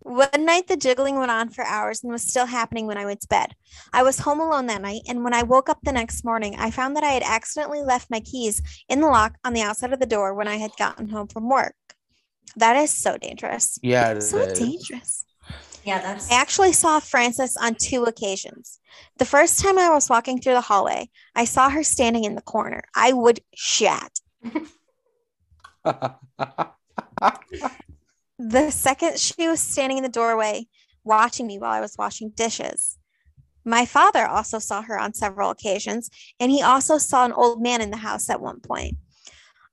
One 0.00 0.44
night, 0.44 0.66
the 0.66 0.76
jiggling 0.78 1.18
went 1.18 1.30
on 1.30 1.50
for 1.50 1.62
hours 1.64 2.02
and 2.02 2.10
was 2.12 2.22
still 2.22 2.46
happening 2.46 2.86
when 2.86 2.96
I 2.96 3.04
went 3.04 3.20
to 3.20 3.28
bed. 3.28 3.54
I 3.92 4.02
was 4.02 4.18
home 4.18 4.40
alone 4.40 4.66
that 4.66 4.80
night, 4.82 5.02
and 5.08 5.22
when 5.22 5.34
I 5.34 5.42
woke 5.42 5.68
up 5.68 5.78
the 5.82 5.92
next 5.92 6.24
morning, 6.24 6.56
I 6.58 6.70
found 6.70 6.96
that 6.96 7.04
I 7.04 7.10
had 7.10 7.22
accidentally 7.22 7.82
left 7.82 8.10
my 8.10 8.20
keys 8.20 8.62
in 8.88 9.00
the 9.00 9.08
lock 9.08 9.36
on 9.44 9.52
the 9.52 9.60
outside 9.62 9.92
of 9.92 10.00
the 10.00 10.06
door 10.06 10.34
when 10.34 10.48
I 10.48 10.56
had 10.56 10.72
gotten 10.78 11.08
home 11.10 11.28
from 11.28 11.48
work. 11.48 11.74
That 12.56 12.76
is 12.76 12.90
so 12.90 13.16
dangerous. 13.18 13.78
yeah, 13.82 14.12
it 14.12 14.22
So 14.22 14.38
is. 14.38 14.58
dangerous. 14.58 15.24
Yeah, 15.84 16.00
that's 16.00 16.30
I 16.30 16.34
actually 16.34 16.72
saw 16.72 17.00
Frances 17.00 17.56
on 17.56 17.74
two 17.74 18.04
occasions. 18.04 18.78
The 19.18 19.24
first 19.24 19.60
time 19.60 19.78
I 19.78 19.90
was 19.90 20.08
walking 20.10 20.40
through 20.40 20.54
the 20.54 20.60
hallway, 20.60 21.10
I 21.34 21.44
saw 21.44 21.70
her 21.70 21.82
standing 21.82 22.24
in 22.24 22.34
the 22.34 22.42
corner. 22.42 22.82
I 22.94 23.12
would 23.12 23.40
shat. 23.54 24.20
The 28.42 28.70
second 28.70 29.18
she 29.18 29.48
was 29.48 29.60
standing 29.60 29.98
in 29.98 30.02
the 30.02 30.08
doorway 30.08 30.66
watching 31.04 31.46
me 31.46 31.58
while 31.58 31.72
I 31.72 31.80
was 31.80 31.98
washing 31.98 32.30
dishes. 32.30 32.96
My 33.66 33.84
father 33.84 34.26
also 34.26 34.58
saw 34.58 34.80
her 34.80 34.98
on 34.98 35.12
several 35.12 35.50
occasions, 35.50 36.08
and 36.40 36.50
he 36.50 36.62
also 36.62 36.96
saw 36.96 37.26
an 37.26 37.32
old 37.32 37.60
man 37.60 37.82
in 37.82 37.90
the 37.90 37.98
house 37.98 38.30
at 38.30 38.40
one 38.40 38.60
point. 38.60 38.96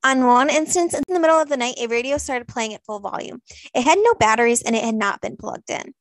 On 0.04 0.26
one 0.26 0.50
instance, 0.50 0.94
in 0.94 1.02
the 1.14 1.20
middle 1.20 1.40
of 1.40 1.50
the 1.50 1.58
night, 1.58 1.76
a 1.80 1.88
radio 1.88 2.18
started 2.18 2.48
playing 2.48 2.74
at 2.74 2.86
full 2.86 3.00
volume. 3.00 3.42
It 3.74 3.82
had 3.84 3.98
no 4.02 4.14
batteries 4.14 4.62
and 4.62 4.76
it 4.76 4.84
had 4.84 4.96
not 4.96 5.22
been 5.22 5.36
plugged 5.38 5.70
in. 5.70 5.94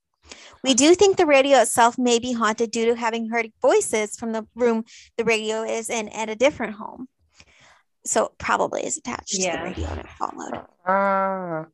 We 0.63 0.75
do 0.75 0.95
think 0.95 1.17
the 1.17 1.27
radio 1.27 1.59
itself 1.59 1.97
may 1.99 2.19
be 2.19 2.33
haunted 2.33 2.71
due 2.73 2.87
to 2.87 2.97
having 2.97 3.31
heard 3.31 3.53
voices 3.63 4.17
from 4.17 4.33
the 4.33 4.47
room 4.55 4.85
the 5.17 5.25
radio 5.25 5.63
is 5.63 5.89
in 5.89 6.09
at 6.11 6.29
a 6.29 6.35
different 6.37 6.75
home. 6.75 7.09
So 8.05 8.27
it 8.27 8.39
probably 8.39 8.85
is 8.85 8.97
attached 8.99 9.31
to 9.35 9.43
Yeah. 9.43 9.59
the 9.59 9.63
radio 9.71 9.87
and 9.89 10.01
it 10.01 10.09
followed. 10.11 10.65
Ah. 10.87 11.67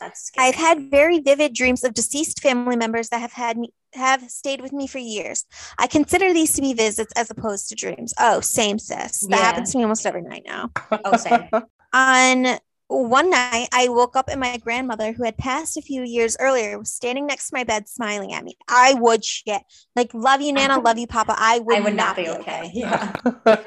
that's 0.00 0.24
scary. 0.26 0.48
I've 0.48 0.54
had 0.54 0.90
very 0.90 1.18
vivid 1.18 1.54
dreams 1.54 1.82
of 1.84 1.92
deceased 1.94 2.40
family 2.40 2.76
members 2.76 3.08
that 3.08 3.20
have 3.20 3.32
had 3.32 3.56
me 3.58 3.72
have 3.94 4.22
stayed 4.30 4.60
with 4.60 4.72
me 4.72 4.86
for 4.86 4.98
years. 4.98 5.44
I 5.78 5.86
consider 5.86 6.32
these 6.32 6.52
to 6.54 6.60
be 6.62 6.74
visits 6.74 7.12
as 7.16 7.30
opposed 7.30 7.68
to 7.68 7.74
dreams. 7.74 8.14
Oh, 8.18 8.40
same 8.40 8.78
sis. 8.78 9.20
That 9.20 9.30
Yeah. 9.30 9.36
happens 9.42 9.72
to 9.72 9.78
me 9.78 9.84
almost 9.84 10.06
every 10.06 10.22
night 10.22 10.42
now. 10.46 10.70
oh, 11.04 11.16
same. 11.16 11.48
On 11.92 12.58
one 12.88 13.30
night, 13.30 13.68
I 13.72 13.88
woke 13.88 14.16
up 14.16 14.28
and 14.28 14.40
my 14.40 14.56
grandmother, 14.58 15.12
who 15.12 15.24
had 15.24 15.36
passed 15.36 15.76
a 15.76 15.82
few 15.82 16.02
years 16.02 16.36
earlier, 16.40 16.78
was 16.78 16.92
standing 16.92 17.26
next 17.26 17.48
to 17.48 17.56
my 17.56 17.64
bed 17.64 17.88
smiling 17.88 18.32
at 18.32 18.44
me. 18.44 18.56
I 18.68 18.94
would 18.94 19.24
shit. 19.24 19.62
Like, 19.94 20.12
love 20.14 20.40
you, 20.40 20.52
Nana, 20.52 20.80
love 20.80 20.98
you, 20.98 21.06
Papa. 21.06 21.34
I 21.36 21.58
would, 21.58 21.76
I 21.76 21.80
would 21.80 21.94
not 21.94 22.16
be 22.16 22.28
okay. 22.28 22.70
Yeah. 22.74 23.12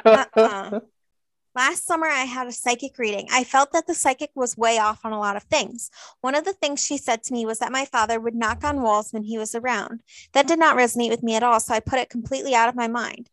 uh-uh. 0.05 0.79
Last 1.53 1.85
summer, 1.85 2.07
I 2.07 2.23
had 2.23 2.47
a 2.47 2.51
psychic 2.53 2.97
reading. 2.97 3.27
I 3.29 3.43
felt 3.43 3.73
that 3.73 3.85
the 3.85 3.93
psychic 3.93 4.29
was 4.35 4.55
way 4.55 4.77
off 4.77 5.03
on 5.03 5.11
a 5.11 5.19
lot 5.19 5.35
of 5.35 5.43
things. 5.43 5.91
One 6.21 6.33
of 6.33 6.45
the 6.45 6.53
things 6.53 6.81
she 6.81 6.97
said 6.97 7.23
to 7.23 7.33
me 7.33 7.45
was 7.45 7.59
that 7.59 7.73
my 7.73 7.83
father 7.83 8.21
would 8.21 8.35
knock 8.35 8.63
on 8.63 8.81
walls 8.81 9.11
when 9.11 9.23
he 9.23 9.37
was 9.37 9.53
around. 9.53 10.01
That 10.31 10.47
did 10.47 10.59
not 10.59 10.77
resonate 10.77 11.09
with 11.09 11.23
me 11.23 11.35
at 11.35 11.43
all, 11.43 11.59
so 11.59 11.73
I 11.73 11.81
put 11.81 11.99
it 11.99 12.09
completely 12.09 12.55
out 12.55 12.69
of 12.69 12.75
my 12.75 12.87
mind. 12.87 13.29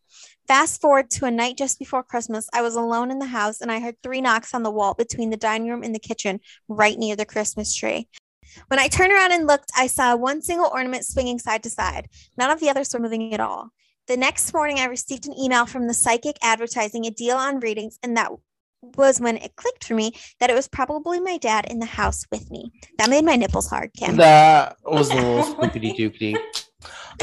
Fast 0.49 0.81
forward 0.81 1.09
to 1.11 1.25
a 1.25 1.31
night 1.31 1.57
just 1.57 1.79
before 1.79 2.03
Christmas, 2.03 2.49
I 2.51 2.61
was 2.61 2.75
alone 2.75 3.09
in 3.09 3.19
the 3.19 3.25
house 3.25 3.61
and 3.61 3.71
I 3.71 3.79
heard 3.79 3.95
three 4.03 4.19
knocks 4.19 4.53
on 4.53 4.63
the 4.63 4.71
wall 4.71 4.95
between 4.95 5.29
the 5.29 5.37
dining 5.37 5.69
room 5.69 5.83
and 5.83 5.95
the 5.95 5.99
kitchen, 5.99 6.41
right 6.67 6.97
near 6.97 7.15
the 7.15 7.25
Christmas 7.25 7.73
tree. 7.73 8.09
When 8.67 8.79
I 8.79 8.89
turned 8.89 9.13
around 9.13 9.31
and 9.31 9.47
looked, 9.47 9.71
I 9.77 9.87
saw 9.87 10.15
one 10.17 10.41
single 10.41 10.69
ornament 10.73 11.05
swinging 11.05 11.39
side 11.39 11.63
to 11.63 11.69
side. 11.69 12.09
None 12.37 12.49
of 12.49 12.59
the 12.59 12.69
others 12.69 12.93
were 12.93 12.99
moving 12.99 13.33
at 13.33 13.39
all. 13.39 13.69
The 14.09 14.17
next 14.17 14.55
morning, 14.55 14.79
I 14.79 14.85
received 14.85 15.27
an 15.27 15.37
email 15.37 15.67
from 15.67 15.85
the 15.85 15.93
psychic 15.93 16.35
advertising 16.41 17.05
a 17.05 17.11
deal 17.11 17.37
on 17.37 17.59
readings, 17.59 17.99
and 18.01 18.17
that 18.17 18.31
was 18.97 19.21
when 19.21 19.37
it 19.37 19.55
clicked 19.55 19.83
for 19.83 19.93
me 19.93 20.13
that 20.39 20.49
it 20.49 20.55
was 20.55 20.67
probably 20.67 21.19
my 21.19 21.37
dad 21.37 21.67
in 21.69 21.77
the 21.77 21.85
house 21.85 22.25
with 22.31 22.49
me. 22.49 22.71
That 22.97 23.11
made 23.11 23.23
my 23.23 23.35
nipples 23.35 23.69
hard, 23.69 23.91
Kim. 23.93 24.15
that 24.15 24.77
was 24.83 25.11
a 25.11 25.13
little 25.13 25.43
spookity 25.53 25.95
dookity. 25.95 26.35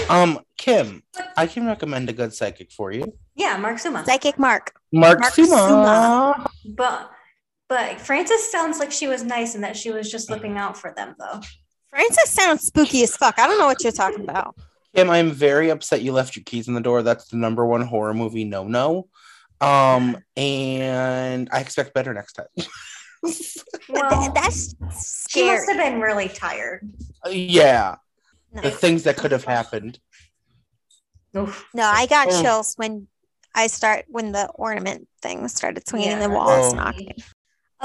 Um, 0.09 0.39
Kim, 0.59 1.03
I 1.37 1.49
can 1.49 1.67
recommend 1.67 2.09
a 2.09 2.13
good 2.13 2.33
psychic 2.33 2.71
for 2.71 2.93
you. 2.93 3.13
Yeah, 3.35 3.57
Mark 3.57 3.81
Suma. 3.81 4.05
Psychic 4.07 4.39
Mark. 4.39 4.73
Mark, 4.93 5.19
Mark 5.19 5.35
Suma. 5.35 5.49
Suma. 5.49 6.51
But 6.77 7.11
but 7.69 8.01
Frances 8.01 8.49
sounds 8.53 8.79
like 8.79 8.93
she 8.93 9.09
was 9.09 9.25
nice 9.25 9.57
and 9.57 9.65
that 9.65 9.77
she 9.77 9.91
was 9.91 10.09
just 10.09 10.31
looking 10.31 10.57
out 10.57 10.77
for 10.77 10.95
them 10.97 11.17
though. 11.19 11.41
Francis 11.91 12.31
sounds 12.31 12.63
spooky 12.63 13.03
as 13.03 13.17
fuck. 13.17 13.41
I 13.41 13.49
don't 13.49 13.59
know 13.59 13.67
what 13.67 13.83
you're 13.83 13.91
talking 13.91 14.21
about. 14.21 14.55
Kim, 14.97 15.11
I'm 15.11 15.31
very 15.31 15.69
upset 15.71 16.01
you 16.03 16.13
left 16.13 16.37
your 16.37 16.43
keys 16.45 16.69
in 16.69 16.75
the 16.75 16.81
door. 16.81 17.03
That's 17.03 17.29
the 17.29 17.37
number 17.37 17.67
one 17.67 17.83
horror 17.83 18.15
movie 18.15 18.45
no 18.45 18.65
no. 18.67 19.09
Um, 19.61 20.17
and 20.37 21.49
I 21.53 21.61
expect 21.61 21.95
better 21.95 22.13
next 22.15 22.33
time. 22.35 22.47
Well, 23.89 24.21
Th- 24.21 24.33
that's 24.35 24.75
she 25.33 25.45
must 25.47 25.69
have 25.69 25.79
been 25.79 26.01
really 26.01 26.29
tired. 26.29 26.89
yeah, 27.29 27.97
No. 28.53 28.63
the 28.63 28.71
things 28.71 29.03
that 29.05 29.17
could 29.17 29.33
have 29.33 29.43
happened. 29.45 29.99
Oof. 31.37 31.67
No, 31.75 31.83
I 31.85 32.07
got 32.07 32.29
Oh. 32.31 32.43
chills 32.43 32.75
when 32.77 33.09
I 33.55 33.67
start 33.67 34.05
when 34.09 34.31
the 34.33 34.47
ornament 34.55 35.09
thing 35.23 35.49
started 35.49 35.89
swinging 35.89 36.11
and 36.11 36.23
the 36.23 36.31
walls 36.31 36.73
Oh. 36.73 36.77
knocking. 36.77 37.15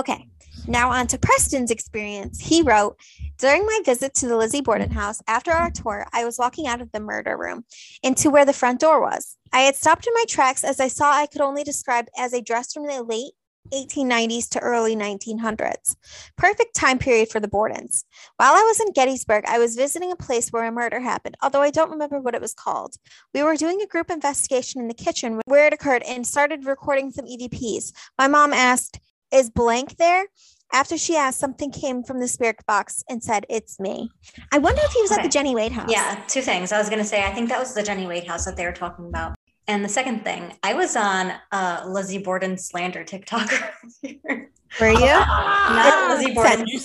Okay, 0.01 0.27
now 0.65 0.89
on 0.89 1.05
to 1.05 1.19
Preston's 1.19 1.69
experience. 1.69 2.39
He 2.39 2.63
wrote 2.63 2.99
During 3.37 3.67
my 3.67 3.81
visit 3.85 4.15
to 4.15 4.27
the 4.27 4.35
Lizzie 4.35 4.61
Borden 4.61 4.89
house, 4.89 5.21
after 5.27 5.51
our 5.51 5.69
tour, 5.69 6.07
I 6.11 6.25
was 6.25 6.39
walking 6.39 6.65
out 6.65 6.81
of 6.81 6.91
the 6.91 6.99
murder 6.99 7.37
room 7.37 7.65
into 8.01 8.31
where 8.31 8.43
the 8.43 8.51
front 8.51 8.79
door 8.79 8.99
was. 8.99 9.37
I 9.53 9.59
had 9.59 9.75
stopped 9.75 10.07
in 10.07 10.13
my 10.15 10.25
tracks 10.27 10.63
as 10.63 10.79
I 10.79 10.87
saw 10.87 11.11
I 11.11 11.27
could 11.27 11.41
only 11.41 11.63
describe 11.63 12.07
as 12.17 12.33
a 12.33 12.41
dress 12.41 12.73
from 12.73 12.87
the 12.87 13.03
late 13.03 13.33
1890s 13.71 14.49
to 14.49 14.59
early 14.59 14.95
1900s. 14.95 15.95
Perfect 16.35 16.75
time 16.75 16.97
period 16.97 17.29
for 17.29 17.39
the 17.39 17.47
Bordens. 17.47 18.03
While 18.37 18.53
I 18.53 18.63
was 18.63 18.79
in 18.79 18.93
Gettysburg, 18.93 19.45
I 19.47 19.59
was 19.59 19.75
visiting 19.75 20.11
a 20.11 20.15
place 20.15 20.49
where 20.49 20.65
a 20.65 20.71
murder 20.71 20.99
happened, 20.99 21.37
although 21.43 21.61
I 21.61 21.69
don't 21.69 21.91
remember 21.91 22.19
what 22.19 22.33
it 22.33 22.41
was 22.41 22.55
called. 22.55 22.95
We 23.35 23.43
were 23.43 23.55
doing 23.55 23.83
a 23.83 23.87
group 23.87 24.09
investigation 24.09 24.81
in 24.81 24.87
the 24.87 24.95
kitchen 24.95 25.41
where 25.45 25.67
it 25.67 25.73
occurred 25.73 26.01
and 26.01 26.25
started 26.25 26.65
recording 26.65 27.11
some 27.11 27.25
EVPs. 27.25 27.93
My 28.17 28.27
mom 28.27 28.51
asked, 28.51 28.99
Is 29.31 29.49
blank 29.49 29.97
there? 29.97 30.25
After 30.73 30.97
she 30.97 31.17
asked, 31.17 31.39
something 31.39 31.69
came 31.71 32.03
from 32.03 32.19
the 32.19 32.27
spirit 32.27 32.57
box 32.65 33.03
and 33.09 33.21
said, 33.21 33.45
It's 33.49 33.79
me. 33.79 34.09
I 34.51 34.57
wonder 34.57 34.81
if 34.83 34.91
he 34.91 35.01
was 35.01 35.11
at 35.11 35.23
the 35.23 35.29
Jenny 35.29 35.53
Wade 35.53 35.71
house. 35.71 35.91
Yeah, 35.91 36.21
two 36.27 36.41
things. 36.41 36.71
I 36.71 36.77
was 36.77 36.89
gonna 36.89 37.03
say 37.03 37.23
I 37.23 37.31
think 37.31 37.49
that 37.49 37.59
was 37.59 37.73
the 37.73 37.83
Jenny 37.83 38.07
Wade 38.07 38.25
house 38.25 38.45
that 38.45 38.55
they 38.55 38.65
were 38.65 38.71
talking 38.71 39.07
about. 39.07 39.35
And 39.67 39.83
the 39.83 39.89
second 39.89 40.23
thing, 40.23 40.53
I 40.63 40.73
was 40.73 40.95
on 40.95 41.33
uh 41.51 41.83
Lizzie 41.87 42.19
Borden 42.19 42.57
slander 42.57 43.03
TikTok 43.03 43.51
earlier. 44.03 44.51
Were 44.79 44.89
you? 44.89 45.05
Not 45.05 46.17
Lizzie 46.17 46.33
Borden, 46.33 46.65
You 46.67 46.79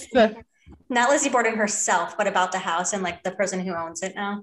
not 0.88 1.10
Lizzie 1.10 1.30
Borden 1.30 1.56
herself, 1.56 2.16
but 2.16 2.26
about 2.26 2.52
the 2.52 2.58
house 2.58 2.92
and 2.92 3.02
like 3.02 3.22
the 3.22 3.30
person 3.32 3.60
who 3.60 3.74
owns 3.74 4.02
it 4.02 4.14
now. 4.14 4.42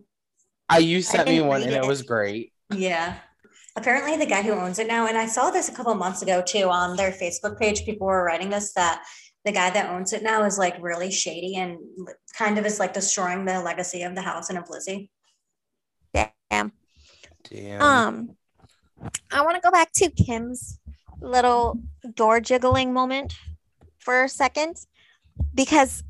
I 0.69 0.79
you 0.79 1.01
sent 1.01 1.27
me 1.27 1.41
one 1.41 1.61
and 1.61 1.71
it 1.71 1.83
it. 1.83 1.87
was 1.87 2.01
great. 2.01 2.53
Yeah. 2.73 3.17
Apparently, 3.75 4.17
the 4.17 4.25
guy 4.25 4.41
who 4.43 4.51
owns 4.53 4.77
it 4.77 4.87
now, 4.87 5.07
and 5.07 5.17
I 5.17 5.25
saw 5.25 5.49
this 5.49 5.67
a 5.67 5.73
couple 5.73 5.93
months 5.95 6.21
ago 6.21 6.43
too 6.45 6.69
on 6.69 6.95
their 6.95 7.11
Facebook 7.11 7.59
page. 7.59 7.85
People 7.85 8.05
were 8.07 8.23
writing 8.23 8.49
this 8.49 8.71
that 8.73 9.03
the 9.45 9.51
guy 9.51 9.69
that 9.71 9.89
owns 9.89 10.13
it 10.13 10.21
now 10.23 10.43
is 10.45 10.57
like 10.59 10.75
really 10.79 11.11
shady 11.11 11.55
and 11.55 11.77
kind 12.37 12.57
of 12.57 12.65
is 12.65 12.79
like 12.79 12.93
destroying 12.93 13.45
the 13.45 13.59
legacy 13.61 14.03
of 14.03 14.13
the 14.15 14.21
house 14.21 14.49
and 14.49 14.57
of 14.59 14.69
Lizzie. 14.69 15.09
Damn. 16.13 16.71
Damn. 17.49 17.81
Um, 17.81 18.35
I 19.31 19.41
want 19.41 19.55
to 19.55 19.61
go 19.61 19.71
back 19.71 19.91
to 19.93 20.09
Kim's 20.11 20.79
little 21.19 21.79
door 22.13 22.39
jiggling 22.39 22.93
moment 22.93 23.33
for 23.99 24.23
a 24.23 24.29
second 24.29 24.77
because 25.53 26.03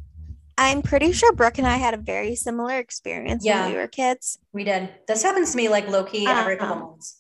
I'm 0.58 0.82
pretty 0.82 1.12
sure 1.14 1.32
Brooke 1.34 1.58
and 1.58 1.66
I 1.66 1.78
had 1.78 1.94
a 1.94 1.98
very 1.98 2.36
similar 2.36 2.76
experience 2.78 3.44
Yeah. 3.46 3.64
when 3.64 3.72
we 3.72 3.78
were 3.78 3.88
kids. 3.88 4.38
We 4.52 4.64
did. 4.64 4.90
This 5.08 5.24
happens 5.24 5.52
to 5.52 5.58
me 5.58 5.70
like 5.70 5.88
low 5.88 6.04
key 6.04 6.28
every 6.28 6.58
couple 6.58 6.76
Uh-uh. 6.76 6.86
months. 6.92 7.20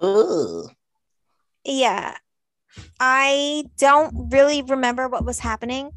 Ugh. 0.00 0.70
Yeah. 1.64 2.16
I 3.00 3.64
don't 3.76 4.30
really 4.32 4.62
remember 4.62 5.08
what 5.08 5.24
was 5.24 5.38
happening. 5.40 5.90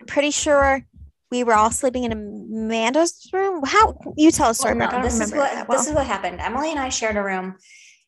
I'm 0.00 0.06
pretty 0.06 0.30
sure 0.30 0.86
we 1.30 1.44
were 1.44 1.54
all 1.54 1.70
sleeping 1.70 2.04
in 2.04 2.12
Amanda's 2.12 3.28
room. 3.32 3.62
How 3.64 3.98
you 4.16 4.30
tell 4.30 4.50
a 4.50 4.54
story, 4.54 4.74
Well, 4.76 4.86
no, 4.86 4.92
don't 4.92 5.02
this 5.02 5.20
is 5.20 5.32
what 5.32 5.68
well. 5.68 5.78
this 5.78 5.88
is 5.88 5.94
what 5.94 6.06
happened. 6.06 6.40
Emily 6.40 6.70
and 6.70 6.78
I 6.78 6.88
shared 6.88 7.16
a 7.16 7.22
room, 7.22 7.56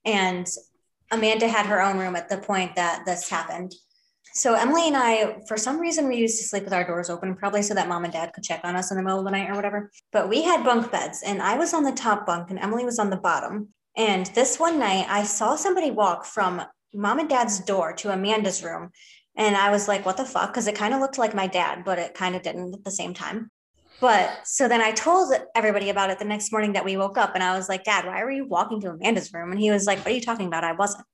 and 0.04 0.46
Amanda 1.10 1.48
had 1.48 1.66
her 1.66 1.82
own 1.82 1.98
room 1.98 2.16
at 2.16 2.28
the 2.28 2.38
point 2.38 2.76
that 2.76 3.04
this 3.06 3.28
happened. 3.28 3.74
So 4.34 4.54
Emily 4.54 4.86
and 4.86 4.96
I, 4.96 5.38
for 5.48 5.56
some 5.56 5.80
reason, 5.80 6.06
we 6.06 6.16
used 6.16 6.38
to 6.38 6.46
sleep 6.46 6.62
with 6.64 6.72
our 6.72 6.84
doors 6.86 7.10
open, 7.10 7.34
probably 7.34 7.62
so 7.62 7.74
that 7.74 7.88
mom 7.88 8.04
and 8.04 8.12
dad 8.12 8.32
could 8.32 8.44
check 8.44 8.60
on 8.62 8.76
us 8.76 8.90
in 8.92 8.96
the 8.96 9.02
middle 9.02 9.18
of 9.18 9.24
the 9.24 9.32
night 9.32 9.50
or 9.50 9.54
whatever. 9.54 9.90
But 10.12 10.28
we 10.28 10.42
had 10.42 10.62
bunk 10.64 10.92
beds, 10.92 11.22
and 11.26 11.42
I 11.42 11.56
was 11.56 11.74
on 11.74 11.82
the 11.82 11.92
top 11.92 12.24
bunk, 12.24 12.50
and 12.50 12.58
Emily 12.58 12.84
was 12.84 13.00
on 13.00 13.10
the 13.10 13.16
bottom. 13.16 13.70
And 13.98 14.26
this 14.26 14.60
one 14.60 14.78
night, 14.78 15.06
I 15.08 15.24
saw 15.24 15.56
somebody 15.56 15.90
walk 15.90 16.24
from 16.24 16.62
mom 16.94 17.18
and 17.18 17.28
dad's 17.28 17.58
door 17.58 17.92
to 17.94 18.12
Amanda's 18.12 18.62
room. 18.62 18.90
And 19.36 19.56
I 19.56 19.70
was 19.70 19.88
like, 19.88 20.06
what 20.06 20.16
the 20.16 20.24
fuck? 20.24 20.50
Because 20.50 20.68
it 20.68 20.76
kind 20.76 20.94
of 20.94 21.00
looked 21.00 21.18
like 21.18 21.34
my 21.34 21.48
dad, 21.48 21.84
but 21.84 21.98
it 21.98 22.14
kind 22.14 22.36
of 22.36 22.42
didn't 22.42 22.74
at 22.74 22.84
the 22.84 22.92
same 22.92 23.12
time. 23.12 23.50
But 24.00 24.30
so 24.44 24.68
then 24.68 24.80
I 24.80 24.92
told 24.92 25.34
everybody 25.56 25.90
about 25.90 26.10
it 26.10 26.20
the 26.20 26.24
next 26.24 26.52
morning 26.52 26.74
that 26.74 26.84
we 26.84 26.96
woke 26.96 27.18
up 27.18 27.32
and 27.34 27.42
I 27.42 27.56
was 27.56 27.68
like, 27.68 27.82
Dad, 27.82 28.06
why 28.06 28.22
were 28.22 28.30
you 28.30 28.46
walking 28.46 28.80
to 28.82 28.90
Amanda's 28.90 29.32
room? 29.32 29.50
And 29.50 29.60
he 29.60 29.72
was 29.72 29.86
like, 29.86 29.98
What 29.98 30.08
are 30.08 30.14
you 30.14 30.20
talking 30.20 30.46
about? 30.46 30.62
I 30.62 30.72
wasn't. 30.72 31.04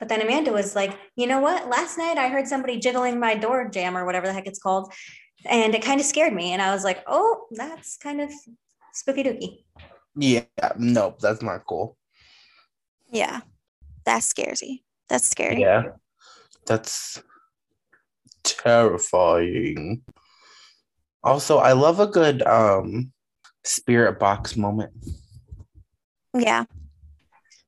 But 0.00 0.08
then 0.08 0.20
Amanda 0.20 0.52
was 0.52 0.74
like, 0.74 0.98
You 1.14 1.28
know 1.28 1.38
what? 1.38 1.68
Last 1.68 1.96
night 1.96 2.18
I 2.18 2.28
heard 2.28 2.48
somebody 2.48 2.78
jiggling 2.78 3.20
my 3.20 3.36
door 3.36 3.68
jam 3.68 3.96
or 3.96 4.04
whatever 4.04 4.26
the 4.26 4.32
heck 4.32 4.48
it's 4.48 4.58
called. 4.58 4.92
And 5.44 5.76
it 5.76 5.84
kind 5.84 6.00
of 6.00 6.06
scared 6.06 6.32
me. 6.32 6.52
And 6.52 6.60
I 6.60 6.74
was 6.74 6.82
like, 6.82 7.04
Oh, 7.06 7.46
that's 7.52 7.96
kind 7.98 8.20
of 8.20 8.32
spooky 8.92 9.22
dooky. 9.22 9.64
Yeah, 10.16 10.42
nope, 10.76 11.20
that's 11.20 11.42
not 11.42 11.64
cool. 11.66 11.97
Yeah. 13.10 13.40
That 14.04 14.22
scares 14.22 14.62
you. 14.62 14.78
That's 15.08 15.28
scary. 15.28 15.60
Yeah, 15.60 15.82
that's 16.66 17.22
terrifying. 18.42 20.02
Also, 21.22 21.58
I 21.58 21.72
love 21.72 22.00
a 22.00 22.06
good 22.06 22.42
um 22.42 23.12
spirit 23.64 24.18
box 24.18 24.56
moment. 24.56 24.92
Yeah. 26.34 26.64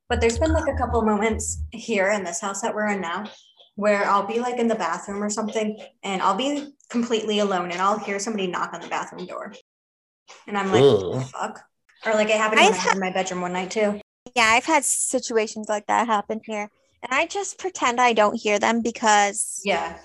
But 0.09 0.21
there's 0.21 0.39
been 0.39 0.53
like 0.53 0.69
a 0.69 0.77
couple 0.77 1.03
moments 1.03 1.63
here 1.73 2.11
in 2.11 2.25
this 2.25 2.41
house 2.41 2.63
that 2.63 2.75
we're 2.75 2.89
in 2.89 3.01
now 3.01 3.31
where 3.77 4.05
I'll 4.05 4.27
be 4.27 4.41
like 4.41 4.59
in 4.59 4.69
the 4.69 4.75
bathroom 4.75 5.23
or 5.23 5.31
something 5.31 5.79
and 6.03 6.21
I'll 6.21 6.35
be 6.35 6.73
completely 6.91 7.39
alone 7.39 7.71
and 7.71 7.81
I'll 7.81 7.99
hear 7.99 8.19
somebody 8.19 8.47
knock 8.47 8.75
on 8.75 8.81
the 8.81 8.89
bathroom 8.89 9.27
door. 9.27 9.55
And 10.47 10.59
I'm 10.59 10.71
like, 10.71 10.83
what 10.83 11.13
the 11.13 11.21
fuck? 11.21 11.61
Or 12.05 12.15
like 12.15 12.29
it 12.29 12.37
happened 12.37 12.61
when 12.61 12.73
I've 12.75 12.81
I 12.81 12.85
was 12.87 12.95
in 12.95 13.01
my 13.01 13.13
bedroom 13.13 13.41
one 13.41 13.53
night 13.53 13.71
too. 13.71 14.01
Yeah, 14.35 14.47
I've 14.47 14.65
had 14.65 14.85
situations 14.85 15.69
like 15.69 15.87
that 15.87 16.07
happen 16.07 16.41
here. 16.45 16.71
And 17.03 17.13
I 17.13 17.27
just 17.27 17.59
pretend 17.59 18.01
I 18.01 18.13
don't 18.13 18.35
hear 18.35 18.59
them 18.59 18.83
because 18.83 19.61
Yeah. 19.65 19.99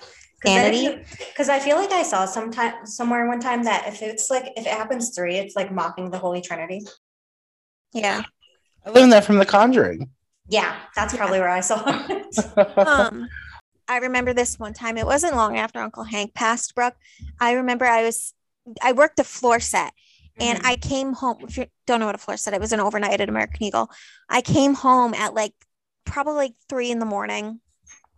Sanity? 0.44 1.04
Because 1.18 1.48
I 1.48 1.58
feel 1.58 1.76
like 1.76 1.90
I 1.90 2.02
saw 2.02 2.24
sometime 2.24 2.86
somewhere 2.86 3.26
one 3.26 3.40
time 3.40 3.64
that 3.64 3.88
if 3.88 4.00
it's 4.02 4.30
like 4.30 4.52
if 4.56 4.64
it 4.66 4.72
happens 4.72 5.14
three, 5.14 5.36
it's 5.36 5.56
like 5.56 5.72
mocking 5.72 6.10
the 6.10 6.18
Holy 6.18 6.40
Trinity. 6.40 6.82
yeah. 7.92 8.22
I 8.84 8.90
learned 8.90 9.12
that 9.12 9.24
from 9.24 9.38
The 9.38 9.46
Conjuring. 9.46 10.10
Yeah, 10.48 10.76
that's 10.94 11.16
probably 11.16 11.40
where 11.40 11.48
I 11.48 11.60
saw 11.60 11.82
it. 11.86 12.36
um 12.86 13.28
I 13.88 13.98
remember 13.98 14.32
this 14.32 14.58
one 14.58 14.74
time. 14.74 14.96
It 14.98 15.06
wasn't 15.06 15.36
long 15.36 15.56
after 15.56 15.80
Uncle 15.80 16.04
Hank 16.04 16.34
passed, 16.34 16.74
Brooke. 16.74 16.96
I 17.40 17.52
remember 17.52 17.84
I 17.84 18.02
was 18.04 18.34
I 18.82 18.92
worked 18.92 19.18
a 19.18 19.24
floor 19.24 19.58
set 19.58 19.92
and 20.38 20.58
Mhm. 20.60 20.66
I 20.66 20.76
came 20.76 21.12
home. 21.12 21.38
If 21.40 21.56
you 21.56 21.66
don't 21.86 22.00
know 22.00 22.06
what 22.06 22.14
a 22.14 22.18
floor 22.18 22.36
set, 22.36 22.54
it 22.54 22.60
was 22.60 22.72
an 22.72 22.80
overnight 22.80 23.20
at 23.20 23.28
American 23.28 23.62
Eagle. 23.62 23.90
I 24.28 24.42
came 24.42 24.74
home 24.74 25.14
at 25.14 25.34
like 25.34 25.54
probably 26.04 26.34
like 26.34 26.54
three 26.68 26.90
in 26.90 26.98
the 26.98 27.06
morning, 27.06 27.60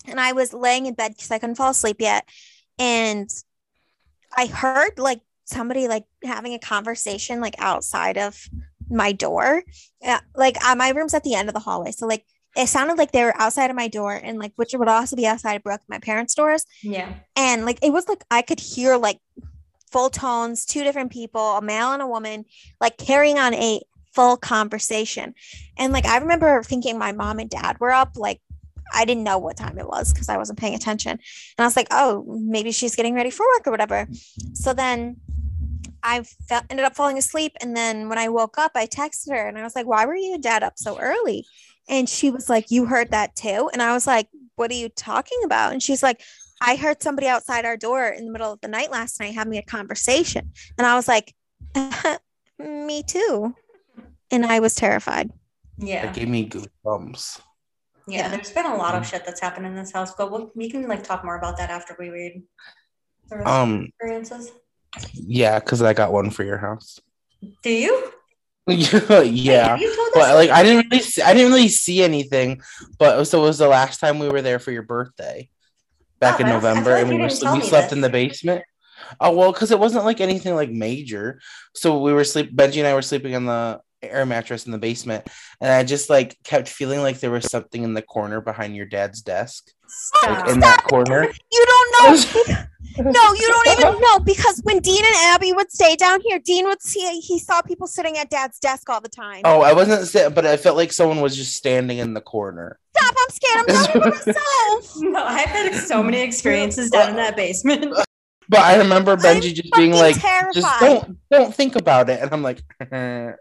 and 0.06 0.20
I 0.20 0.32
was 0.32 0.52
laying 0.52 0.86
in 0.86 0.94
bed 0.94 1.12
because 1.14 1.30
I 1.30 1.38
couldn't 1.38 1.56
fall 1.56 1.70
asleep 1.70 1.96
yet, 2.00 2.28
and 2.78 3.30
I 4.36 4.46
heard 4.46 4.98
like 4.98 5.20
somebody 5.44 5.88
like 5.88 6.04
having 6.24 6.54
a 6.54 6.58
conversation 6.58 7.40
like 7.40 7.54
outside 7.58 8.18
of 8.18 8.38
my 8.90 9.12
door. 9.12 9.62
Yeah, 10.00 10.20
like 10.34 10.62
uh, 10.64 10.74
my 10.74 10.90
room's 10.90 11.14
at 11.14 11.24
the 11.24 11.34
end 11.34 11.48
of 11.48 11.54
the 11.54 11.60
hallway, 11.60 11.92
so 11.92 12.06
like 12.06 12.24
it 12.56 12.66
sounded 12.66 12.98
like 12.98 13.12
they 13.12 13.24
were 13.24 13.40
outside 13.40 13.70
of 13.70 13.76
my 13.76 13.88
door, 13.88 14.12
and 14.12 14.38
like 14.38 14.52
which 14.56 14.74
would 14.74 14.88
also 14.88 15.16
be 15.16 15.26
outside 15.26 15.54
of 15.54 15.62
Brooke, 15.62 15.82
my 15.88 15.98
parents' 15.98 16.34
doors 16.34 16.64
yeah. 16.82 17.14
and 17.36 17.64
like 17.64 17.78
it 17.82 17.92
was 17.92 18.08
like 18.08 18.24
I 18.30 18.42
could 18.42 18.60
hear 18.60 18.96
like 18.96 19.18
full 19.90 20.10
tones, 20.10 20.64
two 20.64 20.84
different 20.84 21.12
people, 21.12 21.56
a 21.56 21.62
male 21.62 21.92
and 21.92 22.02
a 22.02 22.06
woman, 22.06 22.44
like 22.80 22.96
carrying 22.96 23.38
on 23.38 23.54
a 23.54 23.80
full 24.14 24.36
conversation. 24.36 25.34
And 25.76 25.92
like 25.92 26.06
I 26.06 26.18
remember 26.18 26.62
thinking 26.62 26.98
my 26.98 27.12
mom 27.12 27.38
and 27.38 27.50
dad 27.50 27.78
were 27.80 27.92
up, 27.92 28.16
like 28.16 28.40
I 28.92 29.04
didn't 29.04 29.24
know 29.24 29.38
what 29.38 29.56
time 29.56 29.78
it 29.78 29.86
was 29.86 30.12
because 30.12 30.28
I 30.28 30.36
wasn't 30.36 30.58
paying 30.58 30.74
attention. 30.74 31.12
And 31.12 31.20
I 31.58 31.64
was 31.64 31.76
like, 31.76 31.88
oh, 31.90 32.24
maybe 32.26 32.72
she's 32.72 32.96
getting 32.96 33.14
ready 33.14 33.30
for 33.30 33.44
work 33.56 33.66
or 33.66 33.70
whatever. 33.70 34.08
So 34.54 34.72
then 34.72 35.16
I 36.02 36.22
felt, 36.48 36.64
ended 36.70 36.86
up 36.86 36.96
falling 36.96 37.18
asleep. 37.18 37.52
And 37.60 37.76
then 37.76 38.08
when 38.08 38.18
I 38.18 38.28
woke 38.28 38.58
up, 38.58 38.72
I 38.74 38.86
texted 38.86 39.30
her 39.30 39.48
and 39.48 39.58
I 39.58 39.62
was 39.62 39.76
like, 39.76 39.86
why 39.86 40.06
were 40.06 40.16
you 40.16 40.34
and 40.34 40.42
dad 40.42 40.62
up 40.62 40.74
so 40.78 40.98
early? 40.98 41.44
And 41.88 42.08
she 42.08 42.30
was 42.30 42.48
like, 42.48 42.70
you 42.70 42.86
heard 42.86 43.10
that 43.10 43.34
too? 43.34 43.70
And 43.72 43.82
I 43.82 43.92
was 43.92 44.06
like, 44.06 44.28
what 44.56 44.70
are 44.70 44.74
you 44.74 44.88
talking 44.88 45.38
about? 45.44 45.72
And 45.72 45.82
she's 45.82 46.02
like, 46.02 46.22
I 46.60 46.76
heard 46.76 47.02
somebody 47.02 47.28
outside 47.28 47.64
our 47.64 47.76
door 47.76 48.06
in 48.08 48.26
the 48.26 48.32
middle 48.32 48.52
of 48.52 48.60
the 48.60 48.68
night 48.68 48.90
last 48.90 49.20
night 49.20 49.34
having 49.34 49.56
a 49.58 49.62
conversation. 49.62 50.50
And 50.76 50.86
I 50.86 50.96
was 50.96 51.06
like, 51.08 51.34
me 52.58 53.02
too. 53.02 53.54
And 54.30 54.44
I 54.44 54.60
was 54.60 54.74
terrified. 54.74 55.30
Yeah. 55.78 56.06
That 56.06 56.14
gave 56.14 56.28
me 56.28 56.48
goosebumps. 56.48 57.40
Yeah, 58.06 58.18
Yeah. 58.22 58.28
there's 58.28 58.50
been 58.50 58.66
a 58.66 58.76
lot 58.76 58.94
of 58.94 59.06
shit 59.06 59.24
that's 59.24 59.40
happened 59.40 59.66
in 59.66 59.76
this 59.76 59.92
house, 59.92 60.14
but 60.16 60.30
we'll, 60.32 60.50
we 60.54 60.70
can 60.70 60.88
like 60.88 61.04
talk 61.04 61.24
more 61.24 61.36
about 61.38 61.56
that 61.58 61.70
after 61.70 61.94
we 61.98 62.08
read 62.08 62.42
the 63.30 63.36
rest 63.36 63.48
of 63.48 63.54
Um, 63.54 63.84
experiences. 63.86 64.50
yeah, 65.14 65.58
because 65.60 65.82
I 65.82 65.92
got 65.92 66.12
one 66.12 66.30
for 66.30 66.42
your 66.42 66.58
house. 66.58 66.98
Do 67.62 67.70
you? 67.70 68.12
yeah, 68.68 68.74
Wait, 69.24 69.26
have 69.46 69.80
you 69.80 70.10
but 70.12 70.34
like 70.34 70.50
I 70.50 70.62
didn't 70.62 70.90
really, 70.90 71.02
see, 71.02 71.22
I 71.22 71.32
didn't 71.32 71.52
really 71.52 71.68
see 71.68 72.02
anything. 72.02 72.60
But 72.98 73.24
so 73.24 73.38
it 73.42 73.46
was 73.46 73.56
the 73.58 73.68
last 73.68 73.98
time 73.98 74.18
we 74.18 74.28
were 74.28 74.42
there 74.42 74.58
for 74.58 74.72
your 74.72 74.82
birthday, 74.82 75.48
back 76.20 76.36
Oh, 76.36 76.44
in 76.44 76.46
I 76.46 76.52
don't- 76.52 76.64
I 76.64 76.68
November, 76.74 76.96
and 76.96 77.08
we 77.08 77.16
were 77.16 77.24
we 77.24 77.30
slept 77.30 77.70
this. 77.70 77.92
in 77.92 78.00
the 78.00 78.08
basement. 78.10 78.64
Oh 79.20 79.30
well, 79.34 79.52
because 79.52 79.70
it 79.70 79.78
wasn't 79.78 80.04
like 80.04 80.20
anything 80.20 80.54
like 80.54 80.70
major. 80.70 81.40
So 81.74 81.98
we 82.02 82.12
were 82.12 82.24
sleep. 82.24 82.54
Benji 82.54 82.78
and 82.78 82.86
I 82.86 82.94
were 82.94 83.02
sleeping 83.02 83.34
on 83.34 83.46
the 83.46 83.80
air 84.02 84.26
mattress 84.26 84.66
in 84.66 84.72
the 84.72 84.78
basement, 84.78 85.26
and 85.60 85.72
I 85.72 85.82
just 85.84 86.10
like 86.10 86.36
kept 86.44 86.68
feeling 86.68 87.00
like 87.00 87.20
there 87.20 87.30
was 87.30 87.50
something 87.50 87.82
in 87.82 87.94
the 87.94 88.02
corner 88.02 88.40
behind 88.40 88.76
your 88.76 88.86
dad's 88.86 89.22
desk, 89.22 89.70
Stop. 89.88 90.30
like 90.46 90.50
in 90.50 90.60
that 90.60 90.84
corner. 90.84 91.24
You 91.52 91.64
don't 91.98 92.68
no, 92.98 93.32
you 93.32 93.46
don't 93.46 93.78
even 93.78 94.00
know 94.00 94.18
because 94.18 94.60
when 94.64 94.80
Dean 94.80 95.04
and 95.04 95.14
Abby 95.34 95.52
would 95.52 95.70
stay 95.70 95.94
down 95.94 96.20
here, 96.20 96.40
Dean 96.40 96.64
would 96.66 96.82
see 96.82 97.20
he 97.20 97.38
saw 97.38 97.62
people 97.62 97.86
sitting 97.86 98.16
at 98.18 98.28
dad's 98.28 98.58
desk 98.58 98.90
all 98.90 99.00
the 99.00 99.08
time. 99.08 99.42
Oh, 99.44 99.60
I 99.60 99.72
wasn't 99.72 100.04
sitting, 100.08 100.34
but 100.34 100.44
I 100.44 100.56
felt 100.56 100.76
like 100.76 100.92
someone 100.92 101.20
was 101.20 101.36
just 101.36 101.54
standing 101.54 101.98
in 101.98 102.14
the 102.14 102.20
corner. 102.20 102.80
Stop, 102.96 103.14
I'm 103.16 103.30
scared. 103.30 103.58
I'm 103.58 103.66
telling 103.66 104.02
you 104.02 104.10
myself. 104.10 104.96
No, 105.18 105.24
I've 105.24 105.48
had 105.48 105.74
so 105.74 106.02
many 106.02 106.20
experiences 106.20 106.90
down 106.90 107.10
in 107.10 107.16
that 107.16 107.36
basement. 107.36 107.94
But 108.48 108.60
I 108.60 108.76
remember 108.78 109.12
I'm 109.12 109.18
Benji 109.18 109.54
just 109.54 109.72
being 109.74 109.92
like, 109.92 110.20
terrified. 110.20 110.54
just 110.54 110.80
don't 110.80 111.18
don't 111.30 111.54
think 111.54 111.76
about 111.76 112.10
it. 112.10 112.20
And 112.20 112.32
I'm 112.32 112.42
like, 112.42 112.62
I'm 112.80 113.34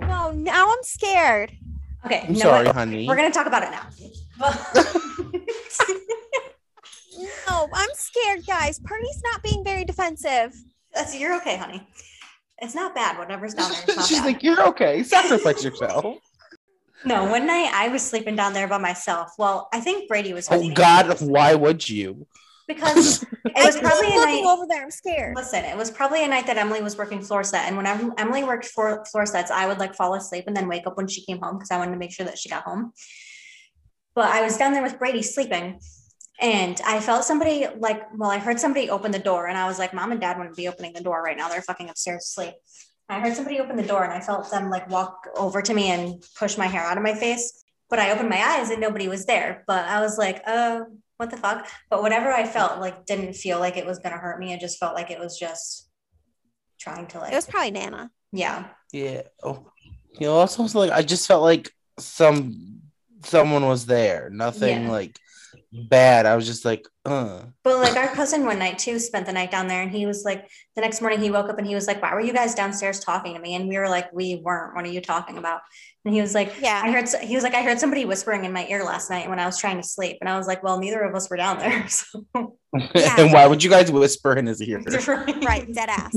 No, 0.00 0.32
now 0.32 0.70
I'm 0.70 0.82
scared. 0.82 1.52
Okay, 2.06 2.24
you 2.28 2.34
know 2.34 2.40
sorry, 2.40 2.68
honey. 2.68 3.06
We're 3.06 3.16
gonna 3.16 3.30
talk 3.30 3.46
about 3.46 3.64
it 3.64 3.70
now. 3.70 3.84
No, 7.48 7.68
I'm 7.72 7.88
scared, 7.94 8.46
guys. 8.46 8.78
Party's 8.80 9.22
not 9.24 9.42
being 9.42 9.64
very 9.64 9.84
defensive. 9.84 10.54
That's 10.94 11.18
you're 11.18 11.34
okay, 11.36 11.56
honey. 11.56 11.86
It's 12.58 12.74
not 12.74 12.94
bad. 12.94 13.18
Whatever's 13.18 13.54
down 13.54 13.70
there, 13.72 13.80
not 13.96 14.06
She's 14.06 14.18
bad. 14.18 14.26
like, 14.26 14.42
you're 14.42 14.66
okay. 14.68 15.02
Sacrifice 15.02 15.64
yourself. 15.64 16.18
no, 17.04 17.24
one 17.24 17.46
night 17.46 17.70
I 17.74 17.88
was 17.88 18.02
sleeping 18.02 18.36
down 18.36 18.52
there 18.52 18.68
by 18.68 18.78
myself. 18.78 19.32
Well, 19.38 19.68
I 19.72 19.80
think 19.80 20.08
Brady 20.08 20.32
was. 20.32 20.48
with 20.48 20.58
Oh 20.60 20.62
me. 20.62 20.74
God, 20.74 21.20
why 21.20 21.54
would 21.54 21.88
you? 21.88 22.26
Because 22.66 23.22
it 23.44 23.52
was 23.66 23.76
probably 23.78 24.06
a 24.06 24.16
looking 24.18 24.44
night. 24.44 24.50
over 24.52 24.66
there. 24.66 24.82
I'm 24.84 24.90
scared. 24.90 25.36
Listen, 25.36 25.64
it 25.64 25.76
was 25.76 25.90
probably 25.90 26.24
a 26.24 26.28
night 26.28 26.46
that 26.46 26.56
Emily 26.56 26.80
was 26.80 26.96
working 26.96 27.20
floor 27.20 27.44
set, 27.44 27.66
and 27.66 27.76
whenever 27.76 28.10
Emily 28.16 28.42
worked 28.44 28.64
floor 28.66 29.04
floor 29.04 29.26
sets, 29.26 29.50
I 29.50 29.66
would 29.66 29.78
like 29.78 29.94
fall 29.94 30.14
asleep 30.14 30.44
and 30.46 30.56
then 30.56 30.66
wake 30.68 30.86
up 30.86 30.96
when 30.96 31.06
she 31.06 31.24
came 31.24 31.40
home 31.40 31.56
because 31.56 31.70
I 31.70 31.76
wanted 31.78 31.90
to 31.92 31.98
make 31.98 32.12
sure 32.12 32.24
that 32.24 32.38
she 32.38 32.48
got 32.48 32.62
home. 32.64 32.92
But 34.14 34.26
I 34.30 34.42
was 34.42 34.56
down 34.56 34.72
there 34.72 34.82
with 34.82 34.98
Brady 34.98 35.20
sleeping, 35.22 35.78
and 36.40 36.80
I 36.84 37.00
felt 37.00 37.24
somebody 37.24 37.66
like, 37.76 38.02
well, 38.16 38.30
I 38.30 38.38
heard 38.38 38.58
somebody 38.60 38.90
open 38.90 39.12
the 39.12 39.18
door, 39.18 39.46
and 39.46 39.56
I 39.56 39.66
was 39.66 39.78
like, 39.78 39.94
Mom 39.94 40.12
and 40.12 40.20
Dad 40.20 40.36
wouldn't 40.38 40.56
be 40.56 40.68
opening 40.68 40.92
the 40.92 41.02
door 41.02 41.22
right 41.22 41.36
now; 41.36 41.48
they're 41.48 41.62
fucking 41.62 41.88
upstairs 41.90 42.24
asleep. 42.24 42.54
I 43.08 43.20
heard 43.20 43.34
somebody 43.36 43.60
open 43.60 43.76
the 43.76 43.82
door 43.82 44.02
and 44.02 44.12
I 44.14 44.20
felt 44.20 44.50
them 44.50 44.70
like 44.70 44.88
walk 44.88 45.28
over 45.36 45.60
to 45.60 45.74
me 45.74 45.90
and 45.90 46.24
push 46.38 46.56
my 46.56 46.66
hair 46.66 46.80
out 46.82 46.96
of 46.96 47.02
my 47.02 47.14
face. 47.14 47.62
But 47.90 47.98
I 47.98 48.10
opened 48.10 48.30
my 48.30 48.42
eyes 48.42 48.70
and 48.70 48.80
nobody 48.80 49.08
was 49.08 49.26
there. 49.26 49.62
But 49.66 49.84
I 49.84 50.00
was 50.00 50.16
like, 50.16 50.42
oh, 50.46 50.86
what 51.18 51.30
the 51.30 51.36
fuck? 51.36 51.68
But 51.90 52.00
whatever 52.00 52.32
I 52.32 52.46
felt 52.46 52.80
like 52.80 53.04
didn't 53.04 53.34
feel 53.34 53.58
like 53.58 53.76
it 53.76 53.84
was 53.84 53.98
gonna 53.98 54.16
hurt 54.16 54.40
me. 54.40 54.54
It 54.54 54.60
just 54.60 54.78
felt 54.78 54.94
like 54.94 55.10
it 55.10 55.18
was 55.18 55.38
just 55.38 55.90
trying 56.80 57.06
to 57.08 57.18
like 57.18 57.30
It 57.32 57.36
was 57.36 57.46
probably 57.46 57.72
Nana. 57.72 58.10
yeah. 58.32 58.68
Yeah. 58.90 59.22
Oh, 59.42 59.70
you 60.18 60.26
know, 60.26 60.36
also 60.36 60.62
like 60.78 60.90
I 60.90 61.02
just 61.02 61.26
felt 61.26 61.42
like 61.42 61.70
some 61.98 62.80
someone 63.22 63.66
was 63.66 63.84
there. 63.84 64.30
Nothing 64.30 64.84
Yeah. 64.84 64.90
like 64.90 65.18
bad. 65.72 66.26
I 66.26 66.36
was 66.36 66.46
just 66.46 66.64
like, 66.64 66.86
uh. 67.04 67.42
But 67.62 67.78
like 67.78 67.96
our 67.96 68.08
cousin 68.08 68.44
one 68.44 68.58
night 68.58 68.78
too 68.78 68.98
spent 68.98 69.26
the 69.26 69.32
night 69.32 69.50
down 69.50 69.68
there 69.68 69.82
and 69.82 69.90
he 69.90 70.06
was 70.06 70.24
like 70.24 70.48
the 70.74 70.82
next 70.82 71.00
morning 71.00 71.20
he 71.20 71.30
woke 71.30 71.48
up 71.48 71.58
and 71.58 71.66
he 71.66 71.74
was 71.74 71.86
like, 71.86 72.00
Why 72.02 72.14
were 72.14 72.20
you 72.20 72.32
guys 72.32 72.54
downstairs 72.54 73.00
talking 73.00 73.34
to 73.34 73.40
me? 73.40 73.54
And 73.54 73.68
we 73.68 73.78
were 73.78 73.88
like, 73.88 74.12
We 74.12 74.40
weren't. 74.42 74.74
What 74.74 74.84
are 74.84 74.88
you 74.88 75.00
talking 75.00 75.38
about? 75.38 75.60
And 76.04 76.14
he 76.14 76.20
was 76.20 76.34
like, 76.34 76.52
"Yeah, 76.60 76.82
I 76.84 76.92
heard 76.92 77.08
he 77.22 77.34
was 77.34 77.44
like, 77.44 77.54
I 77.54 77.62
heard 77.62 77.80
somebody 77.80 78.04
whispering 78.04 78.44
in 78.44 78.52
my 78.52 78.66
ear 78.66 78.84
last 78.84 79.08
night 79.08 79.28
when 79.28 79.38
I 79.38 79.46
was 79.46 79.58
trying 79.58 79.78
to 79.78 79.82
sleep. 79.82 80.18
And 80.20 80.28
I 80.28 80.36
was 80.36 80.46
like, 80.46 80.62
Well, 80.62 80.78
neither 80.78 81.00
of 81.02 81.14
us 81.14 81.30
were 81.30 81.36
down 81.36 81.58
there. 81.58 81.86
So 81.88 82.24
Yeah. 82.94 83.16
and 83.18 83.32
why 83.32 83.46
would 83.46 83.62
you 83.62 83.70
guys 83.70 83.90
whisper 83.90 84.34
in 84.34 84.46
his 84.46 84.60
ear? 84.60 84.82
Right, 85.42 85.72
dead 85.72 85.88
ass. 85.88 86.14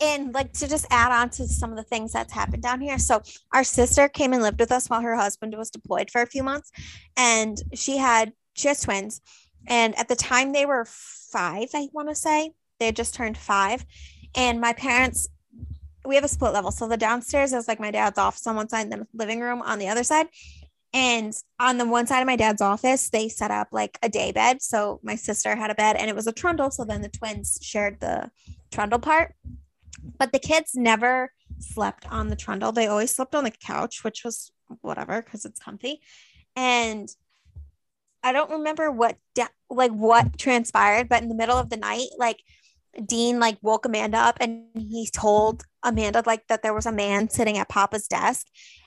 And 0.00 0.34
like 0.34 0.52
to 0.54 0.68
just 0.68 0.86
add 0.90 1.12
on 1.12 1.30
to 1.30 1.46
some 1.46 1.70
of 1.70 1.76
the 1.76 1.84
things 1.84 2.12
that's 2.12 2.32
happened 2.32 2.62
down 2.62 2.80
here. 2.80 2.98
So 2.98 3.22
our 3.52 3.64
sister 3.64 4.08
came 4.08 4.32
and 4.32 4.42
lived 4.42 4.60
with 4.60 4.72
us 4.72 4.90
while 4.90 5.00
her 5.00 5.14
husband 5.14 5.54
was 5.56 5.70
deployed 5.70 6.10
for 6.10 6.20
a 6.20 6.26
few 6.26 6.42
months, 6.42 6.72
and 7.16 7.56
she 7.74 7.96
had 7.96 8.32
has 8.62 8.80
twins, 8.80 9.20
and 9.66 9.98
at 9.98 10.08
the 10.08 10.16
time 10.16 10.52
they 10.52 10.64
were 10.64 10.86
five, 10.86 11.68
I 11.74 11.88
want 11.92 12.08
to 12.08 12.14
say 12.14 12.52
they 12.78 12.86
had 12.86 12.96
just 12.96 13.14
turned 13.14 13.36
five, 13.36 13.84
and 14.34 14.60
my 14.60 14.72
parents. 14.72 15.28
We 16.06 16.16
have 16.16 16.24
a 16.24 16.28
split 16.28 16.52
level. 16.52 16.70
So 16.70 16.86
the 16.86 16.98
downstairs 16.98 17.54
is 17.54 17.66
like 17.66 17.80
my 17.80 17.90
dad's 17.90 18.18
office 18.18 18.46
on 18.46 18.56
one 18.56 18.68
side, 18.68 18.82
and 18.82 18.92
then 18.92 19.06
living 19.14 19.40
room 19.40 19.62
on 19.62 19.78
the 19.78 19.88
other 19.88 20.04
side. 20.04 20.26
And 20.94 21.34
on 21.58 21.76
the 21.76 21.84
one 21.86 22.06
side 22.06 22.20
of 22.20 22.26
my 22.26 22.36
dad's 22.36 22.62
office, 22.62 23.10
they 23.10 23.28
set 23.28 23.50
up 23.50 23.68
like 23.72 23.98
a 24.00 24.08
day 24.08 24.30
bed. 24.30 24.62
So 24.62 25.00
my 25.02 25.16
sister 25.16 25.56
had 25.56 25.72
a 25.72 25.74
bed 25.74 25.96
and 25.96 26.08
it 26.08 26.14
was 26.14 26.28
a 26.28 26.32
trundle. 26.32 26.70
So 26.70 26.84
then 26.84 27.02
the 27.02 27.08
twins 27.08 27.58
shared 27.60 27.98
the 27.98 28.30
trundle 28.70 29.00
part. 29.00 29.34
But 30.18 30.32
the 30.32 30.38
kids 30.38 30.76
never 30.76 31.32
slept 31.58 32.06
on 32.12 32.28
the 32.28 32.36
trundle. 32.36 32.70
They 32.70 32.86
always 32.86 33.10
slept 33.10 33.34
on 33.34 33.42
the 33.42 33.50
couch, 33.50 34.04
which 34.04 34.22
was 34.22 34.52
whatever 34.82 35.20
because 35.20 35.44
it's 35.44 35.58
comfy. 35.58 36.00
And 36.54 37.08
I 38.24 38.32
don't 38.32 38.50
remember 38.50 38.90
what 38.90 39.18
da- 39.34 39.46
like 39.70 39.92
what 39.92 40.38
transpired, 40.38 41.08
but 41.08 41.22
in 41.22 41.28
the 41.28 41.34
middle 41.34 41.56
of 41.58 41.68
the 41.68 41.76
night, 41.76 42.08
like 42.18 42.40
Dean 43.04 43.38
like 43.38 43.58
woke 43.60 43.86
Amanda 43.86 44.18
up 44.18 44.38
and 44.40 44.66
he 44.74 45.08
told 45.12 45.64
Amanda 45.82 46.22
like 46.24 46.46
that 46.48 46.62
there 46.62 46.74
was 46.74 46.86
a 46.86 46.92
man 46.92 47.28
sitting 47.28 47.58
at 47.58 47.68
Papa's 47.68 48.08
desk. 48.08 48.46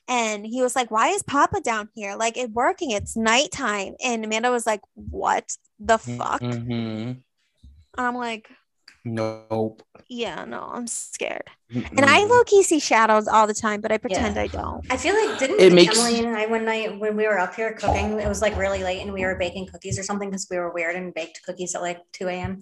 And 0.10 0.46
he 0.46 0.62
was 0.62 0.76
like, 0.76 0.90
Why 0.90 1.10
is 1.10 1.22
Papa 1.22 1.62
down 1.62 1.90
here? 1.94 2.16
Like 2.16 2.36
it's 2.38 2.52
working, 2.52 2.92
it's 2.92 3.16
nighttime. 3.16 3.94
And 4.04 4.26
Amanda 4.26 4.50
was 4.52 4.66
like, 4.66 4.82
What 4.96 5.56
the 5.80 5.98
fuck? 5.98 6.42
Mhm. 6.42 7.22
And 7.98 8.08
I'm 8.08 8.16
like, 8.16 8.50
Nope. 9.14 9.84
Yeah, 10.10 10.46
no, 10.46 10.70
I'm 10.72 10.88
scared. 10.88 11.44
And 11.74 12.06
I 12.06 12.24
low 12.26 12.44
key 12.44 12.64
see 12.64 12.80
shadows 12.80 13.28
all 13.28 13.48
the 13.48 13.54
time, 13.54 13.82
but 13.82 13.92
I 13.92 13.98
pretend 13.98 14.38
I 14.38 14.48
don't. 14.48 14.86
I 14.92 14.98
feel 14.98 15.14
like 15.16 15.40
didn't 15.40 15.60
It 15.60 15.74
makes- 15.74 15.98
Emily 15.98 16.20
and 16.26 16.36
I 16.38 16.46
one 16.46 16.66
night 16.66 17.00
when 17.00 17.16
we 17.16 17.26
were 17.28 17.40
up 17.40 17.56
here 17.56 17.74
cooking, 17.74 18.20
it 18.20 18.28
was 18.28 18.42
like 18.42 18.56
really 18.58 18.84
late 18.84 19.02
and 19.02 19.14
we 19.14 19.24
were 19.26 19.36
baking 19.36 19.68
cookies 19.68 19.98
or 20.00 20.04
something 20.04 20.30
because 20.30 20.48
we 20.50 20.58
were 20.58 20.72
weird 20.74 20.96
and 20.96 21.14
baked 21.14 21.42
cookies 21.46 21.74
at 21.76 21.82
like 21.82 22.00
2 22.14 22.28
a.m. 22.28 22.62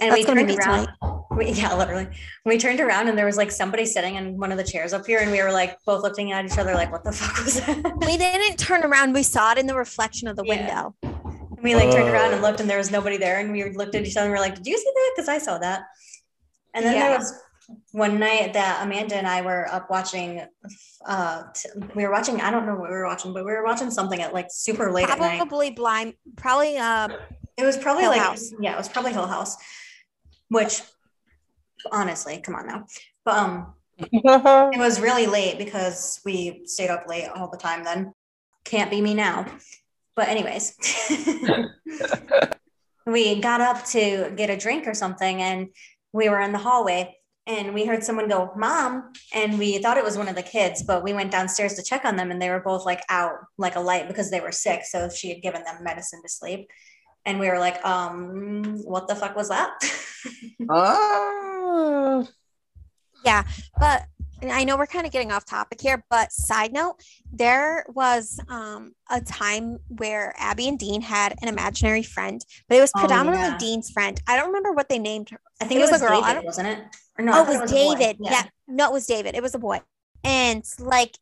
And 0.00 0.10
That's 0.10 0.20
we 0.20 0.24
turned 0.34 0.48
be 0.48 0.56
around. 0.56 0.88
We, 1.34 1.50
yeah, 1.50 1.74
literally. 1.74 2.06
We 2.44 2.58
turned 2.58 2.78
around 2.78 3.08
and 3.08 3.18
there 3.18 3.26
was 3.26 3.36
like 3.36 3.50
somebody 3.50 3.86
sitting 3.86 4.14
in 4.14 4.36
one 4.38 4.52
of 4.52 4.58
the 4.58 4.62
chairs 4.62 4.92
up 4.92 5.04
here, 5.04 5.18
and 5.18 5.32
we 5.32 5.42
were 5.42 5.50
like 5.50 5.76
both 5.84 6.04
looking 6.04 6.30
at 6.30 6.44
each 6.44 6.58
other 6.58 6.74
like, 6.74 6.92
"What 6.92 7.02
the 7.02 7.10
fuck 7.10 7.44
was 7.44 7.54
that?" 7.60 7.96
We 8.06 8.16
didn't 8.16 8.56
turn 8.56 8.84
around. 8.84 9.14
We 9.14 9.24
saw 9.24 9.50
it 9.50 9.58
in 9.58 9.66
the 9.66 9.74
reflection 9.74 10.28
of 10.28 10.36
the 10.36 10.44
Yeah. 10.46 10.54
window. 10.56 10.94
We 11.64 11.74
like 11.74 11.90
turned 11.90 12.08
around 12.08 12.32
and 12.32 12.44
Oh. 12.44 12.46
looked, 12.46 12.60
and 12.60 12.68
there 12.70 12.78
was 12.78 12.90
nobody 12.92 13.16
there, 13.16 13.40
and 13.40 13.50
we 13.50 13.64
looked 13.70 13.94
at 13.96 14.04
each 14.06 14.16
other 14.16 14.26
and 14.26 14.32
we 14.32 14.38
are 14.38 14.40
like, 14.48 14.54
"Did 14.56 14.66
you 14.66 14.78
see 14.78 14.92
that?" 14.94 15.12
Because 15.16 15.28
I 15.28 15.38
saw 15.38 15.58
that. 15.58 15.82
And 16.74 16.84
then 16.84 16.94
Yeah. 16.94 17.08
there 17.08 17.18
was 17.18 17.32
one 17.92 18.18
night 18.18 18.52
that 18.52 18.82
Amanda 18.84 19.16
and 19.16 19.26
I 19.26 19.40
were 19.42 19.66
up 19.72 19.88
watching. 19.90 20.46
Uh, 21.06 21.44
t- 21.54 21.70
we 21.96 22.04
were 22.04 22.12
watching. 22.12 22.40
I 22.40 22.50
don't 22.50 22.66
know 22.66 22.74
what 22.76 22.90
we 22.90 22.96
were 22.96 23.06
watching, 23.06 23.32
but 23.32 23.44
we 23.44 23.52
were 23.52 23.64
watching 23.64 23.90
something 23.90 24.20
at 24.20 24.34
like 24.34 24.48
super 24.50 24.92
late 24.92 25.08
at 25.08 25.18
night. 25.18 25.38
Probably 25.38 25.70
blind. 25.70 26.14
Probably. 26.36 26.76
Uh, 26.78 27.08
It 27.56 27.64
was 27.64 27.76
probably 27.78 28.02
Hill 28.02 28.12
like 28.12 28.20
House. 28.20 28.52
yeah, 28.60 28.74
it 28.74 28.78
was 28.78 28.88
probably 28.88 29.12
Hill 29.12 29.26
House, 29.28 29.56
which 30.48 30.82
honestly, 31.92 32.38
come 32.40 32.54
on 32.56 32.66
now. 32.66 32.84
But 33.24 33.36
um, 33.38 33.74
it 33.98 34.78
was 34.78 35.00
really 35.00 35.26
late 35.26 35.56
because 35.58 36.20
we 36.24 36.62
stayed 36.66 36.90
up 36.90 37.06
late 37.08 37.28
all 37.34 37.48
the 37.48 37.56
time. 37.56 37.84
Then 37.84 38.12
can't 38.64 38.90
be 38.90 39.00
me 39.00 39.14
now. 39.14 39.46
But 40.16 40.28
anyways, 40.28 40.76
we 43.06 43.40
got 43.40 43.60
up 43.60 43.84
to 43.86 44.32
get 44.36 44.50
a 44.50 44.56
drink 44.56 44.86
or 44.86 44.94
something, 44.94 45.42
and 45.42 45.68
we 46.12 46.28
were 46.28 46.40
in 46.40 46.52
the 46.52 46.58
hallway. 46.58 47.16
And 47.46 47.74
we 47.74 47.84
heard 47.84 48.02
someone 48.02 48.26
go, 48.26 48.52
Mom. 48.56 49.12
And 49.34 49.58
we 49.58 49.76
thought 49.78 49.98
it 49.98 50.04
was 50.04 50.16
one 50.16 50.28
of 50.28 50.34
the 50.34 50.42
kids, 50.42 50.82
but 50.82 51.02
we 51.02 51.12
went 51.12 51.30
downstairs 51.30 51.74
to 51.74 51.82
check 51.82 52.06
on 52.06 52.16
them, 52.16 52.30
and 52.30 52.40
they 52.40 52.48
were 52.48 52.60
both 52.60 52.86
like 52.86 53.02
out 53.10 53.34
like 53.58 53.76
a 53.76 53.80
light 53.80 54.08
because 54.08 54.30
they 54.30 54.40
were 54.40 54.52
sick. 54.52 54.84
So 54.84 55.10
she 55.10 55.28
had 55.28 55.42
given 55.42 55.62
them 55.64 55.84
medicine 55.84 56.22
to 56.22 56.28
sleep. 56.28 56.68
And 57.26 57.40
we 57.40 57.48
were 57.48 57.58
like, 57.58 57.84
um, 57.84 58.78
what 58.84 59.08
the 59.08 59.16
fuck 59.16 59.36
was 59.36 59.48
that? 59.48 59.72
oh 60.70 62.26
yeah 63.24 63.42
but 63.78 64.04
I 64.50 64.64
know 64.64 64.76
we're 64.76 64.86
kind 64.86 65.06
of 65.06 65.12
getting 65.12 65.32
off 65.32 65.44
topic 65.44 65.80
here. 65.80 66.04
But 66.10 66.32
side 66.32 66.72
note, 66.72 66.96
there 67.32 67.84
was 67.88 68.38
um, 68.48 68.92
a 69.10 69.20
time 69.20 69.78
where 69.88 70.34
Abby 70.38 70.68
and 70.68 70.78
Dean 70.78 71.00
had 71.02 71.34
an 71.42 71.48
imaginary 71.48 72.02
friend, 72.02 72.44
but 72.68 72.76
it 72.78 72.80
was 72.80 72.92
Oh, 72.96 73.00
predominantly 73.00 73.48
yeah. 73.48 73.58
Dean's 73.58 73.90
friend. 73.90 74.20
I 74.26 74.36
don't 74.36 74.48
remember 74.48 74.72
what 74.72 74.88
they 74.88 74.98
named 74.98 75.30
her. 75.30 75.40
I 75.60 75.64
think 75.66 75.78
It 75.80 75.84
it 75.84 75.90
was, 75.90 75.90
was 75.92 76.02
a 76.02 76.06
girl. 76.06 76.22
David, 76.22 76.44
wasn't 76.44 76.68
it? 76.68 76.78
Or 77.18 77.24
no, 77.24 77.32
oh, 77.34 77.42
it 77.42 77.46
was 77.60 77.70
a 77.70 77.74
boy. 77.74 77.94
David. 77.96 78.16
Yeah. 78.20 78.42
No, 78.66 78.86
it 78.86 78.92
was 78.92 79.06
David. 79.06 79.34
It 79.34 79.42
was 79.42 79.54
a 79.54 79.58
boy. 79.58 79.80
And 80.24 80.64
like 80.78 81.16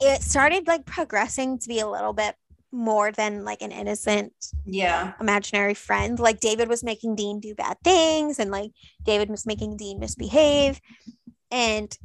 it 0.00 0.22
started 0.22 0.66
like 0.66 0.84
progressing 0.86 1.58
to 1.58 1.68
be 1.68 1.80
a 1.80 1.88
little 1.88 2.12
bit 2.12 2.34
more 2.72 3.12
than 3.12 3.44
like 3.44 3.62
an 3.62 3.70
innocent 3.70 4.32
Yeah. 4.64 5.12
imaginary 5.20 5.74
friend. 5.74 6.18
Like 6.18 6.40
David 6.40 6.68
was 6.68 6.82
making 6.82 7.14
Dean 7.14 7.38
do 7.40 7.54
bad 7.54 7.76
things 7.84 8.38
and 8.40 8.50
like 8.50 8.72
David 9.04 9.28
was 9.30 9.46
making 9.46 9.76
Dean 9.76 10.00
misbehave. 10.00 10.80
And 11.50 11.84
it 11.84 11.98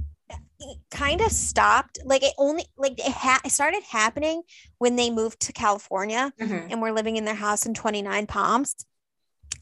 kind 0.91 1.21
of 1.21 1.31
stopped. 1.31 1.99
Like 2.03 2.23
it 2.23 2.33
only 2.37 2.65
like 2.77 2.99
it, 2.99 3.11
ha- 3.11 3.41
it 3.45 3.51
started 3.51 3.83
happening 3.83 4.41
when 4.77 4.95
they 4.95 5.09
moved 5.09 5.39
to 5.41 5.53
California 5.53 6.33
Mhm. 6.39 6.67
and 6.71 6.81
were 6.81 6.91
living 6.91 7.15
in 7.17 7.25
their 7.25 7.35
house 7.35 7.65
in 7.65 7.73
29 7.73 8.27
Palms. 8.27 8.75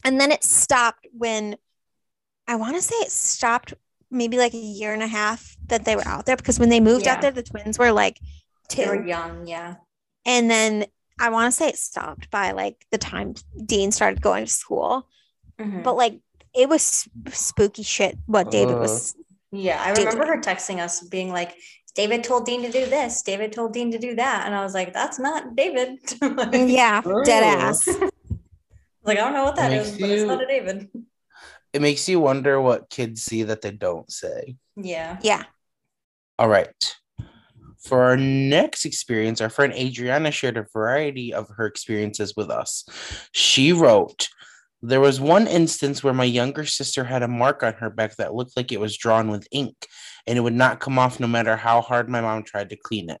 And 0.04 0.20
then 0.20 0.32
it 0.32 0.42
stopped 0.44 1.06
when 1.12 1.56
I 2.46 2.56
want 2.56 2.76
to 2.76 2.82
say 2.82 2.94
it 2.96 3.10
stopped 3.10 3.74
maybe 4.10 4.38
like 4.38 4.54
a 4.54 4.58
year 4.58 4.92
and 4.94 5.02
a 5.02 5.06
half 5.06 5.56
that 5.66 5.84
they 5.84 5.94
were 5.94 6.06
out 6.08 6.24
there 6.26 6.36
because 6.36 6.58
when 6.58 6.70
they 6.70 6.80
moved 6.80 7.04
Yeah. 7.06 7.14
out 7.14 7.20
there, 7.20 7.30
the 7.30 7.42
twins 7.42 7.78
were 7.78 7.92
like 7.92 8.18
They 8.74 8.86
were 8.86 9.06
young. 9.06 9.46
Yeah. 9.46 9.76
And 10.26 10.50
then 10.50 10.86
I 11.20 11.30
want 11.30 11.46
to 11.52 11.56
say 11.56 11.68
it 11.68 11.78
stopped 11.78 12.30
by 12.30 12.52
like 12.52 12.86
the 12.90 12.98
time 12.98 13.34
Dean 13.64 13.92
started 13.92 14.20
going 14.22 14.44
to 14.46 14.50
school. 14.50 15.06
Mhm. 15.58 15.82
But 15.82 15.94
like 15.96 16.20
it 16.54 16.68
was 16.68 16.82
sp- 16.82 17.28
spooky 17.32 17.82
shit 17.82 18.18
what 18.26 18.50
David 18.50 18.78
was. 18.78 19.14
Yeah, 19.50 19.82
I 19.82 19.90
remember 19.92 20.26
her 20.26 20.40
texting 20.40 20.78
us 20.78 21.02
being 21.02 21.30
like, 21.32 21.54
David 21.94 22.22
told 22.22 22.46
Dean 22.46 22.62
to 22.62 22.70
do 22.70 22.86
this. 22.86 23.22
David 23.22 23.52
told 23.52 23.72
Dean 23.72 23.90
to 23.92 23.98
do 23.98 24.14
that. 24.16 24.46
And 24.46 24.54
I 24.54 24.62
was 24.62 24.74
like, 24.74 24.92
that's 24.92 25.18
not 25.18 25.56
David. 25.56 25.98
like, 26.20 26.52
Yeah, 26.52 27.00
dead 27.24 27.42
ass. 27.42 27.88
like, 29.02 29.18
I 29.18 29.20
don't 29.20 29.32
know 29.32 29.44
what 29.44 29.56
that 29.56 29.72
is, 29.72 29.92
Makes 29.92 29.94
is, 29.94 30.00
but 30.00 30.10
it's 30.10 30.24
not 30.24 30.42
a 30.42 30.46
David. 30.46 30.88
It 31.72 31.82
makes 31.82 32.08
you 32.08 32.20
wonder 32.20 32.60
what 32.60 32.90
kids 32.90 33.22
see 33.22 33.42
that 33.44 33.62
they 33.62 33.72
don't 33.72 34.10
say. 34.10 34.56
Yeah. 34.76 35.18
Yeah. 35.22 35.44
All 36.38 36.48
right. 36.48 36.96
For 37.78 38.02
our 38.02 38.16
next 38.16 38.84
experience, 38.84 39.40
our 39.40 39.50
friend 39.50 39.72
Adriana 39.72 40.30
shared 40.30 40.56
a 40.56 40.66
variety 40.72 41.32
of 41.32 41.48
her 41.56 41.66
experiences 41.66 42.34
with 42.36 42.50
us. 42.50 42.84
She 43.32 43.72
wrote, 43.72 44.28
There 44.80 45.00
was 45.00 45.20
one 45.20 45.48
instance 45.48 46.04
where 46.04 46.14
my 46.14 46.24
younger 46.24 46.64
sister 46.64 47.02
had 47.02 47.24
a 47.24 47.28
mark 47.28 47.64
on 47.64 47.72
her 47.74 47.90
back 47.90 48.14
that 48.16 48.34
looked 48.34 48.56
like 48.56 48.70
it 48.70 48.78
was 48.78 48.96
drawn 48.96 49.28
with 49.28 49.48
ink, 49.50 49.74
and 50.24 50.38
it 50.38 50.40
would 50.40 50.54
not 50.54 50.78
come 50.78 51.00
off 51.00 51.18
no 51.18 51.26
matter 51.26 51.56
how 51.56 51.80
hard 51.80 52.08
my 52.08 52.20
mom 52.20 52.44
tried 52.44 52.70
to 52.70 52.76
clean 52.76 53.10
it. 53.10 53.20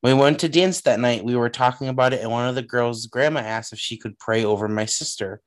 When 0.00 0.16
we 0.16 0.22
went 0.22 0.38
to 0.40 0.48
dance 0.48 0.80
that 0.82 1.00
night, 1.00 1.24
we 1.24 1.34
were 1.34 1.48
talking 1.48 1.88
about 1.88 2.12
it, 2.12 2.20
and 2.20 2.30
one 2.30 2.48
of 2.48 2.54
the 2.54 2.62
girls' 2.62 3.06
grandma 3.06 3.40
asked 3.40 3.72
if 3.72 3.80
she 3.80 3.96
could 3.98 4.18
pray 4.18 4.44
over 4.44 4.68
my 4.68 4.84
sister. 4.84 5.40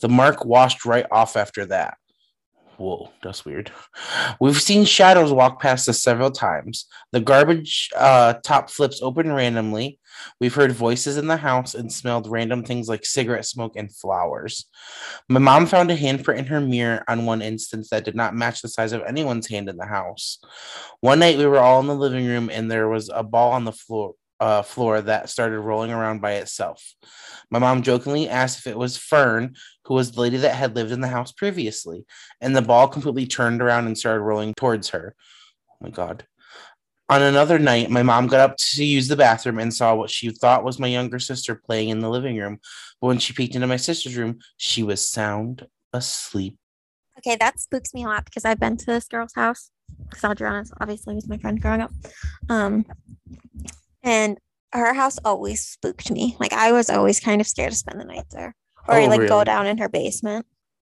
The 0.00 0.08
mark 0.08 0.44
washed 0.44 0.84
right 0.84 1.06
off 1.10 1.36
after 1.36 1.66
that. 1.66 1.98
Whoa, 2.78 3.10
that's 3.22 3.44
weird. 3.44 3.70
We've 4.40 4.60
seen 4.60 4.84
shadows 4.84 5.32
walk 5.32 5.60
past 5.60 5.88
us 5.88 6.02
several 6.02 6.30
times. 6.30 6.86
The 7.12 7.20
garbage 7.20 7.90
uh, 7.96 8.34
top 8.42 8.70
flips 8.70 9.02
open 9.02 9.30
randomly. 9.30 9.98
We've 10.40 10.54
heard 10.54 10.72
voices 10.72 11.16
in 11.16 11.26
the 11.26 11.36
house 11.36 11.74
and 11.74 11.92
smelled 11.92 12.28
random 12.28 12.64
things 12.64 12.88
like 12.88 13.04
cigarette 13.04 13.46
smoke 13.46 13.76
and 13.76 13.94
flowers. 13.94 14.66
My 15.28 15.38
mom 15.38 15.66
found 15.66 15.90
a 15.90 15.96
handprint 15.96 16.38
in 16.38 16.46
her 16.46 16.60
mirror 16.60 17.04
on 17.08 17.26
one 17.26 17.42
instance 17.42 17.90
that 17.90 18.04
did 18.04 18.16
not 18.16 18.34
match 18.34 18.62
the 18.62 18.68
size 18.68 18.92
of 18.92 19.02
anyone's 19.02 19.48
hand 19.48 19.68
in 19.68 19.76
the 19.76 19.86
house. 19.86 20.38
One 21.00 21.18
night 21.18 21.38
we 21.38 21.46
were 21.46 21.58
all 21.58 21.80
in 21.80 21.86
the 21.86 21.94
living 21.94 22.26
room 22.26 22.50
and 22.50 22.70
there 22.70 22.88
was 22.88 23.10
a 23.12 23.22
ball 23.22 23.52
on 23.52 23.64
the 23.64 23.72
floor 23.72 24.14
uh, 24.42 24.60
floor 24.60 25.00
that 25.00 25.30
started 25.30 25.60
rolling 25.60 25.92
around 25.92 26.20
by 26.20 26.32
itself. 26.32 26.94
My 27.48 27.60
mom 27.60 27.82
jokingly 27.82 28.28
asked 28.28 28.58
if 28.58 28.66
it 28.66 28.76
was 28.76 28.96
Fern, 28.96 29.54
who 29.84 29.94
was 29.94 30.10
the 30.10 30.20
lady 30.20 30.36
that 30.38 30.56
had 30.56 30.74
lived 30.74 30.90
in 30.90 31.00
the 31.00 31.06
house 31.06 31.30
previously, 31.30 32.04
and 32.40 32.56
the 32.56 32.60
ball 32.60 32.88
completely 32.88 33.24
turned 33.24 33.62
around 33.62 33.86
and 33.86 33.96
started 33.96 34.22
rolling 34.22 34.52
towards 34.54 34.88
her. 34.88 35.14
Oh 35.70 35.76
my 35.80 35.90
God. 35.90 36.26
On 37.08 37.22
another 37.22 37.60
night, 37.60 37.88
my 37.88 38.02
mom 38.02 38.26
got 38.26 38.40
up 38.40 38.56
to 38.56 38.84
use 38.84 39.06
the 39.06 39.16
bathroom 39.16 39.60
and 39.60 39.72
saw 39.72 39.94
what 39.94 40.10
she 40.10 40.30
thought 40.30 40.64
was 40.64 40.80
my 40.80 40.88
younger 40.88 41.20
sister 41.20 41.54
playing 41.54 41.90
in 41.90 42.00
the 42.00 42.10
living 42.10 42.36
room. 42.36 42.58
But 43.00 43.06
when 43.08 43.18
she 43.18 43.34
peeked 43.34 43.54
into 43.54 43.68
my 43.68 43.76
sister's 43.76 44.16
room, 44.16 44.40
she 44.56 44.82
was 44.82 45.08
sound 45.08 45.68
asleep. 45.92 46.56
Okay, 47.18 47.36
that 47.36 47.60
spooks 47.60 47.94
me 47.94 48.02
a 48.02 48.08
lot 48.08 48.24
because 48.24 48.44
I've 48.44 48.58
been 48.58 48.76
to 48.76 48.86
this 48.86 49.06
girl's 49.06 49.34
house. 49.34 49.70
Because 50.08 50.24
Adriana 50.24 50.64
obviously 50.80 51.14
was 51.14 51.28
my 51.28 51.38
friend 51.38 51.60
growing 51.60 51.82
up. 51.82 51.92
Um, 52.48 52.86
and 54.02 54.38
her 54.72 54.94
house 54.94 55.18
always 55.24 55.62
spooked 55.64 56.10
me. 56.10 56.36
Like 56.40 56.52
I 56.52 56.72
was 56.72 56.88
always 56.90 57.20
kind 57.20 57.40
of 57.40 57.46
scared 57.46 57.72
to 57.72 57.76
spend 57.76 58.00
the 58.00 58.04
night 58.04 58.26
there. 58.30 58.54
Or 58.88 58.98
Oh, 58.98 59.06
like 59.06 59.28
go 59.28 59.44
down 59.44 59.66
in 59.66 59.78
her 59.78 59.88
basement. 59.88 60.46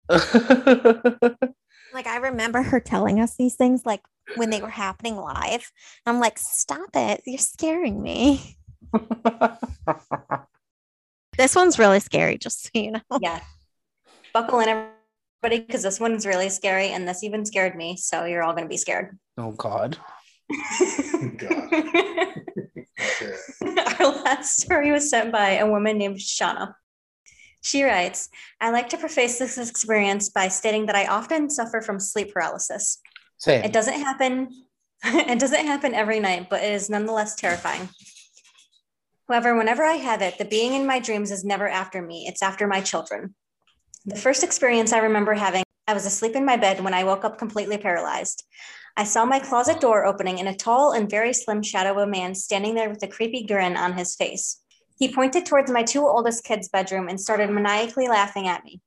oh, 0.10 1.36
Like 1.93 2.08
I 2.08 2.18
remember 2.18 2.62
her 2.62 2.80
telling 2.80 3.20
us 3.20 3.36
these 3.38 3.55
things 3.55 3.84
like 3.86 4.01
when 4.36 4.49
they 4.49 4.62
were 4.62 4.70
happening 4.70 5.16
live. 5.16 5.72
I'm 6.05 6.20
like, 6.20 6.38
stop 6.38 6.89
it. 6.95 7.22
You're 7.26 7.38
scaring 7.39 8.01
me. 8.01 8.58
This 11.38 11.55
one's 11.55 11.78
really 11.78 11.99
scary, 11.99 12.39
just 12.39 12.64
so 12.64 12.70
you 12.74 12.89
know. 12.91 13.01
Yeah. 13.22 13.39
Buckle 14.34 14.60
in, 14.60 14.70
everybody, 14.70 15.64
because 15.66 15.84
this 15.84 15.99
one's 15.99 16.26
really 16.26 16.49
scary, 16.49 16.88
and 16.88 17.08
this 17.08 17.24
even 17.24 17.45
scared 17.45 17.76
me. 17.76 17.95
So 17.95 18.26
you're 18.26 18.41
all 18.41 18.53
going 18.53 18.64
to 18.64 18.70
be 18.70 18.78
scared. 18.78 19.18
oh 19.38 19.51
God. 19.51 19.97
Oh, 21.49 22.87
Our 24.00 24.24
last 24.24 24.62
story 24.62 24.91
was 24.91 25.10
sent 25.10 25.32
by 25.32 25.58
a 25.58 25.70
woman 25.70 25.98
named 25.98 26.18
Shauna. 26.18 26.74
She 27.62 27.84
writes, 27.84 28.30
I 28.62 28.72
like 28.72 28.89
to 28.89 28.98
preface 28.98 29.39
this 29.39 29.58
experience 29.58 30.30
by 30.30 30.48
stating 30.48 30.86
that 30.86 30.95
I 30.95 31.08
often 31.08 31.50
suffer 31.50 31.82
from 31.82 32.00
sleep 32.00 32.34
paralysis. 32.34 33.00
Same. 33.38 33.64
It 33.64 33.74
doesn't 33.74 34.00
happen. 34.00 34.50
It 35.04 35.38
doesn't 35.38 35.68
happen 35.68 35.93
every 35.93 36.20
night, 36.20 36.50
but 36.50 36.64
it 36.64 36.74
is 36.74 36.89
nonetheless 36.89 37.36
terrifying. 37.36 37.88
However, 39.30 39.56
whenever 39.56 39.84
I 39.84 39.93
have 39.93 40.24
it, 40.24 40.39
the 40.39 40.45
being 40.45 40.74
in 40.74 40.88
my 40.88 41.00
dreams 41.00 41.30
is 41.30 41.43
never 41.43 41.68
after 41.68 42.02
me, 42.02 42.26
it's 42.28 42.41
after 42.41 42.66
my 42.66 42.82
children. 42.82 43.36
The 44.06 44.16
first 44.16 44.43
experience 44.43 44.93
I 44.93 45.00
remember 45.00 45.34
having, 45.34 45.64
I 45.88 45.93
was 45.93 46.06
asleep 46.06 46.36
in 46.36 46.45
my 46.45 46.58
bed 46.58 46.84
when 46.84 46.95
I 46.95 47.04
woke 47.04 47.26
up 47.26 47.38
completely 47.38 47.78
paralyzed. 47.78 48.43
I 49.00 49.04
saw 49.04 49.26
my 49.26 49.38
closet 49.38 49.80
door 49.80 50.08
opening 50.08 50.39
and 50.39 50.50
a 50.50 50.56
tall 50.56 50.93
and 50.93 51.08
very 51.08 51.32
slim 51.32 51.62
shadow 51.62 51.91
of 51.91 51.98
a 51.98 52.08
man 52.08 52.34
standing 52.34 52.74
there 52.74 52.89
with 52.89 53.04
a 53.04 53.08
creepy 53.08 53.45
grin 53.45 53.78
on 53.78 53.93
his 53.93 54.16
face. 54.16 54.64
He 54.98 55.14
pointed 55.14 55.45
towards 55.45 55.70
my 55.70 55.84
two 55.84 56.08
oldest 56.08 56.43
kids' 56.43 56.68
bedroom 56.68 57.08
and 57.08 57.22
started 57.22 57.52
maniacally 57.52 58.08
laughing 58.08 58.48
at 58.48 58.64
me. 58.64 58.82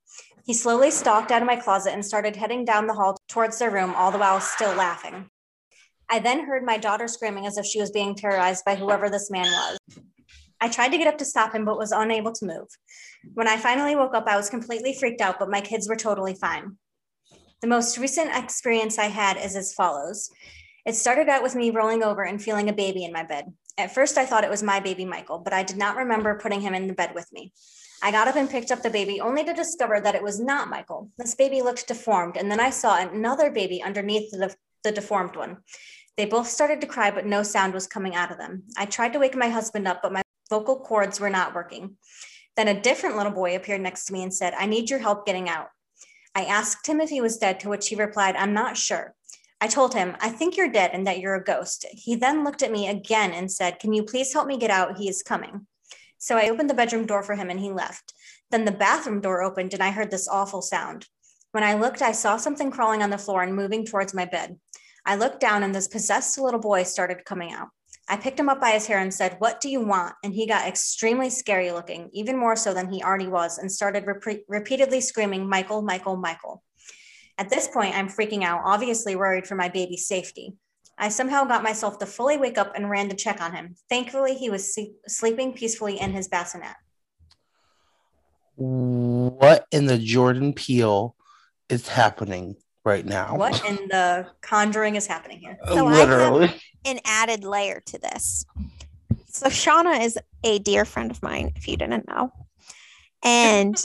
He 0.45 0.53
slowly 0.53 0.91
stalked 0.91 1.31
out 1.31 1.43
of 1.43 1.47
my 1.47 1.55
closet 1.55 1.93
and 1.93 2.05
started 2.05 2.35
heading 2.35 2.65
down 2.65 2.89
the 2.89 2.95
hall 2.95 3.17
towards 3.29 3.61
their 3.61 3.71
room, 3.71 3.95
all 3.95 4.11
the 4.11 4.19
while 4.19 4.41
still 4.41 4.75
laughing. 4.75 5.31
I 6.11 6.19
then 6.19 6.45
heard 6.45 6.65
my 6.65 6.77
daughter 6.77 7.07
screaming 7.07 7.47
as 7.47 7.57
if 7.57 7.65
she 7.65 7.81
was 7.81 7.93
being 7.93 8.17
terrorized 8.17 8.65
by 8.65 8.75
whoever 8.75 9.09
this 9.09 9.31
man 9.31 9.47
was. 9.47 9.79
I 10.61 10.69
tried 10.69 10.89
to 10.89 10.99
get 10.99 11.07
up 11.07 11.19
to 11.19 11.25
stop 11.25 11.55
him, 11.55 11.65
but 11.65 11.79
was 11.79 11.93
unable 11.93 12.33
to 12.33 12.47
move. 12.47 12.67
When 13.35 13.47
I 13.47 13.57
finally 13.57 13.95
woke 13.95 14.15
up, 14.17 14.27
I 14.27 14.37
was 14.37 14.51
completely 14.51 14.93
freaked 14.93 15.21
out, 15.21 15.39
but 15.39 15.51
my 15.51 15.61
kids 15.61 15.89
were 15.89 15.95
totally 15.95 16.35
fine. 16.35 16.79
The 17.61 17.69
most 17.69 17.99
recent 17.99 18.35
experience 18.35 18.99
I 18.99 19.07
had 19.07 19.37
is 19.37 19.55
as 19.57 19.75
follows 19.75 20.31
it 20.87 20.95
started 20.95 21.29
out 21.29 21.43
with 21.43 21.55
me 21.55 21.71
rolling 21.71 22.03
over 22.03 22.23
and 22.23 22.43
feeling 22.43 22.69
a 22.69 22.73
baby 22.73 23.05
in 23.05 23.13
my 23.13 23.23
bed. 23.23 23.53
At 23.77 23.95
first, 23.95 24.17
I 24.17 24.25
thought 24.25 24.45
it 24.45 24.51
was 24.51 24.63
my 24.63 24.81
baby 24.81 25.05
Michael, 25.05 25.39
but 25.39 25.53
I 25.53 25.63
did 25.63 25.77
not 25.77 25.97
remember 25.97 26.39
putting 26.39 26.61
him 26.61 26.75
in 26.75 26.87
the 26.87 26.95
bed 26.95 27.15
with 27.15 27.31
me. 27.33 27.53
I 28.03 28.11
got 28.11 28.29
up 28.29 28.37
and 28.37 28.49
picked 28.49 28.71
up 28.71 28.83
the 28.83 28.91
baby 28.91 29.21
only 29.21 29.45
to 29.45 29.53
discover 29.53 30.01
that 30.01 30.15
it 30.15 30.23
was 30.23 30.41
not 30.41 30.71
Michael. 30.71 31.11
This 31.19 31.35
baby 31.35 31.61
looked 31.61 31.87
deformed, 31.87 32.37
and 32.37 32.51
then 32.51 32.61
I 32.61 32.71
saw 32.71 32.99
another 32.99 33.51
baby 33.51 33.83
underneath 33.83 34.31
the, 34.31 34.55
the 34.85 34.93
deformed 34.93 35.37
one. 35.37 35.59
They 36.17 36.25
both 36.25 36.49
started 36.49 36.81
to 36.81 36.87
cry, 36.87 37.11
but 37.11 37.27
no 37.27 37.43
sound 37.43 37.75
was 37.75 37.87
coming 37.87 38.15
out 38.15 38.33
of 38.33 38.39
them. 38.39 38.65
I 38.77 38.87
tried 38.87 39.13
to 39.13 39.19
wake 39.19 39.37
my 39.37 39.49
husband 39.49 39.87
up, 39.87 40.01
but 40.03 40.13
my 40.13 40.23
vocal 40.49 40.81
cords 40.81 41.21
were 41.21 41.31
not 41.31 41.55
working. 41.55 41.97
Then 42.57 42.69
a 42.69 42.81
different 42.81 43.17
little 43.17 43.33
boy 43.33 43.55
appeared 43.55 43.81
next 43.81 44.07
to 44.07 44.13
me 44.13 44.23
and 44.23 44.33
said, 44.33 44.55
I 44.55 44.67
need 44.67 44.91
your 44.91 44.99
help 44.99 45.27
getting 45.27 45.49
out. 45.49 45.69
I 46.35 46.45
asked 46.45 46.87
him 46.87 47.01
if 47.01 47.11
he 47.11 47.21
was 47.21 47.39
dead, 47.39 47.61
to 47.61 47.69
which 47.69 47.89
he 47.89 47.97
replied, 47.97 48.37
I'm 48.37 48.55
not 48.55 48.77
sure. 48.77 49.15
I 49.61 49.67
told 49.67 49.95
him, 49.95 50.17
I 50.21 50.31
think 50.31 50.57
you're 50.57 50.71
dead 50.71 50.93
and 50.95 51.07
that 51.07 51.19
you're 51.19 51.35
a 51.35 51.45
ghost. 51.45 51.85
He 51.93 52.15
then 52.15 52.45
looked 52.45 52.63
at 52.63 52.73
me 52.73 52.89
again 52.89 53.33
and 53.33 53.51
said, 53.51 53.79
Can 53.79 53.93
you 53.93 54.05
please 54.05 54.33
help 54.33 54.47
me 54.47 54.57
get 54.57 54.71
out? 54.71 54.97
He 54.97 55.09
is 55.09 55.23
coming. 55.23 55.67
So 56.17 56.37
I 56.37 56.49
opened 56.49 56.71
the 56.71 56.75
bedroom 56.75 57.07
door 57.07 57.23
for 57.23 57.35
him 57.35 57.51
and 57.51 57.61
he 57.61 57.71
left. 57.71 58.15
Then 58.51 58.65
the 58.65 58.73
bathroom 58.73 59.21
door 59.21 59.43
opened 59.43 59.75
and 59.75 59.83
I 59.83 59.91
heard 59.91 60.11
this 60.11 60.29
awful 60.29 60.63
sound. 60.63 61.07
When 61.53 61.65
I 61.65 61.75
looked, 61.75 62.01
I 62.01 62.13
saw 62.13 62.37
something 62.37 62.71
crawling 62.71 63.03
on 63.03 63.11
the 63.11 63.19
floor 63.19 63.43
and 63.43 63.55
moving 63.55 63.85
towards 63.85 64.15
my 64.15 64.25
bed. 64.25 64.59
I 65.05 65.17
looked 65.17 65.41
down 65.41 65.63
and 65.63 65.75
this 65.75 65.89
possessed 65.89 66.39
little 66.39 66.61
boy 66.61 66.85
started 66.85 67.25
coming 67.25 67.53
out. 67.53 67.69
I 68.11 68.17
picked 68.17 68.41
him 68.41 68.49
up 68.49 68.61
by 68.61 68.71
his 68.71 68.89
hair 68.89 68.99
and 68.99 69.15
said, 69.15 69.37
What 69.39 69.61
do 69.61 69.71
you 69.71 69.81
want? 69.81 70.17
And 70.25 70.35
he 70.35 70.45
got 70.45 70.67
extremely 70.67 71.31
scary 71.31 71.71
looking, 71.71 72.11
even 72.13 72.37
more 72.37 72.57
so 72.57 72.75
than 72.75 72.93
he 72.93 73.05
already 73.05 73.29
was, 73.29 73.59
and 73.59 73.71
started 73.71 74.05
repe- 74.05 74.43
repeatedly 74.49 75.01
screaming, 75.01 75.49
Michael, 75.49 75.81
Michael, 75.81 76.17
Michael. 76.17 76.65
At 77.39 77.51
this 77.51 77.69
point, 77.69 77.95
I'm 77.95 78.09
freaking 78.09 78.43
out, 78.43 78.63
obviously 78.65 79.15
worried 79.15 79.47
for 79.47 79.55
my 79.55 79.69
baby's 79.69 80.09
safety. 80.09 80.55
I 80.99 81.09
somehow 81.09 81.45
got 81.45 81.63
myself 81.63 82.01
to 82.01 82.07
fully 82.07 82.37
wake 82.37 82.59
up 82.59 82.73
and 82.75 82.91
ran 82.91 83.09
to 83.11 83.17
check 83.17 83.41
on 83.41 83.55
him. 83.55 83.77
Thankfully, 83.89 84.35
he 84.35 84.51
was 84.51 84.75
sleep- 84.75 84.97
sleeping 85.07 85.53
peacefully 85.53 86.01
in 86.01 86.11
his 86.11 86.27
bassinet. 86.27 86.75
What 88.57 89.67
in 89.71 89.87
the 89.87 89.99
Jordan 89.99 90.53
Peele 90.53 91.15
is 91.69 91.87
happening 91.87 92.57
right 92.85 93.05
now? 93.05 93.37
What 93.37 93.65
in 93.65 93.77
the 93.89 94.27
conjuring 94.41 94.97
is 94.97 95.07
happening 95.07 95.39
here? 95.39 95.59
So 95.69 95.87
I 95.87 95.97
have- 95.97 96.09
Literally. 96.09 96.55
An 96.85 96.99
added 97.05 97.45
layer 97.45 97.81
to 97.87 97.99
this. 97.99 98.47
So 99.27 99.49
Shauna 99.49 100.01
is 100.03 100.19
a 100.43 100.59
dear 100.59 100.85
friend 100.85 101.11
of 101.11 101.23
mine, 101.23 101.53
if 101.57 101.69
you 101.69 101.77
didn't 101.77 102.09
know. 102.09 102.33
And 103.23 103.77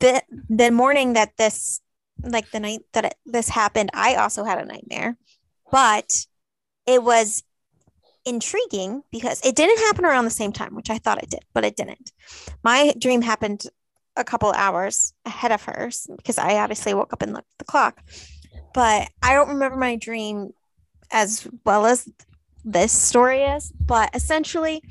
the 0.00 0.22
the 0.48 0.70
morning 0.70 1.12
that 1.12 1.36
this 1.36 1.80
like 2.22 2.50
the 2.50 2.60
night 2.60 2.80
that 2.92 3.04
it, 3.04 3.14
this 3.24 3.48
happened, 3.48 3.90
I 3.94 4.16
also 4.16 4.44
had 4.44 4.58
a 4.58 4.64
nightmare. 4.64 5.16
But 5.70 6.26
it 6.86 7.02
was 7.02 7.44
intriguing 8.24 9.02
because 9.10 9.40
it 9.44 9.56
didn't 9.56 9.78
happen 9.86 10.04
around 10.04 10.24
the 10.24 10.30
same 10.30 10.52
time, 10.52 10.74
which 10.74 10.90
I 10.90 10.98
thought 10.98 11.22
it 11.22 11.30
did, 11.30 11.44
but 11.54 11.64
it 11.64 11.76
didn't. 11.76 12.12
My 12.62 12.94
dream 12.98 13.22
happened 13.22 13.64
a 14.16 14.24
couple 14.24 14.52
hours 14.52 15.14
ahead 15.24 15.52
of 15.52 15.62
hers 15.64 16.06
because 16.16 16.38
I 16.38 16.58
obviously 16.58 16.94
woke 16.94 17.12
up 17.12 17.22
and 17.22 17.32
looked 17.32 17.50
at 17.52 17.58
the 17.58 17.64
clock. 17.64 18.02
But 18.74 19.10
I 19.22 19.34
don't 19.34 19.48
remember 19.48 19.76
my 19.76 19.96
dream 19.96 20.50
as 21.10 21.46
well 21.64 21.86
as 21.86 22.08
this 22.64 22.92
story 22.92 23.42
is. 23.42 23.72
But 23.72 24.10
essentially, 24.14 24.82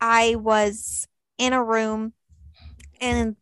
I 0.00 0.36
was 0.36 1.06
in 1.38 1.52
a 1.52 1.62
room 1.62 2.12
and 3.00 3.36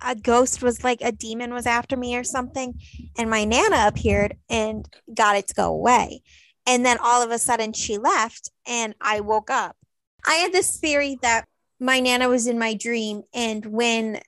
a 0.00 0.14
ghost 0.14 0.62
was 0.62 0.84
like 0.84 1.00
a 1.00 1.12
demon 1.12 1.52
was 1.52 1.66
after 1.66 1.96
me 1.96 2.16
or 2.16 2.24
something. 2.24 2.74
And 3.16 3.30
my 3.30 3.44
Nana 3.44 3.86
appeared 3.86 4.36
and 4.48 4.86
got 5.12 5.36
it 5.36 5.48
to 5.48 5.54
go 5.54 5.72
away. 5.72 6.22
And 6.66 6.84
then 6.84 6.98
all 7.02 7.22
of 7.22 7.30
a 7.30 7.38
sudden 7.38 7.72
she 7.72 7.98
left 7.98 8.50
and 8.66 8.94
I 9.00 9.20
woke 9.20 9.50
up. 9.50 9.76
I 10.26 10.34
had 10.34 10.52
this 10.52 10.78
theory 10.78 11.18
that 11.22 11.46
my 11.80 12.00
Nana 12.00 12.28
was 12.28 12.46
in 12.46 12.58
my 12.58 12.74
dream. 12.74 13.22
And 13.32 13.64
when 13.66 14.20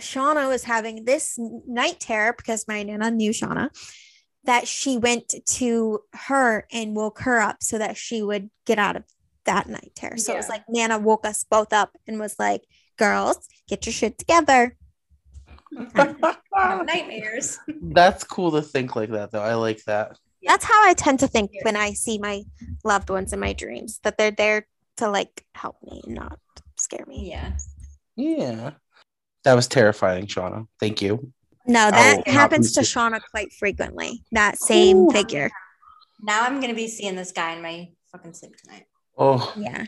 Shauna 0.00 0.48
was 0.48 0.64
having 0.64 1.04
this 1.04 1.38
night 1.38 2.00
terror, 2.00 2.34
because 2.36 2.66
my 2.68 2.82
Nana 2.82 3.10
knew 3.10 3.30
Shauna, 3.30 3.70
that 4.44 4.68
she 4.68 4.96
went 4.96 5.34
to 5.44 6.00
her 6.12 6.66
and 6.72 6.94
woke 6.94 7.20
her 7.20 7.40
up 7.40 7.62
so 7.62 7.78
that 7.78 7.96
she 7.96 8.22
would 8.22 8.50
get 8.64 8.78
out 8.78 8.96
of 8.96 9.04
that 9.44 9.68
night 9.68 9.92
terror. 9.94 10.16
So 10.18 10.34
it 10.34 10.36
was 10.36 10.48
like 10.48 10.64
Nana 10.68 10.98
woke 10.98 11.26
us 11.26 11.44
both 11.44 11.72
up 11.72 11.92
and 12.06 12.20
was 12.20 12.36
like, 12.38 12.62
girls, 12.98 13.48
get 13.68 13.86
your 13.86 13.92
shit 13.92 14.18
together. 14.18 14.76
Nightmares. 16.54 17.58
That's 17.82 18.24
cool 18.24 18.50
to 18.52 18.62
think 18.62 18.96
like 18.96 19.10
that, 19.10 19.30
though. 19.30 19.42
I 19.42 19.54
like 19.54 19.82
that. 19.84 20.18
That's 20.42 20.64
how 20.64 20.88
I 20.88 20.94
tend 20.94 21.20
to 21.20 21.26
think 21.28 21.50
when 21.62 21.76
I 21.76 21.92
see 21.92 22.18
my 22.18 22.44
loved 22.84 23.10
ones 23.10 23.32
in 23.32 23.40
my 23.40 23.52
dreams, 23.52 23.98
that 24.04 24.16
they're 24.16 24.30
there 24.30 24.66
to 24.98 25.08
like 25.10 25.44
help 25.54 25.76
me 25.82 26.02
not 26.06 26.38
scare 26.76 27.04
me. 27.06 27.28
Yeah. 27.28 27.52
Yeah. 28.14 28.72
That 29.46 29.54
was 29.54 29.68
terrifying, 29.68 30.26
Shauna. 30.26 30.66
Thank 30.80 31.00
you. 31.00 31.32
No, 31.68 31.88
that 31.88 32.24
Oh, 32.26 32.30
happens 32.32 32.72
to 32.72 32.80
Shauna 32.80 33.20
quite 33.30 33.52
frequently. 33.52 34.24
That 34.32 34.58
same 34.58 34.96
Ooh. 34.96 35.10
figure. 35.12 35.52
Now 36.20 36.42
I'm 36.42 36.60
gonna 36.60 36.74
be 36.74 36.88
seeing 36.88 37.14
this 37.14 37.30
guy 37.30 37.54
in 37.54 37.62
my 37.62 37.90
fucking 38.10 38.34
sleep 38.34 38.56
tonight. 38.56 38.86
Oh, 39.16 39.54
Yeah. 39.56 39.84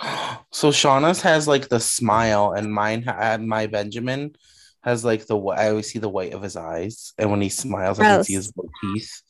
so 0.52 0.70
Shauna's 0.70 1.22
has 1.22 1.48
like 1.48 1.68
the 1.68 1.80
smile, 1.80 2.52
and 2.52 2.72
mine 2.72 3.02
had 3.02 3.42
my 3.42 3.66
Benjamin 3.66 4.36
has 4.84 5.04
like 5.04 5.26
the 5.26 5.36
I 5.36 5.70
always 5.70 5.90
see 5.90 5.98
the 5.98 6.08
white 6.08 6.32
of 6.32 6.42
his 6.42 6.54
eyes, 6.54 7.14
and 7.18 7.32
when 7.32 7.40
he 7.40 7.48
smiles, 7.48 7.98
I 7.98 8.04
can 8.04 8.22
see 8.22 8.34
his 8.34 8.52
white 8.54 8.70
teeth. 8.80 9.22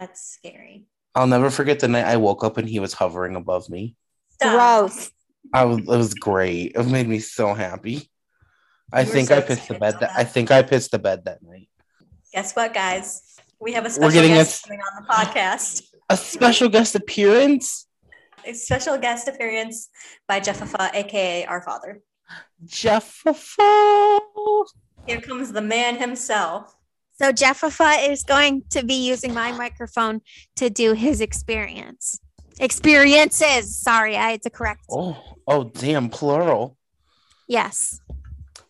That's 0.00 0.20
scary. 0.20 0.86
I'll 1.14 1.28
never 1.28 1.48
forget 1.48 1.78
the 1.78 1.86
night 1.86 2.06
I 2.06 2.16
woke 2.16 2.42
up 2.42 2.56
and 2.56 2.68
he 2.68 2.80
was 2.80 2.92
hovering 2.92 3.36
above 3.36 3.68
me. 3.70 3.94
Stop. 4.30 4.88
Gross. 4.90 5.12
I 5.52 5.64
was 5.64 5.78
it 5.78 5.86
was 5.86 6.14
great. 6.14 6.72
It 6.74 6.86
made 6.86 7.08
me 7.08 7.18
so 7.20 7.54
happy. 7.54 8.10
I 8.92 9.00
You 9.02 9.06
think 9.06 9.28
so 9.28 9.36
I 9.38 9.40
pissed 9.40 9.68
the 9.68 9.74
bed 9.74 9.94
about 9.94 10.00
that 10.00 10.10
I 10.16 10.24
think 10.24 10.50
I 10.50 10.62
pissed 10.62 10.90
the 10.92 10.98
bed 10.98 11.24
that 11.24 11.42
night. 11.42 11.68
Guess 12.32 12.54
what, 12.56 12.74
guys? 12.74 13.22
We 13.60 13.72
have 13.72 13.84
a 13.84 13.88
We're 13.88 13.92
special 13.92 14.10
getting 14.10 14.34
guest 14.34 14.50
s- 14.54 14.62
coming 14.62 14.80
on 14.80 15.02
the 15.02 15.08
podcast. 15.12 15.82
A 16.10 16.16
special 16.16 16.68
guest 16.68 16.94
appearance. 16.94 17.86
A 18.46 18.52
special 18.52 18.98
guest 18.98 19.26
appearance 19.28 19.88
by 20.28 20.38
Jeffafa, 20.40 20.94
aka 20.94 21.46
our 21.46 21.62
father. 21.62 22.02
Jeff 22.64 23.22
Here 25.06 25.20
comes 25.20 25.52
the 25.52 25.62
man 25.62 25.96
himself. 25.96 26.74
So 27.20 27.32
Jeffafa 27.32 28.10
is 28.10 28.22
going 28.24 28.64
to 28.70 28.84
be 28.84 28.94
using 29.06 29.32
my 29.32 29.52
microphone 29.52 30.20
to 30.56 30.68
do 30.68 30.94
his 30.94 31.20
experience. 31.20 32.18
Experiences. 32.58 33.76
Sorry, 33.76 34.16
I 34.16 34.32
had 34.32 34.42
to 34.42 34.50
correct. 34.50 34.84
Oh, 34.90 35.16
oh 35.46 35.64
damn, 35.64 36.08
plural. 36.08 36.76
Yes. 37.48 38.00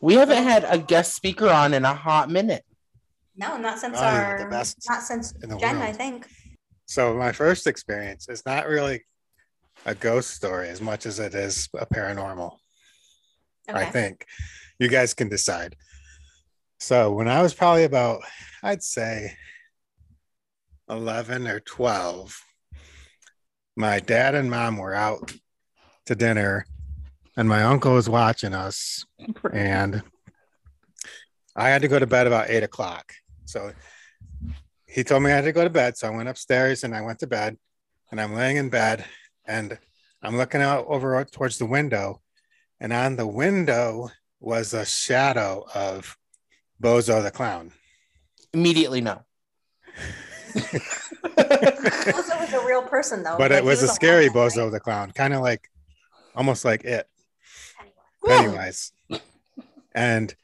We 0.01 0.14
haven't 0.14 0.43
had 0.43 0.64
a 0.68 0.78
guest 0.78 1.14
speaker 1.14 1.49
on 1.49 1.74
in 1.74 1.85
a 1.85 1.95
hot 1.95 2.30
minute. 2.30 2.64
No, 3.37 3.57
not 3.57 3.78
since 3.78 3.99
you're 3.99 4.07
our 4.07 4.39
the 4.39 4.47
best 4.47 4.78
not 4.89 5.03
since 5.03 5.32
Jen, 5.32 5.51
world. 5.51 5.62
I 5.64 5.93
think. 5.93 6.28
So 6.87 7.14
my 7.14 7.32
first 7.32 7.66
experience 7.66 8.28
is 8.28 8.45
not 8.47 8.68
really 8.68 9.05
a 9.87 9.95
ghost 9.95 10.30
story 10.30 10.68
as 10.68 10.80
much 10.80 11.07
as 11.07 11.18
it 11.18 11.35
is 11.35 11.68
a 11.76 11.87
paranormal. 11.87 12.57
I 13.68 13.87
think 13.87 14.26
you 14.78 14.89
guys 14.89 15.14
can 15.14 15.28
decide. 15.28 15.74
So 16.78 17.12
when 17.12 17.28
I 17.28 17.43
was 17.43 17.55
probably 17.55 17.85
about, 17.85 18.20
I'd 18.62 18.82
say 18.82 19.37
11 20.89 21.47
or 21.47 21.61
12, 21.61 22.39
my 23.76 24.00
dad 24.00 24.34
and 24.34 24.50
mom 24.50 24.76
were 24.76 24.94
out 24.94 25.32
to 26.06 26.14
dinner 26.14 26.66
and 27.36 27.48
my 27.48 27.62
uncle 27.64 27.94
was 27.94 28.08
watching 28.08 28.54
us 28.54 29.04
and 29.52 30.02
I 31.56 31.68
had 31.68 31.82
to 31.82 31.88
go 31.88 31.98
to 31.98 32.06
bed 32.06 32.26
about 32.26 32.50
eight 32.50 32.62
o'clock. 32.62 33.12
So 33.44 33.72
he 34.86 35.04
told 35.04 35.22
me 35.22 35.30
I 35.30 35.36
had 35.36 35.44
to 35.44 35.52
go 35.52 35.64
to 35.64 35.70
bed. 35.70 35.96
So 35.96 36.08
I 36.08 36.16
went 36.16 36.28
upstairs 36.28 36.84
and 36.84 36.94
I 36.94 37.00
went 37.00 37.18
to 37.20 37.26
bed 37.26 37.56
and 38.10 38.20
I'm 38.20 38.34
laying 38.34 38.56
in 38.56 38.68
bed 38.68 39.04
and 39.44 39.78
I'm 40.22 40.36
looking 40.36 40.62
out 40.62 40.86
over 40.86 41.24
towards 41.24 41.58
the 41.58 41.66
window. 41.66 42.20
And 42.80 42.92
on 42.92 43.16
the 43.16 43.26
window 43.26 44.10
was 44.40 44.74
a 44.74 44.84
shadow 44.84 45.66
of 45.74 46.16
Bozo 46.82 47.22
the 47.22 47.30
clown. 47.30 47.72
Immediately 48.52 49.00
no. 49.00 49.22
Was 52.74 52.80
a 52.80 52.82
real 52.82 52.90
person 52.90 53.22
though. 53.22 53.38
but 53.38 53.50
Like, 53.50 53.58
it 53.58 53.62
he 53.62 53.68
was 53.68 53.82
a 53.82 53.86
alive 53.86 53.94
scary 53.94 54.28
right? 54.28 54.36
Bozo 54.36 54.70
the 54.70 54.80
clown, 54.80 55.12
kind 55.12 55.34
of 55.34 55.40
like 55.40 55.68
almost 56.34 56.64
like 56.64 56.84
it. 56.84 57.06
Pennywise. 58.26 58.92
and 59.94 60.34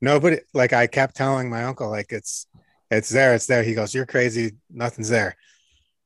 nobody 0.00 0.38
like 0.54 0.72
I 0.72 0.86
kept 0.86 1.16
telling 1.16 1.48
my 1.50 1.64
uncle, 1.64 1.90
like 1.90 2.12
it's 2.12 2.46
it's 2.90 3.08
there, 3.08 3.34
it's 3.34 3.46
there. 3.46 3.62
He 3.62 3.74
goes, 3.74 3.94
You're 3.94 4.06
crazy, 4.06 4.56
nothing's 4.70 5.08
there. 5.08 5.36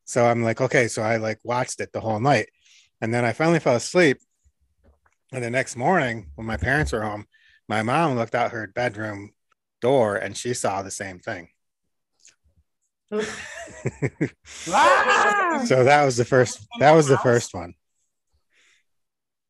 So 0.05 0.27
I'm 0.27 0.43
like, 0.43 0.61
okay. 0.61 0.89
So 0.89 1.03
I 1.03 1.17
like 1.17 1.39
watched 1.43 1.81
it 1.81 1.93
the 1.93 2.01
whole 2.01 2.21
night. 2.21 2.49
And 3.01 3.13
then 3.13 3.25
I 3.25 3.33
finally 3.33 3.61
fell 3.61 3.77
asleep. 3.77 4.19
And 5.33 5.43
the 5.43 5.51
next 5.51 5.77
morning, 5.77 6.31
when 6.35 6.47
my 6.47 6.57
parents 6.57 6.93
were 6.93 7.03
home, 7.03 7.27
my 7.69 7.83
mom 7.83 8.17
looked 8.17 8.35
out 8.35 8.53
her 8.53 8.67
bedroom 8.67 9.33
door 9.81 10.17
and 10.17 10.37
she 10.37 10.55
saw 10.55 10.83
the 10.83 10.91
same 10.91 11.19
thing. 11.19 11.49
Ah! 13.13 13.21
so 15.67 15.85
that 15.85 16.05
was 16.05 16.17
the 16.17 16.25
first 16.25 16.67
that 16.81 16.93
was 16.93 17.07
the 17.07 17.19
first 17.19 17.55
one. 17.55 17.75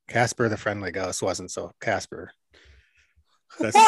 Casper 0.09 0.49
the 0.49 0.57
friendly 0.57 0.91
ghost 0.91 1.23
wasn't 1.23 1.51
so 1.51 1.73
Casper. 1.81 2.33
That's 3.59 3.77
Is 3.77 3.83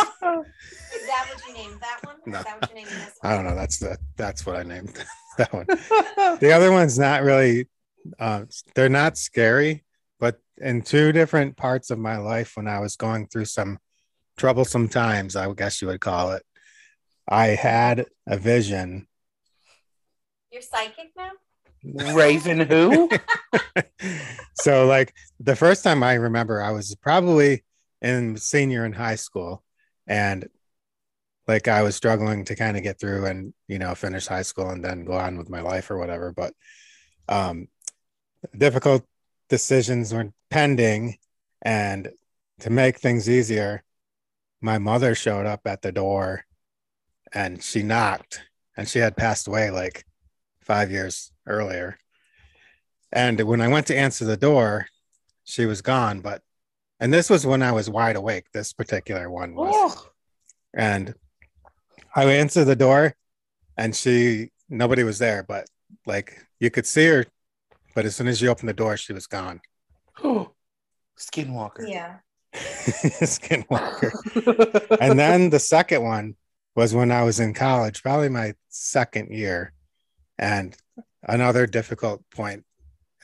that 1.07 1.25
what 1.29 1.49
you 1.49 1.55
named 1.55 1.81
that 1.81 2.01
one? 2.05 2.17
No. 2.27 2.39
Is 2.39 2.45
that 2.45 2.61
what 2.61 2.71
you 2.71 2.77
named 2.77 2.89
this 2.89 3.19
I 3.23 3.35
don't 3.35 3.45
know. 3.45 3.55
That's 3.55 3.79
the 3.79 3.99
that's 4.17 4.47
what 4.47 4.57
I 4.57 4.62
named 4.62 5.05
that 5.39 5.53
one. 5.53 5.67
The 5.67 6.53
other 6.53 6.73
one's 6.73 6.99
not 6.99 7.23
really. 7.23 7.69
Uh, 8.19 8.45
they're 8.75 8.89
not 8.89 9.19
scary, 9.19 9.85
but 10.21 10.41
in 10.59 10.83
two 10.83 11.12
different 11.12 11.57
parts 11.57 11.91
of 11.91 11.99
my 11.99 12.19
life, 12.19 12.57
when 12.57 12.69
I 12.69 12.79
was 12.79 12.97
going 12.97 13.27
through 13.27 13.47
some 13.47 13.79
troublesome 14.37 14.89
times, 14.89 15.35
I 15.35 15.53
guess 15.53 15.83
you 15.83 15.89
would 15.89 16.01
call 16.01 16.33
it, 16.33 16.45
I 17.29 17.49
had 17.49 18.07
a 18.27 18.37
vision. 18.37 19.09
You're 20.51 20.62
psychic 20.62 21.11
now? 21.16 21.30
Raven 22.14 22.61
who? 22.61 23.11
so, 24.55 24.86
like 24.86 25.14
the 25.40 25.57
first 25.57 25.84
time 25.84 26.03
I 26.03 26.14
remember, 26.14 26.62
I 26.62 26.70
was 26.72 26.94
probably 26.97 27.64
in 28.01 28.36
senior 28.36 28.84
in 28.84 28.92
high 28.92 29.16
school, 29.16 29.62
and 30.07 30.49
like 31.47 31.68
I 31.68 31.82
was 31.82 31.97
struggling 31.97 32.44
to 32.47 32.57
kind 32.57 32.76
of 32.76 32.82
get 32.82 32.99
through 32.99 33.26
and 33.26 33.55
you 33.68 33.78
know 33.78 33.94
finish 33.94 34.26
high 34.26 34.42
school 34.42 34.70
and 34.70 34.84
then 34.84 35.05
go 35.05 35.14
on 35.14 35.36
with 35.38 35.51
my 35.51 35.61
life 35.61 35.90
or 35.90 35.99
whatever. 35.99 36.32
But 36.32 36.55
um, 37.28 37.68
difficult 38.57 39.05
decisions 39.49 40.12
were 40.12 40.32
pending, 40.51 41.18
and 41.62 42.09
to 42.61 42.70
make 42.70 42.99
things 42.99 43.28
easier, 43.28 43.84
my 44.61 44.78
mother 44.78 45.14
showed 45.14 45.47
up 45.47 45.61
at 45.66 45.82
the 45.82 45.92
door, 45.92 46.44
and 47.32 47.62
she 47.62 47.82
knocked, 47.82 48.42
and 48.76 48.88
she 48.88 49.01
had 49.01 49.16
passed 49.16 49.49
away 49.49 49.70
like 49.70 50.06
five 50.67 50.91
years 50.91 51.33
earlier. 51.47 51.99
And 53.12 53.41
when 53.43 53.61
I 53.61 53.69
went 53.69 53.87
to 53.87 53.97
answer 53.97 54.25
the 54.25 54.37
door, 54.37 54.89
she 55.45 55.64
was 55.64 55.81
gone. 55.81 56.21
But 56.21 56.43
and 56.99 57.12
this 57.12 57.31
was 57.31 57.47
when 57.47 57.62
I 57.62 57.73
was 57.73 57.89
wide 57.89 58.17
awake. 58.17 58.47
This 58.53 58.73
particular 58.73 59.31
one 59.31 59.55
was 59.55 59.73
Oh, 59.75 60.09
and 60.75 61.14
I 62.14 62.25
answered 62.25 62.64
the 62.64 62.77
door 62.77 63.14
and 63.77 63.95
she 63.95 64.51
nobody 64.69 65.05
was 65.05 65.19
there, 65.19 65.45
but 65.47 65.67
like 66.05 66.37
you 66.59 66.71
could 66.71 66.87
see 66.87 67.07
her, 67.07 67.25
but 67.95 68.05
as 68.05 68.17
soon 68.17 68.27
as 68.27 68.43
you 68.43 68.49
opened 68.49 68.69
the 68.69 68.75
door, 68.75 68.97
she 68.97 69.12
was 69.12 69.27
gone. 69.27 69.61
Oh, 70.23 70.51
Skinwalker. 71.19 71.89
Yeah. 71.89 72.17
Skinwalker. 72.55 74.11
And 75.01 75.19
then 75.19 75.51
the 75.51 75.59
second 75.59 76.03
one 76.03 76.35
was 76.75 76.95
when 76.95 77.12
I 77.12 77.23
was 77.23 77.41
in 77.41 77.55
college, 77.55 78.03
probably 78.03 78.29
my 78.29 78.55
second 78.69 79.31
year, 79.33 79.73
and 80.39 80.76
another 81.22 81.66
difficult 81.66 82.22
point 82.30 82.64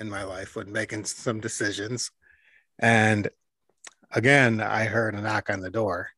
in 0.00 0.08
my 0.08 0.24
life 0.24 0.56
when 0.56 0.72
making 0.72 1.04
some 1.04 1.40
decisions. 1.40 2.10
And 2.78 3.28
again, 4.10 4.60
I 4.60 4.84
heard 4.84 5.14
a 5.14 5.20
knock 5.20 5.50
on 5.50 5.60
the 5.60 5.70
door. 5.70 6.10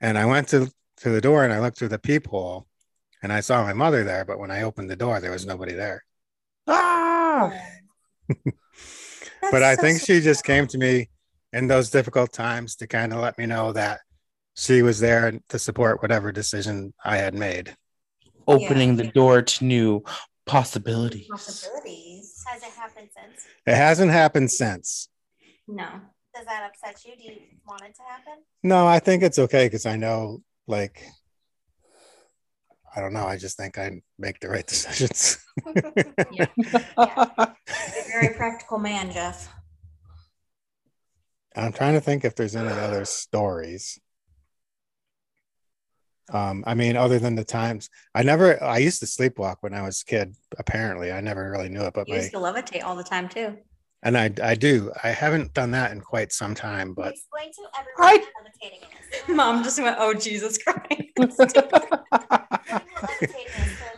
And 0.00 0.18
I 0.18 0.26
went 0.26 0.48
to, 0.48 0.70
to 0.98 1.10
the 1.10 1.20
door 1.20 1.44
and 1.44 1.52
I 1.52 1.60
looked 1.60 1.78
through 1.78 1.88
the 1.88 1.98
peephole 1.98 2.66
and 3.22 3.32
I 3.32 3.40
saw 3.40 3.62
my 3.62 3.72
mother 3.72 4.04
there. 4.04 4.24
But 4.24 4.38
when 4.38 4.50
I 4.50 4.62
opened 4.62 4.90
the 4.90 4.96
door, 4.96 5.20
there 5.20 5.30
was 5.30 5.46
nobody 5.46 5.72
there. 5.72 6.04
ah! 6.66 7.52
but 9.50 9.62
I 9.62 9.76
think 9.76 10.00
she 10.00 10.20
just 10.20 10.44
came 10.44 10.66
to 10.68 10.78
me 10.78 11.08
in 11.52 11.68
those 11.68 11.90
difficult 11.90 12.32
times 12.32 12.76
to 12.76 12.86
kind 12.86 13.12
of 13.12 13.20
let 13.20 13.38
me 13.38 13.46
know 13.46 13.72
that 13.72 14.00
she 14.56 14.82
was 14.82 15.00
there 15.00 15.40
to 15.48 15.58
support 15.58 16.02
whatever 16.02 16.32
decision 16.32 16.92
I 17.04 17.16
had 17.16 17.34
made. 17.34 17.76
Opening 18.46 18.90
Yeah. 18.90 19.04
the 19.04 19.08
door 19.12 19.42
to 19.42 19.64
new 19.64 20.02
possibilities. 20.46 21.26
possibilities. 21.30 22.42
Has 22.46 22.62
it 22.62 22.70
happened 22.70 23.08
since? 23.16 23.46
It 23.66 23.74
hasn't 23.74 24.10
happened 24.10 24.50
since. 24.50 25.08
No. 25.66 25.88
Does 26.34 26.46
that 26.46 26.68
upset 26.70 27.02
you? 27.04 27.16
Do 27.16 27.22
you 27.22 27.40
want 27.66 27.82
it 27.82 27.94
to 27.94 28.02
happen? 28.02 28.42
No, 28.62 28.86
I 28.86 28.98
think 28.98 29.22
it's 29.22 29.38
okay 29.38 29.66
because 29.66 29.86
I 29.86 29.96
know, 29.96 30.42
like, 30.66 31.02
I 32.94 33.00
don't 33.00 33.12
know. 33.12 33.24
I 33.26 33.36
just 33.38 33.56
think 33.56 33.78
I 33.78 34.02
make 34.18 34.40
the 34.40 34.48
right 34.48 34.66
decisions. 34.74 35.38
You're 36.32 36.48
a 36.58 37.54
very 38.08 38.34
practical 38.34 38.78
man, 38.78 39.10
Jeff. 39.12 39.48
I'm 41.56 41.72
trying 41.72 41.94
to 41.94 42.00
think 42.00 42.24
if 42.24 42.34
there's 42.34 42.56
any 42.56 42.68
other 42.68 43.04
stories. 43.04 43.98
Um, 46.32 46.64
I 46.66 46.74
mean, 46.74 46.96
other 46.96 47.18
than 47.18 47.34
the 47.34 47.44
times 47.44 47.90
I 48.14 48.22
never, 48.22 48.62
I 48.62 48.78
used 48.78 49.00
to 49.00 49.06
sleepwalk 49.06 49.56
when 49.60 49.74
I 49.74 49.82
was 49.82 50.02
a 50.02 50.04
kid. 50.04 50.34
Apparently, 50.58 51.12
I 51.12 51.20
never 51.20 51.50
really 51.50 51.68
knew 51.68 51.82
it, 51.82 51.94
but 51.94 52.08
You 52.08 52.14
my 52.14 52.20
used 52.20 52.32
to 52.32 52.38
levitate 52.38 52.84
all 52.84 52.96
the 52.96 53.04
time 53.04 53.28
too. 53.28 53.56
And 54.02 54.16
I 54.16 54.30
I 54.42 54.54
do. 54.54 54.92
I 55.02 55.08
haven't 55.08 55.54
done 55.54 55.70
that 55.72 55.92
in 55.92 56.00
quite 56.00 56.32
some 56.32 56.54
time, 56.54 56.94
but 56.94 57.12
Explain 57.12 57.50
to 57.52 57.62
everyone 57.78 57.98
I- 57.98 58.16
what 58.18 58.28
levitating 58.44 58.88
is. 59.28 59.28
Mom 59.36 59.62
just 59.64 59.80
went, 59.80 59.96
oh, 59.98 60.14
Jesus 60.14 60.58
Christ. 60.58 61.56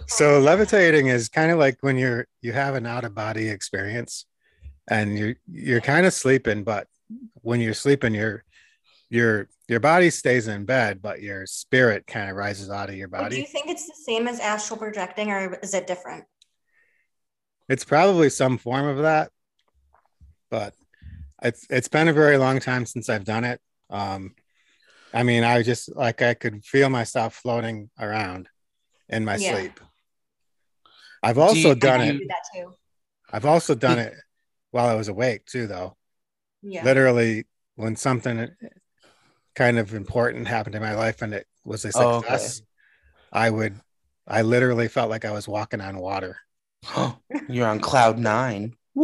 So 0.08 0.38
levitating 0.40 1.08
is 1.08 1.28
kind 1.28 1.50
of 1.50 1.58
like 1.58 1.78
when 1.80 1.96
you're 1.96 2.26
you 2.40 2.52
have 2.52 2.74
an 2.74 2.86
out 2.86 3.04
of 3.04 3.14
body 3.14 3.48
experience 3.48 4.26
and 4.88 5.18
you 5.18 5.34
you're 5.50 5.80
kind 5.80 6.06
of 6.06 6.12
sleeping 6.12 6.62
but 6.62 6.86
when 7.42 7.60
you're 7.60 7.74
sleeping 7.74 8.14
your 8.14 8.44
your 9.10 9.48
your 9.68 9.80
body 9.80 10.10
stays 10.10 10.48
in 10.48 10.64
bed 10.64 11.00
but 11.02 11.20
your 11.22 11.46
spirit 11.46 12.06
kind 12.06 12.30
of 12.30 12.36
rises 12.36 12.70
out 12.70 12.88
of 12.88 12.94
your 12.94 13.08
Well, 13.08 13.28
Do 13.28 13.36
you 13.40 13.46
think 13.46 13.68
it's 13.68 13.86
the 13.86 13.94
same 13.94 14.28
as 14.28 14.38
astral 14.40 14.78
projecting 14.78 15.30
or 15.30 15.54
is 15.62 15.74
it 15.74 15.86
different? 15.86 16.24
it's 17.68 17.84
probably 17.84 18.30
some 18.30 18.58
form 18.58 18.86
of 18.86 18.98
that 18.98 19.30
but 20.50 20.72
it's 21.42 21.66
it's 21.68 21.88
been 21.88 22.06
a 22.08 22.12
very 22.12 22.36
long 22.38 22.60
time 22.60 22.86
since 22.86 23.08
i've 23.08 23.24
done 23.24 23.42
it 23.44 23.60
um 23.90 24.34
i 25.12 25.24
mean 25.24 25.42
i 25.42 25.60
just 25.62 25.94
like 25.96 26.22
i 26.22 26.32
could 26.32 26.64
feel 26.64 26.88
myself 26.88 27.34
floating 27.34 27.90
around 27.98 28.48
in 29.08 29.24
my 29.24 29.34
Yeah. 29.36 29.50
sleep 29.58 29.80
i've 31.24 31.38
also 31.38 31.70
you- 31.70 31.74
done 31.74 32.00
it 32.02 32.18
do 32.18 32.26
that 32.28 32.42
too. 32.54 32.74
I've 33.32 33.44
also 33.44 33.74
done 33.74 33.98
it 33.98 34.14
while 34.70 34.86
I 34.86 34.94
was 34.94 35.08
awake 35.08 35.46
too, 35.46 35.66
though. 35.66 35.96
Yeah. 36.62 36.84
Literally, 36.84 37.44
when 37.74 37.96
something 37.96 38.48
kind 39.56 39.78
of 39.78 39.94
important 39.94 40.48
happened 40.48 40.76
in 40.76 40.82
my 40.82 40.94
life 40.96 41.22
and 41.22 41.34
it 41.34 41.48
was 41.64 41.84
a 41.86 41.92
Oh, 41.94 42.18
okay. 42.18 42.52
success, 42.52 42.62
I 43.32 43.50
would, 43.50 43.80
I 44.28 44.42
literally 44.42 44.88
felt 44.88 45.10
like 45.10 45.24
I 45.26 45.32
was 45.32 45.48
walking 45.48 45.80
on 45.82 45.98
water. 45.98 46.38
You're 47.48 47.66
on 47.66 47.80
cloud 47.80 48.18
nine. 48.18 48.76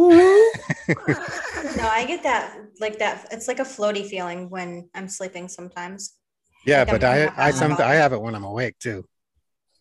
No, 1.75 1.87
I 1.87 2.05
get 2.05 2.23
that 2.23 2.57
like 2.79 2.99
that. 2.99 3.27
It's 3.31 3.47
like 3.47 3.59
a 3.59 3.63
floaty 3.63 4.05
feeling 4.07 4.49
when 4.49 4.89
I'm 4.93 5.07
sleeping 5.07 5.47
sometimes. 5.47 6.15
Yeah, 6.65 6.85
Like 6.85 6.89
I'm 6.89 6.99
but 6.99 7.03
I, 7.03 7.31
I, 7.37 7.51
some, 7.51 7.73
I 7.73 7.95
have 7.95 8.13
it 8.13 8.21
when 8.21 8.35
I'm 8.35 8.43
awake 8.43 8.79
too. 8.79 9.05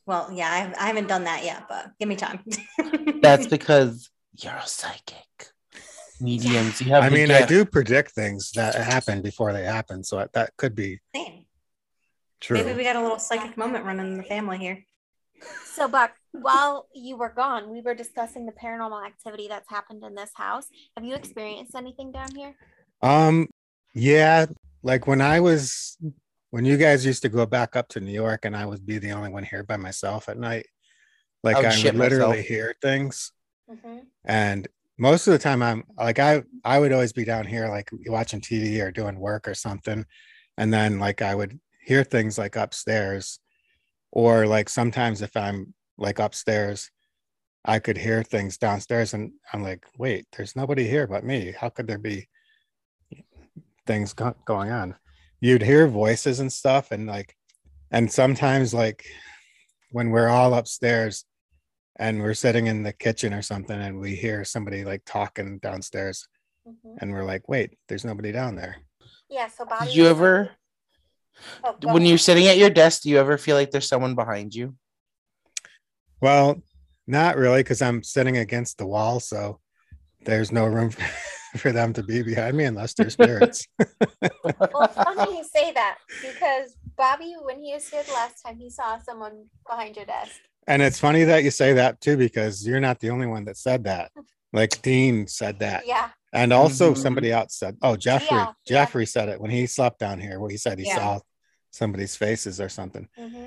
Well, 0.06 0.32
yeah, 0.32 0.50
I, 0.76 0.84
I 0.84 0.86
haven't 0.88 1.06
done 1.08 1.24
that 1.24 1.44
yet, 1.44 1.66
but 1.68 1.92
give 1.98 2.08
me 2.08 2.16
time. 2.16 2.44
That's 3.22 3.46
because 3.46 4.10
you're 4.42 4.52
a 4.54 4.66
psychic. 4.66 5.26
Mediums. 6.22 6.80
You 6.80 6.88
have 6.90 7.04
I 7.04 7.08
the 7.08 7.14
mean, 7.14 7.30
I 7.30 7.44
do 7.44 7.64
predict 7.64 8.12
things 8.12 8.52
that 8.52 8.74
happen 8.74 9.22
before 9.22 9.52
they 9.52 9.64
happen, 9.64 10.04
so 10.04 10.26
that 10.32 10.56
could 10.56 10.74
be 10.74 11.00
Same. 11.14 11.44
true. 12.40 12.58
Maybe 12.58 12.74
we 12.74 12.84
got 12.84 12.96
a 12.96 13.02
little 13.02 13.18
psychic 13.18 13.56
moment 13.56 13.84
running 13.84 14.06
in 14.06 14.16
the 14.16 14.24
family 14.24 14.58
here. 14.58 14.84
So, 15.64 15.88
Buck, 15.88 16.12
while 16.32 16.86
you 16.94 17.16
were 17.16 17.30
gone, 17.30 17.70
we 17.70 17.80
were 17.80 17.94
discussing 17.94 18.46
the 18.46 18.52
paranormal 18.52 19.04
activity 19.04 19.48
that's 19.48 19.68
happened 19.68 20.04
in 20.04 20.14
this 20.14 20.30
house. 20.34 20.66
Have 20.96 21.04
you 21.04 21.14
experienced 21.14 21.74
anything 21.74 22.12
down 22.12 22.34
here? 22.34 22.54
Um, 23.02 23.48
yeah, 23.94 24.46
like 24.82 25.06
when 25.06 25.20
I 25.20 25.40
was 25.40 25.98
when 26.50 26.64
you 26.64 26.76
guys 26.76 27.04
used 27.04 27.22
to 27.22 27.28
go 27.28 27.46
back 27.46 27.76
up 27.76 27.88
to 27.88 28.00
New 28.00 28.12
York 28.12 28.44
and 28.44 28.56
I 28.56 28.66
would 28.66 28.84
be 28.86 28.98
the 28.98 29.12
only 29.12 29.30
one 29.30 29.42
here 29.42 29.62
by 29.62 29.76
myself 29.76 30.28
at 30.28 30.38
night, 30.38 30.66
like 31.42 31.56
I 31.56 31.60
would 31.60 31.66
I, 31.66 31.84
would 31.84 31.94
literally 31.96 32.28
myself. 32.28 32.46
hear 32.46 32.74
things. 32.80 33.32
Mm-hmm. 33.70 33.98
And 34.24 34.68
most 34.98 35.26
of 35.26 35.32
the 35.32 35.38
time 35.38 35.62
I'm 35.62 35.84
like 35.96 36.18
I 36.18 36.42
I 36.64 36.78
would 36.78 36.92
always 36.92 37.12
be 37.12 37.24
down 37.24 37.46
here 37.46 37.68
like 37.68 37.90
watching 38.06 38.40
TV 38.40 38.80
or 38.80 38.90
doing 38.90 39.18
work 39.18 39.48
or 39.48 39.54
something. 39.54 40.04
And 40.58 40.72
then 40.72 40.98
like 40.98 41.22
I 41.22 41.34
would 41.34 41.58
hear 41.84 42.04
things 42.04 42.38
like 42.38 42.56
upstairs 42.56 43.38
or 44.10 44.46
like 44.46 44.68
sometimes 44.68 45.22
if 45.22 45.36
I'm 45.36 45.74
like 45.98 46.18
upstairs 46.18 46.90
I 47.64 47.78
could 47.78 47.96
hear 47.96 48.22
things 48.22 48.58
downstairs 48.58 49.14
and 49.14 49.32
I'm 49.52 49.62
like, 49.62 49.86
wait, 49.96 50.26
there's 50.36 50.56
nobody 50.56 50.86
here 50.86 51.06
but 51.06 51.24
me. 51.24 51.54
How 51.56 51.68
could 51.68 51.86
there 51.86 51.98
be 51.98 52.28
things 53.86 54.12
go- 54.12 54.36
going 54.44 54.70
on? 54.70 54.96
You'd 55.40 55.62
hear 55.62 55.86
voices 55.86 56.40
and 56.40 56.52
stuff 56.52 56.90
and 56.90 57.06
like 57.06 57.34
and 57.90 58.10
sometimes 58.10 58.72
like 58.74 59.04
when 59.90 60.10
we're 60.10 60.28
all 60.28 60.54
upstairs 60.54 61.24
and 62.02 62.20
we're 62.20 62.34
sitting 62.34 62.66
in 62.66 62.82
the 62.82 62.92
kitchen 62.92 63.32
or 63.32 63.42
something 63.42 63.78
and 63.80 63.98
we 64.00 64.16
hear 64.16 64.44
somebody 64.44 64.84
like 64.84 65.02
talking 65.06 65.58
downstairs 65.58 66.26
Mm-hmm. 66.68 66.94
and 67.00 67.10
we're 67.12 67.24
like, 67.24 67.48
wait, 67.48 67.76
there's 67.88 68.04
nobody 68.04 68.30
down 68.30 68.54
there. 68.54 68.76
Yeah. 69.28 69.48
So, 69.48 69.64
Bobby. 69.64 69.86
Did 69.86 69.96
you 69.96 70.06
ever, 70.06 70.50
Oh, 71.64 71.74
when 71.82 71.96
ahead. 71.96 72.08
you're 72.08 72.18
sitting 72.18 72.46
at 72.46 72.56
your 72.56 72.70
desk, 72.70 73.02
do 73.02 73.10
you 73.10 73.18
ever 73.18 73.36
feel 73.36 73.56
like 73.56 73.72
there's 73.72 73.88
someone 73.88 74.14
behind 74.14 74.54
you? 74.54 74.76
Well, 76.20 76.62
not 77.08 77.36
really, 77.36 77.60
because 77.64 77.82
I'm 77.82 78.04
sitting 78.04 78.36
against 78.36 78.78
the 78.78 78.86
wall, 78.86 79.18
so 79.18 79.58
there's 80.24 80.52
no 80.52 80.66
room 80.66 80.90
for 81.56 81.72
them 81.72 81.92
to 81.94 82.02
be 82.04 82.22
behind 82.22 82.56
me 82.56 82.62
unless 82.64 82.94
they're 82.94 83.10
spirits. 83.10 83.66
Well, 84.44 84.84
it's 84.84 84.94
funny 84.94 85.38
you 85.38 85.44
say 85.44 85.72
that 85.72 85.98
because 86.20 86.76
Bobby, 86.96 87.34
when 87.42 87.58
he 87.60 87.74
was 87.74 87.88
here 87.88 88.04
the 88.04 88.12
last 88.12 88.36
time, 88.44 88.56
he 88.56 88.70
saw 88.70 88.98
someone 88.98 89.46
behind 89.68 89.96
your 89.96 90.06
desk. 90.06 90.38
And 90.66 90.82
it's 90.82 90.98
funny 91.00 91.24
that 91.24 91.44
you 91.44 91.50
say 91.50 91.72
that 91.74 92.00
too, 92.00 92.16
because 92.16 92.66
you're 92.66 92.80
not 92.80 93.00
the 93.00 93.10
only 93.10 93.26
one 93.26 93.44
that 93.46 93.56
said 93.56 93.84
that. 93.84 94.10
Like 94.52 94.80
Dean 94.82 95.26
said 95.26 95.58
that. 95.60 95.86
Yeah. 95.86 96.10
And 96.32 96.52
also 96.52 96.92
Mhm. 96.92 96.98
somebody 96.98 97.32
else 97.32 97.54
said, 97.56 97.76
oh, 97.82 97.96
Jeffrey, 97.96 98.36
Yeah, 98.36 98.46
yeah. 98.46 98.52
Jeffrey 98.66 99.06
said 99.06 99.28
it 99.28 99.40
when 99.40 99.50
he 99.50 99.66
slept 99.66 99.98
down 99.98 100.20
here, 100.20 100.38
where 100.40 100.50
he 100.50 100.56
said 100.56 100.78
he 100.78 100.86
Yeah. 100.86 100.96
saw 100.96 101.20
somebody's 101.70 102.16
faces 102.16 102.60
or 102.60 102.68
something. 102.68 103.08
Mm-hmm. 103.18 103.46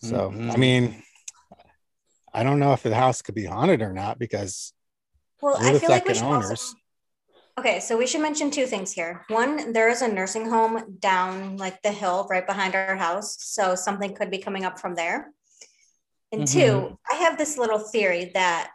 So, 0.00 0.28
I 0.30 0.34
Mhm. 0.34 0.56
mean, 0.58 1.02
I 2.32 2.42
don't 2.42 2.58
know 2.58 2.72
if 2.72 2.82
the 2.82 2.94
house 2.94 3.22
could 3.22 3.34
be 3.34 3.44
haunted 3.46 3.82
or 3.82 3.92
not 3.92 4.18
because 4.18 4.72
Well, 5.40 5.56
I 5.56 5.78
feel 5.78 5.88
like 5.90 6.04
we 6.06 6.14
second 6.14 6.14
should 6.14 6.24
also- 6.24 6.46
owners. 6.46 6.74
Okay, 7.58 7.80
so 7.80 7.96
we 7.98 8.06
should 8.06 8.20
mention 8.20 8.50
two 8.52 8.66
things 8.66 8.92
here. 8.92 9.24
One, 9.28 9.72
there 9.72 9.88
is 9.88 10.00
a 10.00 10.06
nursing 10.06 10.48
home 10.48 10.96
down 11.00 11.56
like 11.56 11.82
the 11.82 11.90
hill 11.90 12.26
right 12.30 12.46
behind 12.46 12.76
our 12.76 12.94
house. 12.96 13.36
So 13.42 13.74
something 13.74 14.14
could 14.14 14.30
be 14.30 14.38
coming 14.38 14.64
up 14.64 14.78
from 14.78 14.94
there. 14.94 15.32
And 16.32 16.46
two, 16.46 16.58
mm-hmm. 16.58 16.94
I 17.10 17.14
have 17.24 17.38
this 17.38 17.56
little 17.56 17.78
theory 17.78 18.30
that 18.34 18.70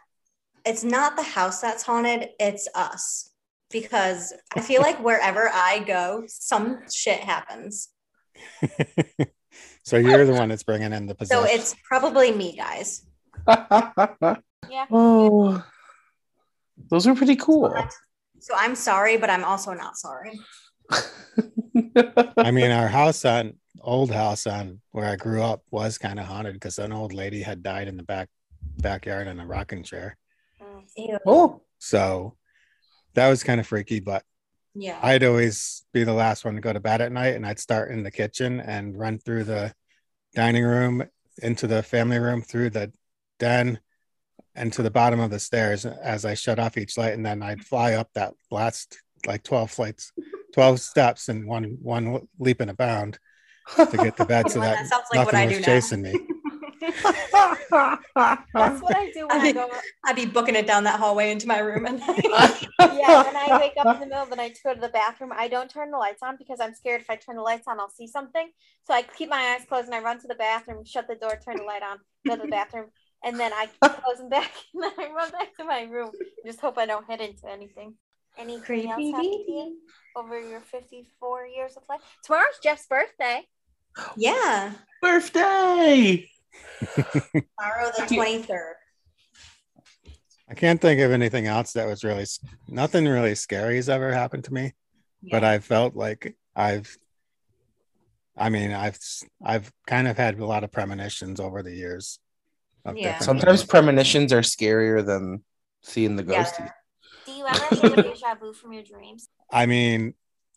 it's 0.64 0.82
not 0.82 1.16
the 1.16 1.22
house 1.22 1.60
that's 1.60 1.82
haunted, 1.82 2.30
it's 2.40 2.68
us. 2.74 3.30
Because 3.70 4.32
I 4.54 4.60
feel 4.60 4.82
like 4.82 5.02
wherever 5.02 5.48
I 5.52 5.80
go, 5.80 6.24
some 6.26 6.82
shit 6.92 7.20
happens. 7.20 7.88
so 9.82 9.96
you're 9.96 10.26
the 10.26 10.32
one 10.32 10.48
that's 10.48 10.62
bringing 10.62 10.92
in 10.92 11.06
the 11.06 11.14
position. 11.14 11.42
So 11.46 11.52
it's 11.52 11.74
probably 11.88 12.30
me, 12.30 12.56
guys. 12.56 13.04
Yeah. 13.48 14.86
oh, 14.90 15.64
those 16.90 17.06
are 17.06 17.14
pretty 17.14 17.36
cool. 17.36 17.74
So 18.40 18.54
I'm 18.56 18.74
sorry, 18.74 19.16
but 19.16 19.30
I'm 19.30 19.44
also 19.44 19.72
not 19.72 19.96
sorry. 19.96 20.38
I 22.36 22.50
mean, 22.50 22.70
our 22.70 22.88
house 22.88 23.24
on 23.24 23.54
old 23.80 24.10
house 24.10 24.46
on 24.46 24.80
where 24.92 25.06
I 25.06 25.16
grew 25.16 25.42
up 25.42 25.62
was 25.70 25.98
kind 25.98 26.18
of 26.18 26.26
haunted 26.26 26.54
because 26.54 26.78
an 26.78 26.92
old 26.92 27.12
lady 27.12 27.42
had 27.42 27.62
died 27.62 27.88
in 27.88 27.96
the 27.96 28.02
back 28.02 28.28
backyard 28.78 29.26
in 29.26 29.40
a 29.40 29.46
rocking 29.46 29.82
chair. 29.82 30.16
Ew. 30.96 31.18
oh, 31.26 31.62
So 31.78 32.36
that 33.14 33.28
was 33.28 33.42
kind 33.42 33.60
of 33.60 33.66
freaky, 33.66 34.00
but 34.00 34.22
Yeah. 34.74 34.98
I'd 35.02 35.24
always 35.24 35.84
be 35.92 36.04
the 36.04 36.12
last 36.12 36.44
one 36.44 36.54
to 36.54 36.60
go 36.60 36.72
to 36.72 36.80
bed 36.80 37.00
at 37.00 37.12
night 37.12 37.34
and 37.34 37.46
I'd 37.46 37.58
start 37.58 37.90
in 37.90 38.02
the 38.02 38.10
kitchen 38.10 38.60
and 38.60 38.98
run 38.98 39.18
through 39.18 39.44
the 39.44 39.72
dining 40.34 40.64
room 40.64 41.04
into 41.42 41.66
the 41.66 41.82
family 41.82 42.18
room 42.18 42.42
through 42.42 42.70
the 42.70 42.92
den 43.38 43.80
and 44.54 44.72
to 44.72 44.82
the 44.82 44.90
bottom 44.90 45.20
of 45.20 45.30
the 45.30 45.38
stairs 45.40 45.84
as 45.84 46.24
I 46.24 46.34
shut 46.34 46.58
off 46.58 46.78
each 46.78 46.96
light 46.96 47.14
and 47.14 47.26
then 47.26 47.42
I'd 47.42 47.64
fly 47.64 47.94
up 47.94 48.10
that 48.14 48.34
last 48.50 48.98
like 49.26 49.42
12 49.42 49.70
flights 49.70 50.12
12 50.54 50.80
steps 50.80 51.28
and 51.28 51.46
one 51.46 51.78
one 51.82 52.28
leap 52.38 52.60
and 52.60 52.70
a 52.70 52.74
bound 52.74 53.18
to 53.76 53.96
get 53.96 54.16
the 54.16 54.24
bed 54.24 54.50
so 54.50 54.60
that, 54.60 54.76
that 54.76 54.86
sounds 54.86 55.04
like 55.12 55.24
what 55.26 55.34
nothing 55.34 55.40
I 55.40 55.46
was 55.46 55.54
do 55.54 55.60
now. 55.60 55.66
chasing 55.66 56.02
me 56.02 56.14
That's 58.54 58.82
what 58.82 58.94
I 58.94 59.10
do 59.12 59.26
when 59.26 59.40
I 59.40 59.52
go. 59.52 59.70
I'd 60.04 60.16
be 60.16 60.26
booking 60.26 60.54
it 60.54 60.66
down 60.66 60.84
that 60.84 61.00
hallway 61.00 61.30
into 61.30 61.46
my 61.48 61.58
room 61.58 61.86
and 61.86 62.00
Yeah, 62.78 63.24
when 63.24 63.36
I 63.36 63.56
wake 63.58 63.72
up 63.78 63.94
in 63.94 64.00
the 64.00 64.06
middle 64.06 64.22
of 64.22 64.30
the 64.30 64.36
night 64.36 64.54
to 64.56 64.62
go 64.62 64.74
to 64.74 64.80
the 64.80 64.88
bathroom, 64.88 65.32
I 65.34 65.48
don't 65.48 65.70
turn 65.70 65.90
the 65.90 65.98
lights 65.98 66.22
on 66.22 66.36
because 66.36 66.60
I'm 66.60 66.74
scared 66.74 67.00
if 67.00 67.10
I 67.10 67.16
turn 67.16 67.36
the 67.36 67.42
lights 67.42 67.66
on, 67.66 67.80
I'll 67.80 67.88
see 67.90 68.06
something. 68.06 68.50
So 68.86 68.94
I 68.94 69.02
keep 69.02 69.28
my 69.30 69.56
eyes 69.56 69.66
closed 69.66 69.86
and 69.86 69.94
I 69.94 70.00
run 70.00 70.20
to 70.20 70.28
the 70.28 70.34
bathroom, 70.34 70.84
shut 70.84 71.08
the 71.08 71.14
door, 71.14 71.38
turn 71.44 71.56
the 71.56 71.64
light 71.64 71.82
on, 71.82 71.98
go 72.26 72.36
to 72.36 72.42
the 72.42 72.48
bathroom, 72.48 72.86
and 73.24 73.38
then 73.40 73.52
I 73.52 73.68
close 73.82 74.18
them 74.18 74.28
back 74.28 74.52
and 74.74 74.82
then 74.82 74.92
I 74.98 75.10
run 75.12 75.30
back 75.30 75.56
to 75.56 75.64
my 75.64 75.82
room. 75.82 76.12
Just 76.44 76.60
hope 76.60 76.78
I 76.78 76.86
don't 76.86 77.08
hit 77.08 77.20
into 77.20 77.50
anything. 77.50 77.94
Anything 78.38 78.90
else 78.90 79.10
happen 79.12 79.24
to 79.24 79.52
you 79.52 79.76
over 80.16 80.38
your 80.38 80.60
54 80.60 81.46
years 81.46 81.76
of 81.76 81.84
life? 81.88 82.00
Tomorrow's 82.22 82.58
Jeff's 82.62 82.86
birthday. 82.86 83.46
Yeah. 84.16 84.72
birthday. 85.02 86.28
Tomorrow 86.94 87.90
the 87.96 88.06
23rd. 88.08 88.72
I 90.48 90.54
can't 90.54 90.80
think 90.80 91.00
of 91.00 91.10
anything 91.10 91.46
else 91.46 91.72
that 91.72 91.86
was 91.86 92.04
really 92.04 92.26
nothing 92.68 93.06
really 93.06 93.34
scary 93.34 93.76
has 93.76 93.88
ever 93.88 94.12
happened 94.12 94.44
to 94.44 94.52
me 94.52 94.72
but 95.30 95.44
I 95.44 95.58
felt 95.58 95.96
like 95.96 96.36
I've 96.54 96.96
I 98.36 98.48
mean 98.48 98.72
I've 98.72 98.98
I've 99.44 99.72
kind 99.86 100.08
of 100.08 100.16
had 100.16 100.38
a 100.38 100.46
lot 100.46 100.64
of 100.64 100.72
premonitions 100.72 101.40
over 101.40 101.62
the 101.62 101.74
years. 101.74 102.18
Yeah. 102.94 103.18
Sometimes 103.18 103.60
things. 103.60 103.70
premonitions 103.70 104.32
are 104.32 104.40
scarier 104.40 105.04
than 105.04 105.42
seeing 105.82 106.16
the 106.16 106.24
Yeah. 106.24 106.70
Do 107.24 107.32
you 107.32 107.38
you 107.38 107.46
ever 107.46 107.96
have 107.96 108.04
deja 108.04 108.34
vu 108.34 108.52
from 108.52 108.74
your 108.74 108.82
dreams? 108.82 109.28
I 109.50 109.64
mean, 109.64 110.14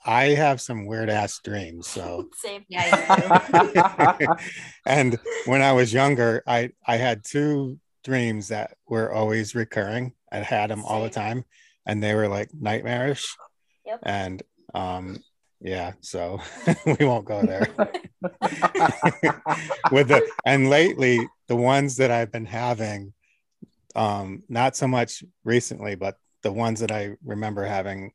I 0.08 0.30
have 0.30 0.62
some 0.62 0.86
weird 0.86 1.10
ass 1.10 1.40
dreams. 1.44 1.86
So, 1.88 2.30
Same. 2.36 2.64
Yeah, 2.70 4.18
and 4.86 5.20
when 5.46 5.62
I 5.62 5.74
was 5.74 5.94
younger, 5.94 6.44
I 6.48 6.72
I 6.86 6.96
had 6.96 7.26
two 7.26 7.80
dreams 8.06 8.48
that 8.48 8.78
were 8.88 9.12
always 9.12 9.54
recurring. 9.54 10.14
I 10.32 10.38
had 10.38 10.70
them 10.70 10.86
all 10.86 11.04
the 11.04 11.10
time, 11.10 11.44
and 11.86 12.02
they 12.02 12.16
were 12.16 12.30
like 12.30 12.50
nightmarish. 12.54 13.36
Yep. 13.86 14.00
And 14.04 14.44
um, 14.74 15.18
yeah, 15.60 15.94
so 16.00 16.40
we 16.86 17.06
won't 17.06 17.26
go 17.26 17.42
there. 17.42 17.68
With 19.92 20.08
the 20.08 20.26
and 20.46 20.70
lately, 20.70 21.28
the 21.48 21.56
ones 21.58 21.98
that 21.98 22.12
I've 22.12 22.32
been 22.32 22.46
having, 22.46 23.14
um, 23.94 24.44
not 24.48 24.78
so 24.78 24.88
much 24.88 25.24
recently, 25.44 25.96
but 25.96 26.16
the 26.44 26.52
ones 26.54 26.80
that 26.80 26.92
I 26.92 27.16
remember 27.26 27.66
having 27.66 28.14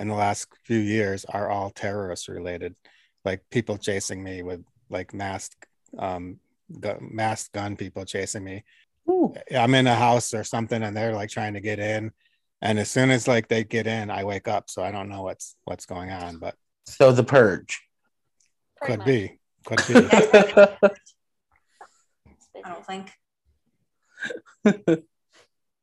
in 0.00 0.08
the 0.08 0.14
last 0.14 0.48
few 0.64 0.78
years 0.78 1.26
are 1.26 1.50
all 1.50 1.68
terrorist 1.70 2.26
related, 2.28 2.74
like 3.24 3.42
people 3.50 3.76
chasing 3.76 4.24
me 4.24 4.42
with 4.42 4.64
like 4.88 5.12
masked, 5.12 5.66
um, 5.98 6.40
gu- 6.80 6.96
masked 7.00 7.52
gun 7.52 7.76
people 7.76 8.06
chasing 8.06 8.42
me. 8.42 8.64
Ooh. 9.08 9.34
I'm 9.54 9.74
in 9.74 9.86
a 9.86 9.94
house 9.94 10.32
or 10.32 10.42
something, 10.42 10.82
and 10.82 10.96
they're 10.96 11.14
like 11.14 11.28
trying 11.30 11.52
to 11.54 11.60
get 11.60 11.78
in, 11.78 12.12
and 12.62 12.78
as 12.78 12.90
soon 12.90 13.10
as 13.10 13.28
like 13.28 13.48
they 13.48 13.62
get 13.62 13.86
in, 13.86 14.10
I 14.10 14.24
wake 14.24 14.48
up, 14.48 14.70
so 14.70 14.82
I 14.82 14.90
don't 14.90 15.08
know 15.08 15.22
what's 15.22 15.54
what's 15.64 15.86
going 15.86 16.10
on, 16.10 16.38
but 16.38 16.54
so 16.86 17.12
the 17.12 17.24
purge. 17.24 17.80
Pretty 18.76 18.92
could 18.92 18.98
much. 19.00 19.06
be, 19.06 19.38
could 19.66 19.82
be. 19.86 19.94
I 22.64 22.72
don't 22.72 22.86
think. 22.86 23.12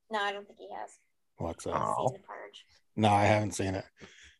No, 0.09 0.19
I 0.19 0.31
don't 0.31 0.47
think 0.47 0.57
he 0.59 0.69
has. 0.73 0.91
What's 1.37 1.67
up? 1.67 1.73
Oh. 1.75 2.07
Seen 2.07 2.21
the 2.21 2.27
purge. 2.27 2.65
No, 2.97 3.09
I 3.09 3.25
haven't 3.25 3.51
seen 3.51 3.75
it. 3.75 3.85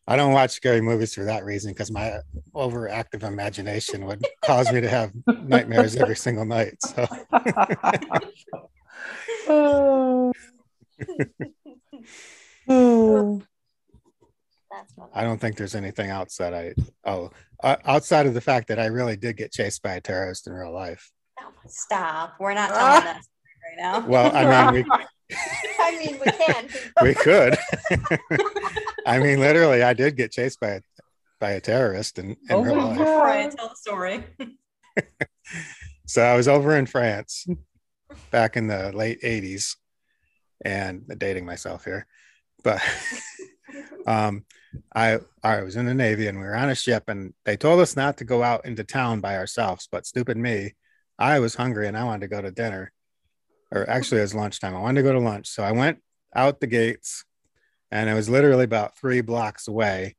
I 0.06 0.16
don't 0.16 0.32
watch 0.32 0.50
scary 0.50 0.80
movies 0.80 1.14
for 1.14 1.24
that 1.24 1.44
reason 1.44 1.70
because 1.72 1.90
my 1.90 2.18
overactive 2.54 3.22
imagination 3.22 4.04
would 4.06 4.26
cause 4.44 4.72
me 4.72 4.80
to 4.80 4.88
have 4.88 5.12
nightmares 5.42 5.96
every 5.96 6.16
single 6.16 6.44
night. 6.44 6.76
So 6.82 7.06
Oh. 12.70 13.42
That's 14.70 14.92
funny. 14.92 15.10
I 15.14 15.24
don't 15.24 15.40
think 15.40 15.56
there's 15.56 15.74
anything 15.74 16.10
else 16.10 16.36
that 16.36 16.52
I 16.52 16.74
oh 17.04 17.30
uh, 17.62 17.76
outside 17.84 18.26
of 18.26 18.34
the 18.34 18.40
fact 18.40 18.68
that 18.68 18.78
I 18.78 18.86
really 18.86 19.16
did 19.16 19.36
get 19.36 19.52
chased 19.52 19.82
by 19.82 19.94
a 19.94 20.00
terrorist 20.00 20.46
in 20.46 20.52
real 20.52 20.72
life. 20.72 21.10
Oh 21.40 21.50
Stop. 21.66 22.34
We're 22.38 22.54
not 22.54 22.68
telling 22.70 22.80
that 23.04 23.22
story 23.24 23.76
right 23.76 23.82
now. 23.82 24.06
Well, 24.06 24.34
I 24.34 24.70
mean 24.72 24.86
I 25.80 25.96
mean, 25.98 26.18
we 26.18 26.30
can. 26.32 26.68
we 27.02 27.08
we 27.08 27.14
could. 27.14 27.56
I 29.06 29.18
mean, 29.18 29.40
literally, 29.40 29.82
I 29.82 29.92
did 29.92 30.16
get 30.16 30.32
chased 30.32 30.60
by 30.60 30.68
a 30.68 30.80
by 31.40 31.50
a 31.52 31.60
terrorist 31.60 32.18
in, 32.18 32.30
in 32.30 32.36
Oh 32.50 32.62
real 32.62 32.76
my 32.76 32.84
life. 32.84 32.98
God. 32.98 33.20
Brian, 33.22 33.50
tell 33.50 33.68
the 33.68 33.76
story. 33.76 34.24
So 36.06 36.22
I 36.22 36.34
was 36.36 36.48
over 36.48 36.74
in 36.74 36.86
France 36.86 37.46
back 38.30 38.56
in 38.56 38.66
the 38.66 38.92
late 38.92 39.20
80s 39.22 39.76
and 40.64 41.04
dating 41.18 41.44
myself 41.44 41.84
here. 41.84 42.06
But 42.64 42.80
um 44.06 44.44
I 44.94 45.18
I 45.42 45.62
was 45.62 45.76
in 45.76 45.84
the 45.84 45.92
Navy 45.94 46.26
and 46.26 46.38
we 46.38 46.44
were 46.44 46.56
on 46.56 46.70
a 46.70 46.74
ship 46.74 47.04
and 47.08 47.34
they 47.44 47.58
told 47.58 47.80
us 47.80 47.94
not 47.94 48.16
to 48.18 48.24
go 48.24 48.42
out 48.42 48.64
into 48.64 48.84
town 48.84 49.20
by 49.20 49.36
ourselves, 49.36 49.86
but 49.92 50.06
stupid 50.06 50.38
me, 50.38 50.74
I 51.18 51.40
was 51.40 51.54
hungry 51.54 51.86
and 51.88 51.96
I 51.96 52.04
wanted 52.04 52.22
to 52.22 52.34
go 52.34 52.40
to 52.40 52.50
dinner. 52.50 52.90
Or 53.72 53.82
oh. 53.82 53.92
actually 53.92 54.18
it 54.18 54.22
was 54.22 54.34
lunchtime. 54.34 54.74
I 54.74 54.80
wanted 54.80 55.02
to 55.02 55.08
go 55.08 55.12
to 55.12 55.20
lunch. 55.20 55.48
So 55.48 55.62
I 55.62 55.72
went 55.72 55.98
out 56.34 56.60
the 56.60 56.66
gates 56.66 57.24
and 57.90 58.08
I 58.10 58.14
was 58.14 58.28
literally 58.28 58.64
about 58.64 58.96
three 58.96 59.20
blocks 59.20 59.68
away. 59.68 60.16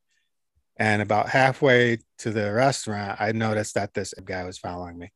And 0.76 1.02
about 1.02 1.28
halfway 1.28 1.98
to 2.18 2.30
the 2.30 2.52
restaurant, 2.52 3.20
I 3.20 3.32
noticed 3.32 3.74
that 3.74 3.92
this 3.92 4.14
guy 4.24 4.44
was 4.44 4.56
following 4.56 4.98
me. 4.98 5.12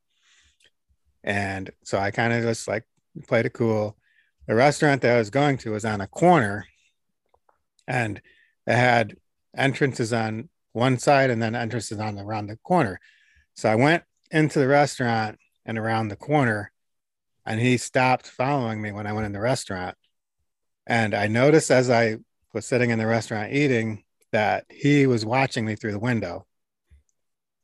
And 1.23 1.71
so 1.85 1.99
I 1.99 2.11
kind 2.11 2.35
of 2.35 2.43
just 2.43 2.69
like 2.69 2.85
played 3.27 3.47
it 3.47 3.55
cool. 3.55 3.97
The 4.47 4.55
restaurant 4.55 5.01
that 5.03 5.15
I 5.15 5.19
was 5.19 5.31
going 5.31 5.57
to 5.59 5.71
was 5.71 5.87
on 5.87 6.03
a 6.03 6.07
corner 6.07 6.67
and 7.89 8.21
it 8.67 8.77
had 8.77 9.17
entrances 9.57 10.13
on 10.13 10.51
one 10.73 10.99
side 10.99 11.31
and 11.31 11.43
then 11.43 11.55
entrances 11.55 11.99
on 11.99 12.19
around 12.19 12.49
the 12.49 12.57
corner. 12.57 13.01
So 13.55 13.71
I 13.71 13.75
went 13.75 14.03
into 14.31 14.59
the 14.59 14.69
restaurant 14.69 15.39
and 15.65 15.79
around 15.79 16.09
the 16.09 16.17
corner 16.17 16.73
and 17.47 17.61
he 17.61 17.77
stopped 17.77 18.27
following 18.27 18.81
me 18.81 18.93
when 18.93 19.07
I 19.07 19.13
went 19.13 19.27
in 19.27 19.33
the 19.33 19.41
restaurant. 19.41 19.97
And 20.87 21.15
I 21.15 21.27
noticed 21.27 21.71
as 21.71 21.91
I 21.91 22.19
was 22.53 22.67
sitting 22.67 22.91
in 22.91 22.99
the 22.99 23.07
restaurant 23.07 23.53
eating 23.53 24.05
that 24.33 24.65
he 24.71 25.07
was 25.07 25.25
watching 25.25 25.65
me 25.65 25.77
through 25.77 25.93
the 25.93 25.99
window. 25.99 26.47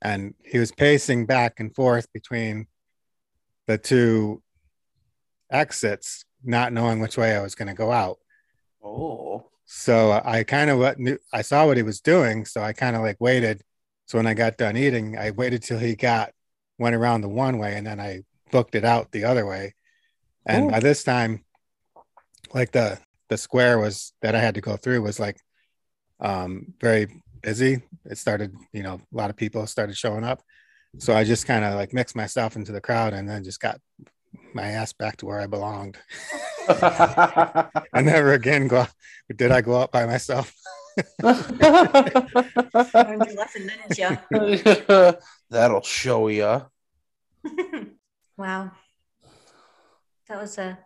And 0.02 0.34
he 0.44 0.58
was 0.58 0.72
pacing 0.72 1.26
back 1.26 1.60
and 1.60 1.74
forth 1.74 2.10
between 2.12 2.66
the 3.66 3.76
two 3.76 4.42
exits, 5.50 6.24
not 6.42 6.72
knowing 6.72 7.00
which 7.00 7.18
way 7.18 7.36
I 7.36 7.42
was 7.42 7.54
going 7.54 7.68
to 7.68 7.74
go 7.74 7.92
out. 7.92 8.18
Oh. 8.82 9.46
So 9.66 10.20
I 10.24 10.42
kind 10.42 10.70
of 10.70 10.98
knew 10.98 11.18
I 11.32 11.42
saw 11.42 11.66
what 11.66 11.76
he 11.76 11.82
was 11.82 12.00
doing, 12.00 12.44
so 12.44 12.62
I 12.62 12.72
kind 12.72 12.96
of 12.96 13.02
like 13.02 13.20
waited. 13.20 13.62
So 14.06 14.18
when 14.18 14.26
I 14.26 14.34
got 14.34 14.56
done 14.56 14.76
eating, 14.76 15.16
I 15.16 15.30
waited 15.30 15.62
till 15.62 15.78
he 15.78 15.94
got 15.94 16.32
went 16.78 16.96
around 16.96 17.20
the 17.20 17.28
one 17.28 17.58
way, 17.58 17.76
and 17.76 17.86
then 17.86 18.00
I 18.00 18.22
booked 18.50 18.74
it 18.74 18.84
out 18.84 19.12
the 19.12 19.24
other 19.24 19.46
way. 19.46 19.74
And 20.46 20.66
Ooh. 20.66 20.70
by 20.70 20.80
this 20.80 21.04
time, 21.04 21.44
like 22.54 22.72
the 22.72 22.98
the 23.28 23.36
square 23.36 23.78
was 23.78 24.12
that 24.22 24.34
I 24.34 24.40
had 24.40 24.56
to 24.56 24.60
go 24.60 24.76
through 24.76 25.02
was 25.02 25.20
like 25.20 25.38
um 26.20 26.74
very 26.80 27.22
busy. 27.42 27.82
It 28.04 28.18
started, 28.18 28.54
you 28.72 28.82
know, 28.82 28.94
a 28.94 29.16
lot 29.16 29.30
of 29.30 29.36
people 29.36 29.66
started 29.66 29.96
showing 29.96 30.24
up. 30.24 30.42
So 30.98 31.14
I 31.14 31.24
just 31.24 31.46
kind 31.46 31.64
of 31.64 31.74
like 31.74 31.92
mixed 31.92 32.16
myself 32.16 32.56
into 32.56 32.72
the 32.72 32.80
crowd 32.80 33.12
and 33.12 33.28
then 33.28 33.44
just 33.44 33.60
got 33.60 33.80
my 34.52 34.64
ass 34.64 34.92
back 34.92 35.16
to 35.18 35.26
where 35.26 35.40
I 35.40 35.46
belonged. 35.46 35.96
I 36.68 38.02
never 38.02 38.32
again 38.32 38.66
go 38.66 38.86
did 39.36 39.52
I 39.52 39.60
go 39.60 39.80
out 39.80 39.92
by 39.92 40.06
myself. 40.06 40.54
Learned 41.22 41.50
your 41.62 43.36
lesson, 43.36 43.70
didn't 43.88 43.98
you? 43.98 45.14
That'll 45.50 45.82
show 45.82 46.28
ya. 46.28 46.62
Wow. 48.40 48.70
That 50.28 50.40
was 50.40 50.58
a 50.58 50.78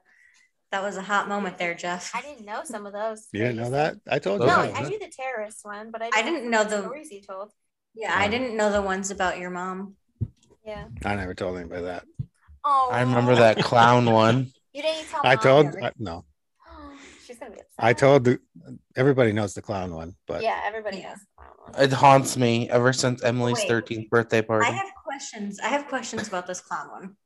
that 0.73 0.83
was 0.83 0.97
a 0.97 1.03
hot 1.03 1.29
moment 1.29 1.57
there, 1.59 1.75
Jeff. 1.75 2.11
I 2.15 2.21
didn't 2.21 2.45
know 2.45 2.63
some 2.65 2.85
of 2.87 2.93
those. 2.93 3.29
You 3.33 3.41
didn't 3.41 3.57
know 3.57 3.71
that? 3.71 3.97
I 4.09 4.19
told 4.19 4.41
Those 4.41 4.51
you. 4.51 4.57
No, 4.57 4.63
are. 4.73 4.75
I 4.75 4.89
knew 4.89 4.99
the 4.99 5.09
terrorist 5.15 5.61
one, 5.63 5.91
but 5.93 6.03
I 6.03 6.07
I 6.07 6.11
didn't, 6.23 6.35
didn't 6.35 6.51
know 6.51 6.63
know 6.63 6.69
the 6.69 6.77
the- 6.77 6.83
stories 6.83 7.11
you 7.13 7.23
told. 7.23 7.53
Yeah, 7.95 8.13
I 8.17 8.27
didn't 8.27 8.57
know 8.57 8.73
the 8.73 8.83
ones 8.83 9.13
about 9.13 9.39
your 9.39 9.51
mom. 9.51 9.95
Yeah. 10.65 10.87
I 11.05 11.15
never 11.15 11.33
told 11.35 11.57
anybody 11.59 11.83
that. 11.83 12.05
Oh, 12.65 12.89
I 12.91 13.03
remember 13.03 13.37
that 13.37 13.59
clown 13.63 14.07
one. 14.11 14.51
You 14.73 14.83
didn't 14.83 15.07
tell. 15.09 15.23
Me. 15.23 15.29
I 15.31 15.37
told 15.37 15.67
I, 15.81 15.87
uh, 15.87 15.91
no. 15.99 16.25
She's 17.25 17.39
gonna 17.39 17.53
be 17.53 17.61
upset. 17.61 17.75
I 17.79 17.93
told 17.93 18.25
the 18.25 18.41
everybody 18.97 19.31
knows 19.33 19.55
the 19.55 19.63
clown 19.63 19.95
one, 19.95 20.17
but 20.27 20.43
Yeah, 20.43 20.61
everybody 20.65 20.99
Yeah. 20.99 21.11
knows. 21.11 21.19
the 21.21 21.27
clown 21.37 21.53
one. 21.75 21.83
It 21.85 21.93
haunts 21.93 22.37
me 22.37 22.69
ever 22.71 22.93
since 22.93 23.23
Emily's 23.23 23.59
Wait. 23.59 23.69
13th 23.69 24.09
birthday 24.11 24.43
party. 24.43 24.67
I 24.67 24.73
have 24.73 24.91
questions. 25.05 25.61
I 25.61 25.69
have 25.69 25.87
questions 25.87 26.27
about 26.27 26.49
this 26.49 26.61
clown 26.61 26.91
one. 26.91 27.17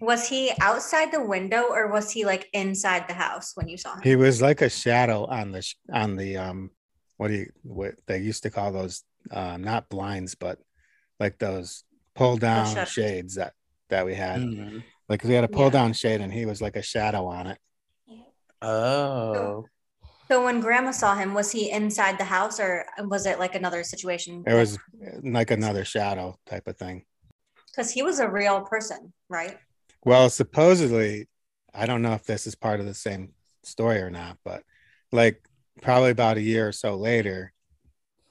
Was 0.00 0.28
he 0.28 0.52
outside 0.60 1.10
the 1.12 1.22
window 1.22 1.64
or 1.70 1.88
was 1.90 2.10
he 2.10 2.24
like 2.24 2.48
inside 2.52 3.08
the 3.08 3.14
house 3.14 3.52
when 3.54 3.68
you 3.68 3.76
saw 3.76 3.94
him? 3.94 4.02
he 4.02 4.16
was 4.16 4.40
like 4.40 4.60
a 4.62 4.68
shadow 4.70 5.24
on 5.26 5.50
the 5.52 5.74
on 5.92 6.16
the 6.16 6.36
um 6.36 6.70
what 7.16 7.28
do 7.28 7.34
you 7.34 7.50
what 7.62 7.94
they 8.06 8.18
used 8.18 8.44
to 8.44 8.50
call 8.50 8.70
those 8.72 9.02
um 9.32 9.62
not 9.62 9.88
blinds 9.88 10.34
but 10.36 10.58
like 11.18 11.38
those 11.38 11.82
pull 12.14 12.36
down 12.36 12.66
shutters. 12.66 12.92
shades 12.92 13.34
that 13.34 13.54
that 13.90 14.06
we 14.06 14.14
had 14.14 14.40
Mm. 14.40 14.82
like 15.08 15.24
we 15.24 15.34
had 15.34 15.42
a 15.44 15.48
pull 15.48 15.64
Yeah. 15.64 15.70
down 15.70 15.92
shade 15.92 16.20
and 16.20 16.32
he 16.32 16.46
was 16.46 16.62
like 16.62 16.76
a 16.76 16.82
shadow 16.82 17.26
on 17.26 17.48
it 17.48 17.58
Oh. 18.62 19.66
So 20.30 20.44
when 20.44 20.60
grandma 20.60 20.90
saw 20.90 21.14
him, 21.14 21.32
was 21.32 21.50
he 21.52 21.70
inside 21.70 22.18
the 22.18 22.24
house 22.24 22.60
or 22.60 22.84
was 23.00 23.24
it 23.24 23.38
like 23.38 23.54
another 23.54 23.82
situation? 23.82 24.44
it 24.46 24.54
was 24.54 24.78
like 25.22 25.50
another 25.50 25.84
shadow 25.84 26.36
type 26.46 26.68
of 26.68 26.76
thing 26.76 27.04
because 27.70 27.90
he 27.90 28.02
was 28.02 28.18
a 28.18 28.28
real 28.28 28.60
person, 28.62 29.12
right? 29.28 29.56
Well, 30.04 30.30
supposedly, 30.30 31.28
I 31.74 31.86
don't 31.86 32.02
know 32.02 32.14
if 32.14 32.24
this 32.24 32.46
is 32.46 32.54
part 32.54 32.80
of 32.80 32.86
the 32.86 32.94
same 32.94 33.32
story 33.62 33.98
or 33.98 34.10
not, 34.10 34.38
but 34.44 34.62
like 35.12 35.42
probably 35.82 36.10
about 36.10 36.36
a 36.36 36.42
year 36.42 36.68
or 36.68 36.72
so 36.72 36.96
later, 36.96 37.52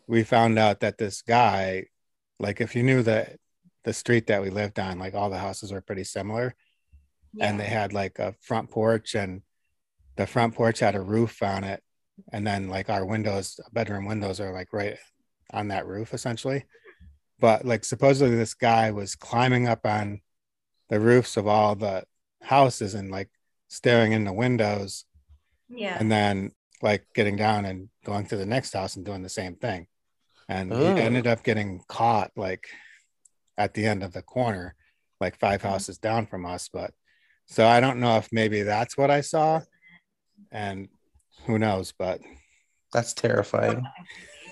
we 0.08 0.24
found 0.24 0.58
out 0.58 0.80
that 0.82 0.98
this 0.98 1.22
guy, 1.22 1.86
like 2.40 2.62
if 2.62 2.76
you 2.76 2.84
knew 2.84 3.04
that 3.04 3.38
the 3.84 3.94
street 3.94 4.28
that 4.28 4.42
we 4.42 4.50
lived 4.50 4.80
on, 4.80 5.00
like 5.00 5.14
all 5.14 5.30
the 5.30 5.38
houses 5.38 5.72
were 5.72 5.82
pretty 5.82 6.04
similar, 6.04 6.56
and 7.40 7.60
they 7.60 7.66
had 7.66 7.94
like 7.94 8.20
a 8.20 8.34
front 8.42 8.70
porch, 8.70 9.16
and 9.16 9.42
the 10.16 10.26
front 10.26 10.56
porch 10.56 10.80
had 10.80 10.96
a 10.96 11.02
roof 11.02 11.44
on 11.44 11.64
it, 11.64 11.84
and 12.32 12.48
then 12.48 12.70
like 12.70 12.90
our 12.90 13.06
windows, 13.06 13.60
bedroom 13.72 14.06
windows 14.06 14.40
are 14.40 14.54
like 14.54 14.74
right 14.74 14.98
on 15.52 15.68
that 15.70 15.86
roof 15.86 16.14
essentially. 16.14 16.66
But 17.40 17.66
like 17.66 17.86
supposedly 17.86 18.36
this 18.36 18.54
guy 18.54 18.92
was 18.92 19.16
climbing 19.16 19.68
up 19.68 19.86
on 19.86 20.22
the 20.90 21.00
roofs 21.00 21.38
of 21.38 21.48
all 21.48 21.76
the 21.76 22.04
houses 22.42 22.94
and 22.94 23.12
like 23.12 23.30
staring 23.68 24.14
in 24.14 24.24
the 24.24 24.34
windows 24.34 25.06
yeah. 25.70 25.98
and 26.00 26.12
then 26.12 26.52
like 26.82 27.06
getting 27.14 27.36
down 27.36 27.66
and 27.66 27.90
going 28.06 28.26
to 28.28 28.38
the 28.38 28.46
next 28.46 28.74
house 28.74 28.96
and 28.96 29.06
doing 29.06 29.24
the 29.24 29.30
same 29.30 29.56
thing. 29.56 29.88
And 30.48 30.72
Oh. 30.72 30.96
he 30.96 31.02
ended 31.02 31.28
up 31.28 31.44
getting 31.44 31.84
caught 31.88 32.32
like 32.36 32.68
at 33.58 33.74
the 33.74 33.86
end 33.86 34.04
of 34.04 34.14
the 34.14 34.22
corner, 34.22 34.76
like 35.20 35.38
five 35.40 35.60
mm-hmm. 35.60 35.70
houses 35.70 35.98
down 35.98 36.28
from 36.28 36.46
us. 36.46 36.70
But 36.72 36.94
so 37.48 37.68
I 37.68 37.80
don't 37.80 38.00
know 38.00 38.18
if 38.18 38.30
maybe 38.32 38.62
that's 38.62 38.98
what 38.98 39.12
I 39.12 39.22
saw. 39.22 39.62
And 40.52 40.88
who 41.46 41.60
knows, 41.60 41.92
but 41.98 42.22
That's 42.94 43.14
terrifying. 43.14 43.86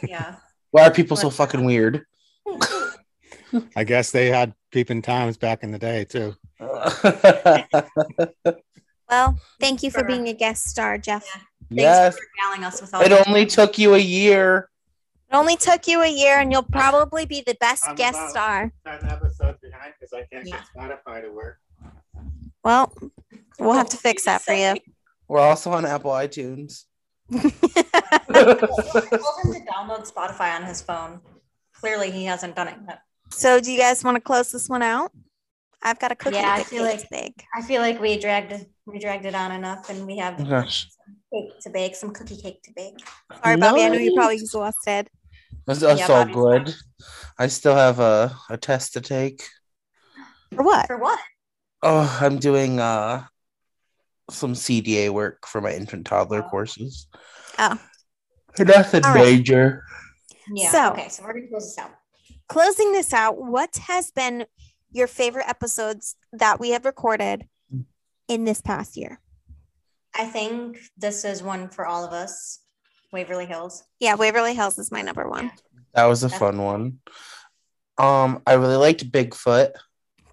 Yeah. 0.03 0.35
Why 0.71 0.85
are 0.85 0.91
people 0.91 1.15
so 1.15 1.29
fucking 1.29 1.63
weird? 1.63 2.05
I 3.77 3.85
guess 3.85 4.11
they 4.11 4.27
had 4.27 4.53
peeping 4.75 5.01
times 5.01 5.37
back 5.37 5.63
in 5.63 5.71
the 5.71 5.79
day 5.79 6.03
too. 6.03 6.35
Well, 9.07 9.37
thank 9.59 9.83
you 9.83 9.91
for 9.91 10.03
being 10.03 10.27
a 10.29 10.33
guest 10.33 10.67
star, 10.67 10.97
Jeff. 10.97 11.23
yes, 11.69 12.15
Thanks 12.15 12.17
for 12.17 12.23
regaling 12.49 12.65
us 12.65 12.81
with 12.81 12.91
all 12.91 13.01
it 13.01 13.11
your- 13.11 13.21
only 13.27 13.45
took 13.45 13.77
you 13.77 13.93
a 13.93 13.99
year. 13.99 14.67
It 15.31 15.35
only 15.35 15.57
took 15.57 15.87
you 15.87 16.01
a 16.01 16.07
year, 16.09 16.39
and 16.39 16.51
you'll 16.51 16.63
probably 16.63 17.27
be 17.27 17.43
the 17.45 17.55
best 17.59 17.87
I'm 17.87 17.93
guest 17.95 18.17
star. 18.31 18.71
Ten 18.83 19.05
episodes 19.07 19.59
behind 19.61 19.93
because 19.99 20.11
I 20.11 20.23
can't 20.33 20.43
get 20.47 20.59
Spotify 20.75 21.21
to 21.21 21.31
work. 21.31 21.59
Well, 22.63 22.91
we'll 23.59 23.73
have 23.73 23.89
to 23.91 23.97
fix 23.97 24.25
that 24.25 24.41
for 24.41 24.53
you. 24.53 24.73
We're 25.27 25.39
also 25.39 25.71
on 25.71 25.85
Apple 25.85 26.09
iTunes. 26.09 26.85
I 27.31 27.37
told 27.37 27.53
him 27.53 29.53
to 29.53 29.61
download 29.71 30.11
Spotify 30.11 30.55
on 30.55 30.63
his 30.63 30.81
phone. 30.81 31.19
Clearly, 31.73 32.09
he 32.09 32.25
hasn't 32.25 32.55
done 32.55 32.69
it 32.69 32.77
yet. 32.87 33.01
So, 33.31 33.59
do 33.59 33.71
you 33.71 33.79
guys 33.79 34.03
want 34.03 34.15
to 34.15 34.21
close 34.21 34.51
this 34.51 34.69
one 34.69 34.81
out? 34.81 35.11
I've 35.81 35.99
got 35.99 36.11
a 36.11 36.15
cookie. 36.15 36.37
Yeah, 36.37 36.53
I 36.53 36.63
feel 36.63 36.83
like- 36.83 37.09
big. 37.09 37.33
I 37.55 37.61
feel 37.61 37.81
like 37.81 38.01
we 38.01 38.17
dragged 38.19 38.51
it, 38.51 38.69
we 38.85 38.99
dragged 38.99 39.25
it 39.25 39.35
on 39.35 39.51
enough, 39.51 39.89
and 39.89 40.05
we 40.07 40.17
have 40.17 40.37
gosh. 40.47 40.87
cake 41.33 41.59
to 41.61 41.69
bake, 41.69 41.95
some 41.95 42.11
cookie 42.11 42.37
cake 42.37 42.61
to 42.63 42.71
bake. 42.75 42.95
Sorry, 43.43 43.57
Bobby. 43.57 43.81
I 43.83 43.89
know 43.89 43.97
you're 43.99 44.15
probably 44.15 44.35
exhausted. 44.35 45.09
That's, 45.67 45.79
that's 45.79 45.99
Yeah, 45.99 46.07
all 46.07 46.25
Bobby's 46.25 46.35
good. 46.65 46.75
I 47.37 47.47
still 47.47 47.75
have 47.75 47.99
a, 47.99 48.35
a 48.49 48.57
test 48.57 48.93
to 48.93 49.01
take. 49.01 49.43
For 50.55 50.63
what? 50.63 50.87
For 50.87 50.97
what? 50.97 51.19
Oh, 51.83 52.17
I'm 52.21 52.37
doing 52.39 52.79
uh 52.79 53.25
some 54.31 54.53
CDA 54.53 55.11
work 55.11 55.45
for 55.45 55.61
my 55.61 55.71
infant 55.71 56.05
toddler 56.07 56.43
Oh. 56.43 56.49
courses. 56.49 57.07
Oh. 57.59 57.79
Nothing 58.57 59.05
All 59.05 59.13
right. 59.13 59.23
major. 59.25 59.83
Yeah. 60.51 60.71
So- 60.71 60.91
okay, 60.93 61.09
so 61.09 61.23
we're 61.23 61.33
gonna 61.33 61.47
close 61.47 61.75
this 61.75 61.77
out. 61.77 61.91
Closing 62.47 62.91
this 62.91 63.13
out, 63.13 63.37
what 63.37 63.75
has 63.87 64.11
been 64.11 64.45
your 64.91 65.07
favorite 65.07 65.47
episodes 65.47 66.15
that 66.31 66.59
we 66.59 66.69
have 66.71 66.85
recorded 66.85 67.47
in 68.27 68.45
this 68.45 68.61
past 68.61 68.95
year? 68.97 69.19
I 70.17 70.25
think 70.25 70.79
this 70.97 71.25
is 71.25 71.43
one 71.43 71.69
for 71.69 71.85
all 71.85 72.05
of 72.05 72.13
us. 72.13 72.61
Waverly 73.11 73.45
Hills. 73.45 73.83
Yeah, 73.99 74.15
Waverly 74.15 74.53
Hills 74.53 74.77
is 74.77 74.91
my 74.91 75.01
number 75.01 75.27
one. 75.27 75.51
That 75.93 76.05
was 76.05 76.23
a 76.23 76.29
fun 76.29 76.57
one. 76.61 76.99
Um, 77.97 78.41
I 78.45 78.53
really 78.53 78.75
liked 78.75 79.09
Bigfoot. 79.09 79.71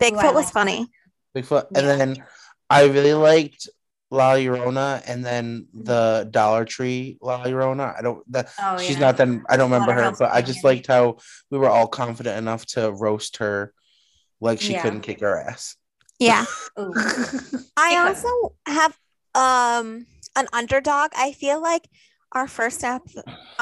Bigfoot 0.00 0.18
I 0.18 0.32
was 0.32 0.50
funny. 0.50 0.90
Bigfoot, 1.36 1.66
and 1.74 1.86
Yeah. 1.86 1.96
then 1.96 2.24
I 2.68 2.84
really 2.84 3.14
liked 3.14 3.68
La 4.12 4.34
Llorona, 4.34 5.02
and 5.06 5.24
then 5.24 5.66
the 5.72 6.28
Dollar 6.30 6.66
Tree 6.66 7.16
La 7.22 7.42
Llorona. 7.44 7.96
I 7.98 8.02
don't 8.02 8.22
that 8.32 8.50
Oh 8.60 8.76
she's 8.76 8.96
yeah. 8.96 9.06
not 9.06 9.16
then 9.16 9.42
I 9.48 9.56
don't 9.56 9.70
remember 9.70 9.92
her, 9.94 10.12
but 10.18 10.30
I 10.32 10.42
just 10.42 10.60
Canyon. 10.60 10.76
liked 10.76 10.86
how 10.88 11.16
we 11.50 11.56
were 11.58 11.70
all 11.70 11.86
confident 11.88 12.36
enough 12.36 12.66
to 12.74 12.92
roast 12.92 13.38
her 13.38 13.72
like 14.40 14.60
she 14.60 14.72
Yeah. 14.74 14.82
couldn't 14.82 15.00
kick 15.00 15.20
her 15.20 15.40
ass. 15.40 15.76
Yeah. 16.18 16.44
I 17.76 17.96
also 17.96 18.54
have 18.66 18.96
um 19.34 20.06
an 20.36 20.46
underdog. 20.52 21.10
I 21.16 21.32
feel 21.32 21.62
like 21.62 21.88
our 22.32 22.46
first 22.48 22.78
step 22.80 23.02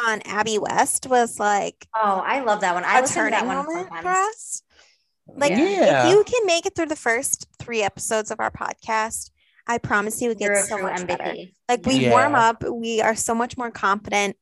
on 0.06 0.20
Abby 0.24 0.58
West 0.58 1.06
was 1.06 1.38
like 1.38 1.86
Oh, 1.94 2.22
I 2.26 2.40
love 2.40 2.60
that 2.62 2.74
one. 2.74 2.84
I 2.84 3.00
listen 3.00 3.24
to 3.24 3.30
that 3.30 3.46
one 3.46 3.64
for 3.64 4.08
us. 4.08 4.62
Like 5.28 5.52
Yeah. 5.52 6.08
if 6.08 6.12
you 6.12 6.24
can 6.24 6.44
make 6.46 6.66
it 6.66 6.74
through 6.74 6.86
the 6.86 6.96
first 6.96 7.46
three 7.60 7.82
episodes 7.82 8.32
of 8.32 8.40
our 8.40 8.50
podcast, 8.50 9.30
I 9.70 9.78
promise 9.78 10.20
you 10.20 10.32
it 10.32 10.40
You're 10.40 10.54
gets 10.54 10.68
so 10.68 10.78
true 10.78 10.90
much 10.90 11.06
better. 11.06 11.32
Like 11.68 11.86
we 11.86 11.94
Yeah. 11.94 12.10
warm 12.10 12.34
up, 12.34 12.64
we 12.64 13.00
are 13.00 13.14
so 13.14 13.36
much 13.36 13.56
more 13.56 13.70
confident. 13.70 14.36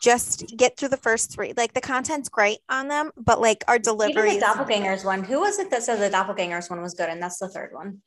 Just 0.00 0.46
get 0.56 0.78
through 0.78 0.88
the 0.88 0.96
first 0.96 1.30
three. 1.30 1.52
Like 1.54 1.74
the 1.74 1.82
content's 1.82 2.30
great 2.30 2.60
on 2.70 2.88
them, 2.88 3.10
but 3.18 3.38
like 3.38 3.64
our 3.68 3.74
Even 3.74 3.82
delivery. 3.82 4.38
the 4.38 4.46
doppelgangers 4.46 5.04
one. 5.04 5.24
Who 5.24 5.40
was 5.40 5.58
it 5.58 5.70
that 5.70 5.82
said 5.82 5.96
the 6.00 6.08
doppelgangers 6.08 6.70
one 6.70 6.80
was 6.80 6.94
good? 6.94 7.10
And 7.10 7.22
that's 7.22 7.38
the 7.38 7.48
third 7.50 7.72
one. 7.74 8.00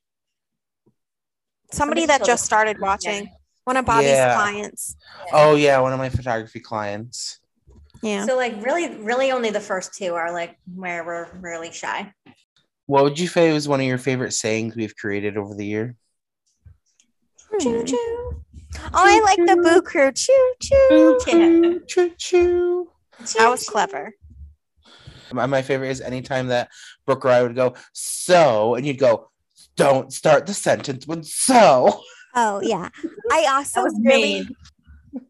Somebody 1.72 2.01
somebody 2.01 2.05
that 2.07 2.26
just 2.26 2.41
us. 2.41 2.45
started 2.45 2.78
Yeah. 2.80 2.86
watching. 2.88 3.30
One 3.66 3.78
of 3.78 3.86
Bobby's 3.86 4.09
Yeah. 4.09 4.36
clients. 4.36 4.95
oh 5.32 5.55
yeah, 5.55 5.80
one 5.80 5.93
of 5.93 5.99
my 5.99 6.09
photography 6.09 6.59
clients. 6.59 7.39
Yeah. 8.01 8.26
So 8.26 8.36
like 8.36 8.55
really, 8.66 8.89
really 8.95 9.32
only 9.32 9.51
the 9.51 9.59
first 9.61 9.93
two 9.93 10.16
are 10.16 10.32
like 10.32 10.57
where 10.74 11.03
we're 11.05 11.28
really 11.39 11.72
shy. 11.72 12.11
What 12.88 13.03
would 13.03 13.20
you 13.20 13.28
say 13.28 13.53
was 13.53 13.68
one 13.68 13.80
of 13.82 13.86
your 13.86 13.97
favorite 13.99 14.32
sayings 14.34 14.76
we've 14.76 14.95
created 14.95 15.38
over 15.38 15.53
the 15.55 15.66
year? 15.66 15.95
Choo 17.60 17.84
choo. 17.84 17.97
Oh, 17.97 18.89
I 18.93 19.22
like 19.24 19.38
the 19.38 19.56
boo 19.62 19.82
crew. 19.82 20.12
Choo 20.12 20.53
choo. 20.62 21.20
Yeah. 21.28 21.74
Choo 21.88 22.12
choo. 22.18 22.89
That 23.38 23.49
was 23.49 23.68
clever. 23.68 24.14
My, 25.32 25.45
my 25.45 25.62
favorite 25.62 25.89
is 25.89 26.01
anytime 26.01 26.47
that 26.47 26.70
Brooke 27.06 27.26
or 27.26 27.30
I 27.30 27.41
would 27.41 27.56
go, 27.56 27.76
so, 27.93 28.76
and 28.76 28.86
you'd 28.86 28.99
go, 28.99 29.30
don't 29.76 30.12
start 30.14 30.45
the 30.45 30.53
sentence 30.53 31.08
with 31.08 31.26
so. 31.26 32.01
Oh 32.36 32.62
yeah. 32.62 32.89
I 33.32 33.47
also 33.49 33.84
was 33.84 33.99
really 34.03 34.41
me. 35.14 35.22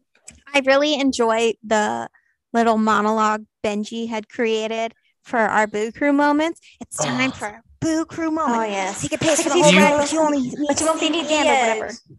I 0.52 0.60
really 0.64 0.94
enjoy 0.98 1.54
the 1.62 2.08
little 2.52 2.78
monologue 2.78 3.44
Benji 3.64 4.08
had 4.08 4.28
created 4.28 4.92
for 5.22 5.38
our 5.38 5.66
boo 5.66 5.92
crew 5.92 6.12
moments. 6.12 6.60
It's 6.80 6.96
time 6.96 7.30
Oh. 7.30 7.34
for 7.34 7.46
a 7.46 7.62
boo 7.80 8.04
crew 8.04 8.30
moment. 8.30 8.58
Oh 8.58 8.64
yes. 8.64 9.02
he 9.02 9.14
a 9.14 9.18
piss 9.18 9.42
for 9.42 9.48
the 9.50 9.54
whole 9.62 9.72
a 9.72 9.76
ride, 9.76 9.96
but 9.98 10.12
you 10.12 10.20
only 10.20 10.40
need 10.40 10.54
But 10.68 10.80
you 10.80 10.86
won't 10.86 11.00
to 11.00 11.08
need 11.10 11.26
stand 11.26 11.48
or 11.48 11.52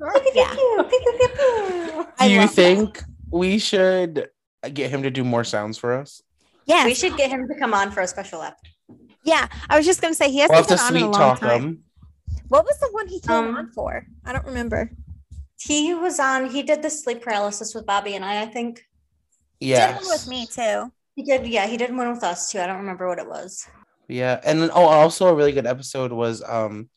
whatever. 0.07 0.31
Yeah. 0.33 0.55
Do 2.19 2.29
you 2.31 2.47
think 2.47 3.03
we 3.31 3.57
should 3.59 4.29
get 4.73 4.89
him 4.89 5.03
to 5.03 5.11
do 5.11 5.23
more 5.23 5.43
sounds 5.43 5.77
for 5.77 5.93
us? 5.93 6.21
Yeah, 6.65 6.85
We 6.85 6.93
should 6.93 7.15
get 7.17 7.29
him 7.29 7.47
to 7.47 7.55
come 7.55 7.73
on 7.73 7.91
for 7.91 8.01
a 8.01 8.07
special 8.07 8.41
ep. 8.41 8.57
yeah. 9.23 9.47
I 9.69 9.77
was 9.77 9.85
just 9.85 10.01
gonna 10.01 10.13
say 10.13 10.29
he 10.31 10.39
hasn't 10.39 10.57
We'll 10.57 10.65
to 10.65 10.75
been 10.75 10.79
on 10.79 10.89
in 10.89 10.95
a 10.95 10.99
sweet 10.99 11.03
long 11.11 11.13
talk 11.13 11.39
time. 11.39 11.61
him. 11.61 11.83
What 12.49 12.65
was 12.65 12.77
the 12.79 12.89
one 12.91 13.07
he 13.07 13.19
came 13.19 13.35
Um, 13.35 13.55
on 13.55 13.71
for? 13.71 14.05
I 14.25 14.33
don't 14.33 14.45
remember. 14.45 14.91
He 15.59 15.93
was 15.93 16.19
on. 16.19 16.49
He 16.49 16.61
did 16.63 16.81
the 16.83 16.89
sleep 16.89 17.21
paralysis 17.23 17.73
with 17.73 17.85
Bobby 17.85 18.15
and 18.15 18.23
I. 18.23 18.41
I 18.43 18.45
think 18.45 18.83
Yes. 19.59 19.93
Did 19.99 20.05
one 20.05 20.11
with 20.15 20.27
me 20.27 20.45
too. 20.45 20.91
he 21.15 21.23
did. 21.23 21.47
Yeah, 21.47 21.65
he 21.67 21.77
did 21.77 21.95
one 21.95 22.11
with 22.11 22.23
us 22.23 22.51
too. 22.51 22.59
I 22.59 22.67
don't 22.67 22.77
remember 22.77 23.07
what 23.07 23.17
it 23.19 23.27
was. 23.27 23.67
Yeah. 24.07 24.39
And 24.43 24.61
then, 24.61 24.69
oh, 24.73 24.85
also 24.85 25.27
a 25.27 25.35
really 25.35 25.51
good 25.51 25.65
episode 25.65 26.11
was 26.11 26.43
um 26.43 26.89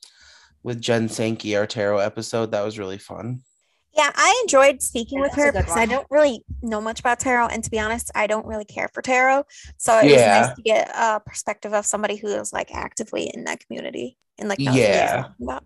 with 0.62 0.80
Jen 0.80 1.08
Sankey, 1.08 1.56
our 1.56 1.66
tarot 1.66 1.98
episode. 1.98 2.52
That 2.52 2.64
was 2.64 2.78
really 2.78 2.98
fun. 2.98 3.40
Yeah, 3.96 4.12
I 4.14 4.40
enjoyed 4.42 4.82
speaking 4.82 5.18
Yeah, 5.18 5.22
with 5.24 5.34
her 5.34 5.50
good 5.50 5.58
because 5.62 5.76
I 5.76 5.84
don't 5.86 6.06
really 6.10 6.44
know 6.62 6.80
much 6.80 7.00
about 7.00 7.18
tarot, 7.18 7.48
and 7.48 7.64
to 7.64 7.70
be 7.70 7.80
honest, 7.80 8.10
I 8.14 8.28
don't 8.28 8.46
really 8.46 8.64
care 8.64 8.88
for 8.88 9.02
tarot. 9.02 9.44
So 9.78 9.98
it 9.98 10.04
was 10.04 10.20
nice 10.20 10.54
to 10.54 10.62
get 10.62 10.90
a 10.94 11.18
perspective 11.20 11.74
of 11.74 11.84
somebody 11.84 12.16
who 12.16 12.28
is 12.28 12.52
like 12.52 12.72
actively 12.72 13.30
in 13.34 13.44
that 13.44 13.66
community 13.66 14.16
and 14.38 14.48
like 14.48 14.60
knows 14.60 14.74
what 14.74 14.82
they're 14.82 15.26
Yeah. 15.40 15.58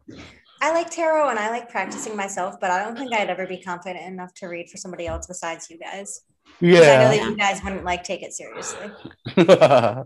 I 0.62 0.72
like 0.72 0.90
tarot 0.90 1.28
and 1.28 1.38
I 1.38 1.50
like 1.50 1.68
practicing 1.68 2.16
myself, 2.16 2.54
but 2.58 2.70
I 2.70 2.82
don't 2.84 2.96
think 2.96 3.12
I'd 3.12 3.28
ever 3.28 3.46
be 3.46 3.60
confident 3.60 4.06
enough 4.06 4.32
to 4.36 4.46
read 4.46 4.70
for 4.70 4.78
somebody 4.78 5.06
else 5.06 5.26
besides 5.26 5.68
you 5.68 5.78
guys. 5.78 6.22
Yeah, 6.60 6.78
I 6.78 6.80
know 6.80 7.16
that 7.16 7.30
you 7.30 7.36
guys 7.36 7.62
wouldn't 7.62 7.84
like 7.84 8.04
take 8.04 8.22
it 8.22 8.32
seriously. 8.32 8.90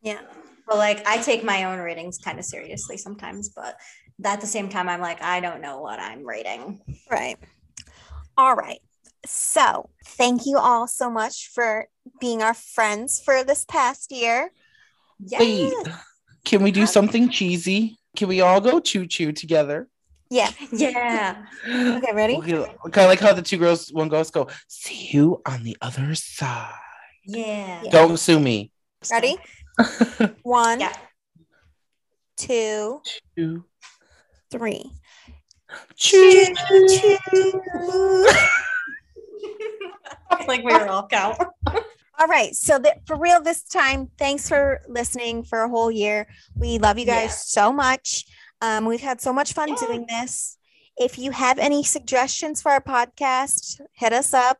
Yeah, 0.00 0.20
But 0.68 0.76
like 0.76 1.06
I 1.06 1.18
take 1.18 1.42
my 1.42 1.64
own 1.64 1.78
ratings 1.78 2.18
kind 2.18 2.38
of 2.38 2.44
seriously 2.44 2.98
sometimes, 2.98 3.48
but 3.48 3.76
at 4.24 4.40
the 4.40 4.46
same 4.46 4.68
time, 4.68 4.88
I'm 4.88 5.00
like, 5.00 5.22
I 5.22 5.40
don't 5.40 5.62
know 5.62 5.80
what 5.80 5.98
I'm 5.98 6.26
rating. 6.26 6.80
right. 7.10 7.38
All 8.36 8.54
right. 8.54 8.80
So 9.24 9.90
thank 10.04 10.46
you 10.46 10.58
all 10.58 10.86
so 10.86 11.10
much 11.10 11.50
for 11.52 11.88
being 12.20 12.42
our 12.42 12.54
friends 12.54 13.20
for 13.24 13.42
this 13.42 13.64
past 13.64 14.12
year. 14.12 14.52
Yeah. 15.18 15.40
Wait, 15.40 15.74
can 16.44 16.62
we 16.62 16.70
do 16.70 16.86
something 16.86 17.30
cheesy? 17.30 17.98
Can 18.16 18.28
we 18.28 18.40
all 18.40 18.60
go 18.60 18.78
choo 18.78 19.06
choo 19.06 19.32
together? 19.32 19.88
Yeah. 20.30 20.50
Yeah. 20.72 21.46
Okay, 21.66 22.12
ready? 22.12 22.40
kind 22.40 22.60
of 22.84 22.94
like 22.94 23.20
how 23.20 23.32
the 23.32 23.42
two 23.42 23.56
girls, 23.56 23.92
one 23.92 24.08
ghost 24.08 24.32
go, 24.32 24.48
see 24.68 25.08
you 25.10 25.40
on 25.46 25.62
the 25.62 25.76
other 25.80 26.14
side. 26.14 26.72
Yeah. 27.24 27.82
Don't 27.90 28.18
sue 28.18 28.38
me. 28.38 28.70
Ready? 29.10 29.36
One, 30.42 30.80
Yeah. 30.80 30.92
two, 32.36 33.00
Choo 33.36 33.64
three. 34.50 34.90
choo. 35.96 36.54
like 40.46 40.64
we 40.64 40.72
were 40.72 40.88
all 40.88 41.06
count. 41.06 41.38
All 42.18 42.26
right. 42.26 42.54
So 42.54 42.78
that 42.78 43.06
for 43.06 43.16
real 43.16 43.40
this 43.42 43.62
time, 43.62 44.10
thanks 44.18 44.48
for 44.48 44.80
listening 44.88 45.44
for 45.44 45.62
a 45.62 45.68
whole 45.68 45.90
year. 45.90 46.26
We 46.56 46.78
love 46.78 46.98
you 46.98 47.06
guys 47.06 47.30
Yeah. 47.30 47.62
so 47.64 47.72
much. 47.72 48.24
Um, 48.60 48.86
we've 48.86 49.00
had 49.00 49.20
so 49.20 49.32
much 49.32 49.52
fun 49.52 49.68
Yeah. 49.68 49.76
doing 49.86 50.06
this. 50.08 50.54
if 51.00 51.16
you 51.16 51.30
have 51.30 51.60
any 51.60 51.84
suggestions 51.84 52.60
for 52.60 52.72
our 52.72 52.80
podcast, 52.80 53.80
hit 53.92 54.12
us 54.12 54.34
up. 54.34 54.58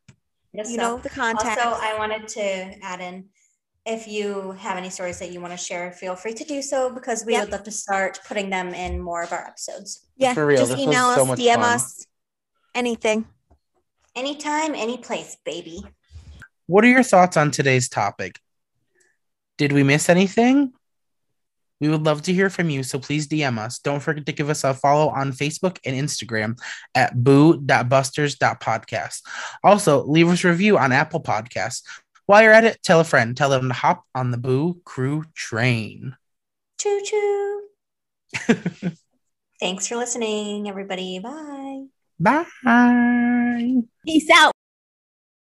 Yes, 0.53 0.71
you 0.71 0.77
so- 0.77 0.83
know 0.83 0.99
the 0.99 1.09
contact. 1.11 1.61
Also, 1.61 1.81
I 1.83 1.99
wanted 1.99 2.29
to 2.29 2.41
add 2.81 3.01
in 3.01 3.29
if 3.89 4.07
you 4.07 4.53
have 4.53 4.77
any 4.77 4.91
stories 4.91 5.19
that 5.19 5.33
you 5.33 5.41
want 5.41 5.53
to 5.53 5.57
share, 5.57 5.91
feel 5.93 6.15
free 6.15 6.35
to 6.35 6.45
do 6.45 6.61
so 6.61 6.91
because 6.93 7.25
we 7.25 7.33
Yep. 7.33 7.43
would 7.45 7.53
love 7.53 7.63
to 7.65 7.71
start 7.71 8.21
putting 8.29 8.51
them 8.51 8.75
in 8.75 9.01
more 9.01 9.23
of 9.23 9.33
our 9.33 9.47
episodes. 9.47 10.07
yeah, 10.17 10.35
For 10.35 10.45
real, 10.47 10.59
just 10.59 10.73
this 10.73 10.81
email 10.81 11.07
us, 11.07 11.27
much 11.27 11.39
DM 11.39 11.55
fun. 11.55 11.63
us, 11.75 12.07
anything. 12.75 13.27
Anytime, 14.15 14.75
any 14.75 14.99
place, 14.99 15.37
baby. 15.45 15.83
What 16.67 16.85
are 16.85 16.89
your 16.89 17.03
thoughts 17.03 17.37
on 17.37 17.51
today's 17.51 17.89
topic? 17.89 18.39
Did 19.57 19.73
we 19.73 19.83
miss 19.83 20.09
anything? 20.11 20.73
We 21.81 21.89
would 21.89 22.05
love 22.05 22.23
to 22.23 22.33
hear 22.33 22.51
from 22.51 22.71
you, 22.71 22.83
so 22.83 22.99
please 22.99 23.29
DM 23.29 23.57
us. 23.59 23.79
Don't 23.79 24.01
forget 24.01 24.27
to 24.27 24.33
give 24.33 24.51
us 24.51 24.65
a 24.65 24.75
follow 24.75 25.09
on 25.11 25.33
Facebook 25.33 25.79
and 25.87 25.95
Instagram 25.97 26.59
at 26.95 27.23
boo.busters.podcast. 27.23 29.23
Also, 29.63 30.05
leave 30.05 30.29
us 30.29 30.43
a 30.45 30.49
review 30.49 30.77
on 30.77 30.91
Apple 30.93 31.23
Podcasts. 31.23 31.83
While 32.29 32.43
you're 32.43 32.53
at 32.53 32.65
it, 32.65 32.83
tell 32.83 33.01
a 33.01 33.05
friend. 33.05 33.35
Tell 33.35 33.49
them 33.49 33.69
to 33.69 33.75
hop 33.75 34.05
on 34.15 34.31
the 34.31 34.37
Boo 34.37 34.83
Crew 34.85 35.25
train. 35.35 36.15
Choo 36.79 37.01
choo. 37.03 37.63
Thanks 39.61 39.89
for 39.89 39.97
listening, 39.97 40.69
everybody. 40.69 41.21
Bye. 41.21 41.87
Bye. 42.21 43.77
Peace 44.05 44.29
out. 44.31 44.53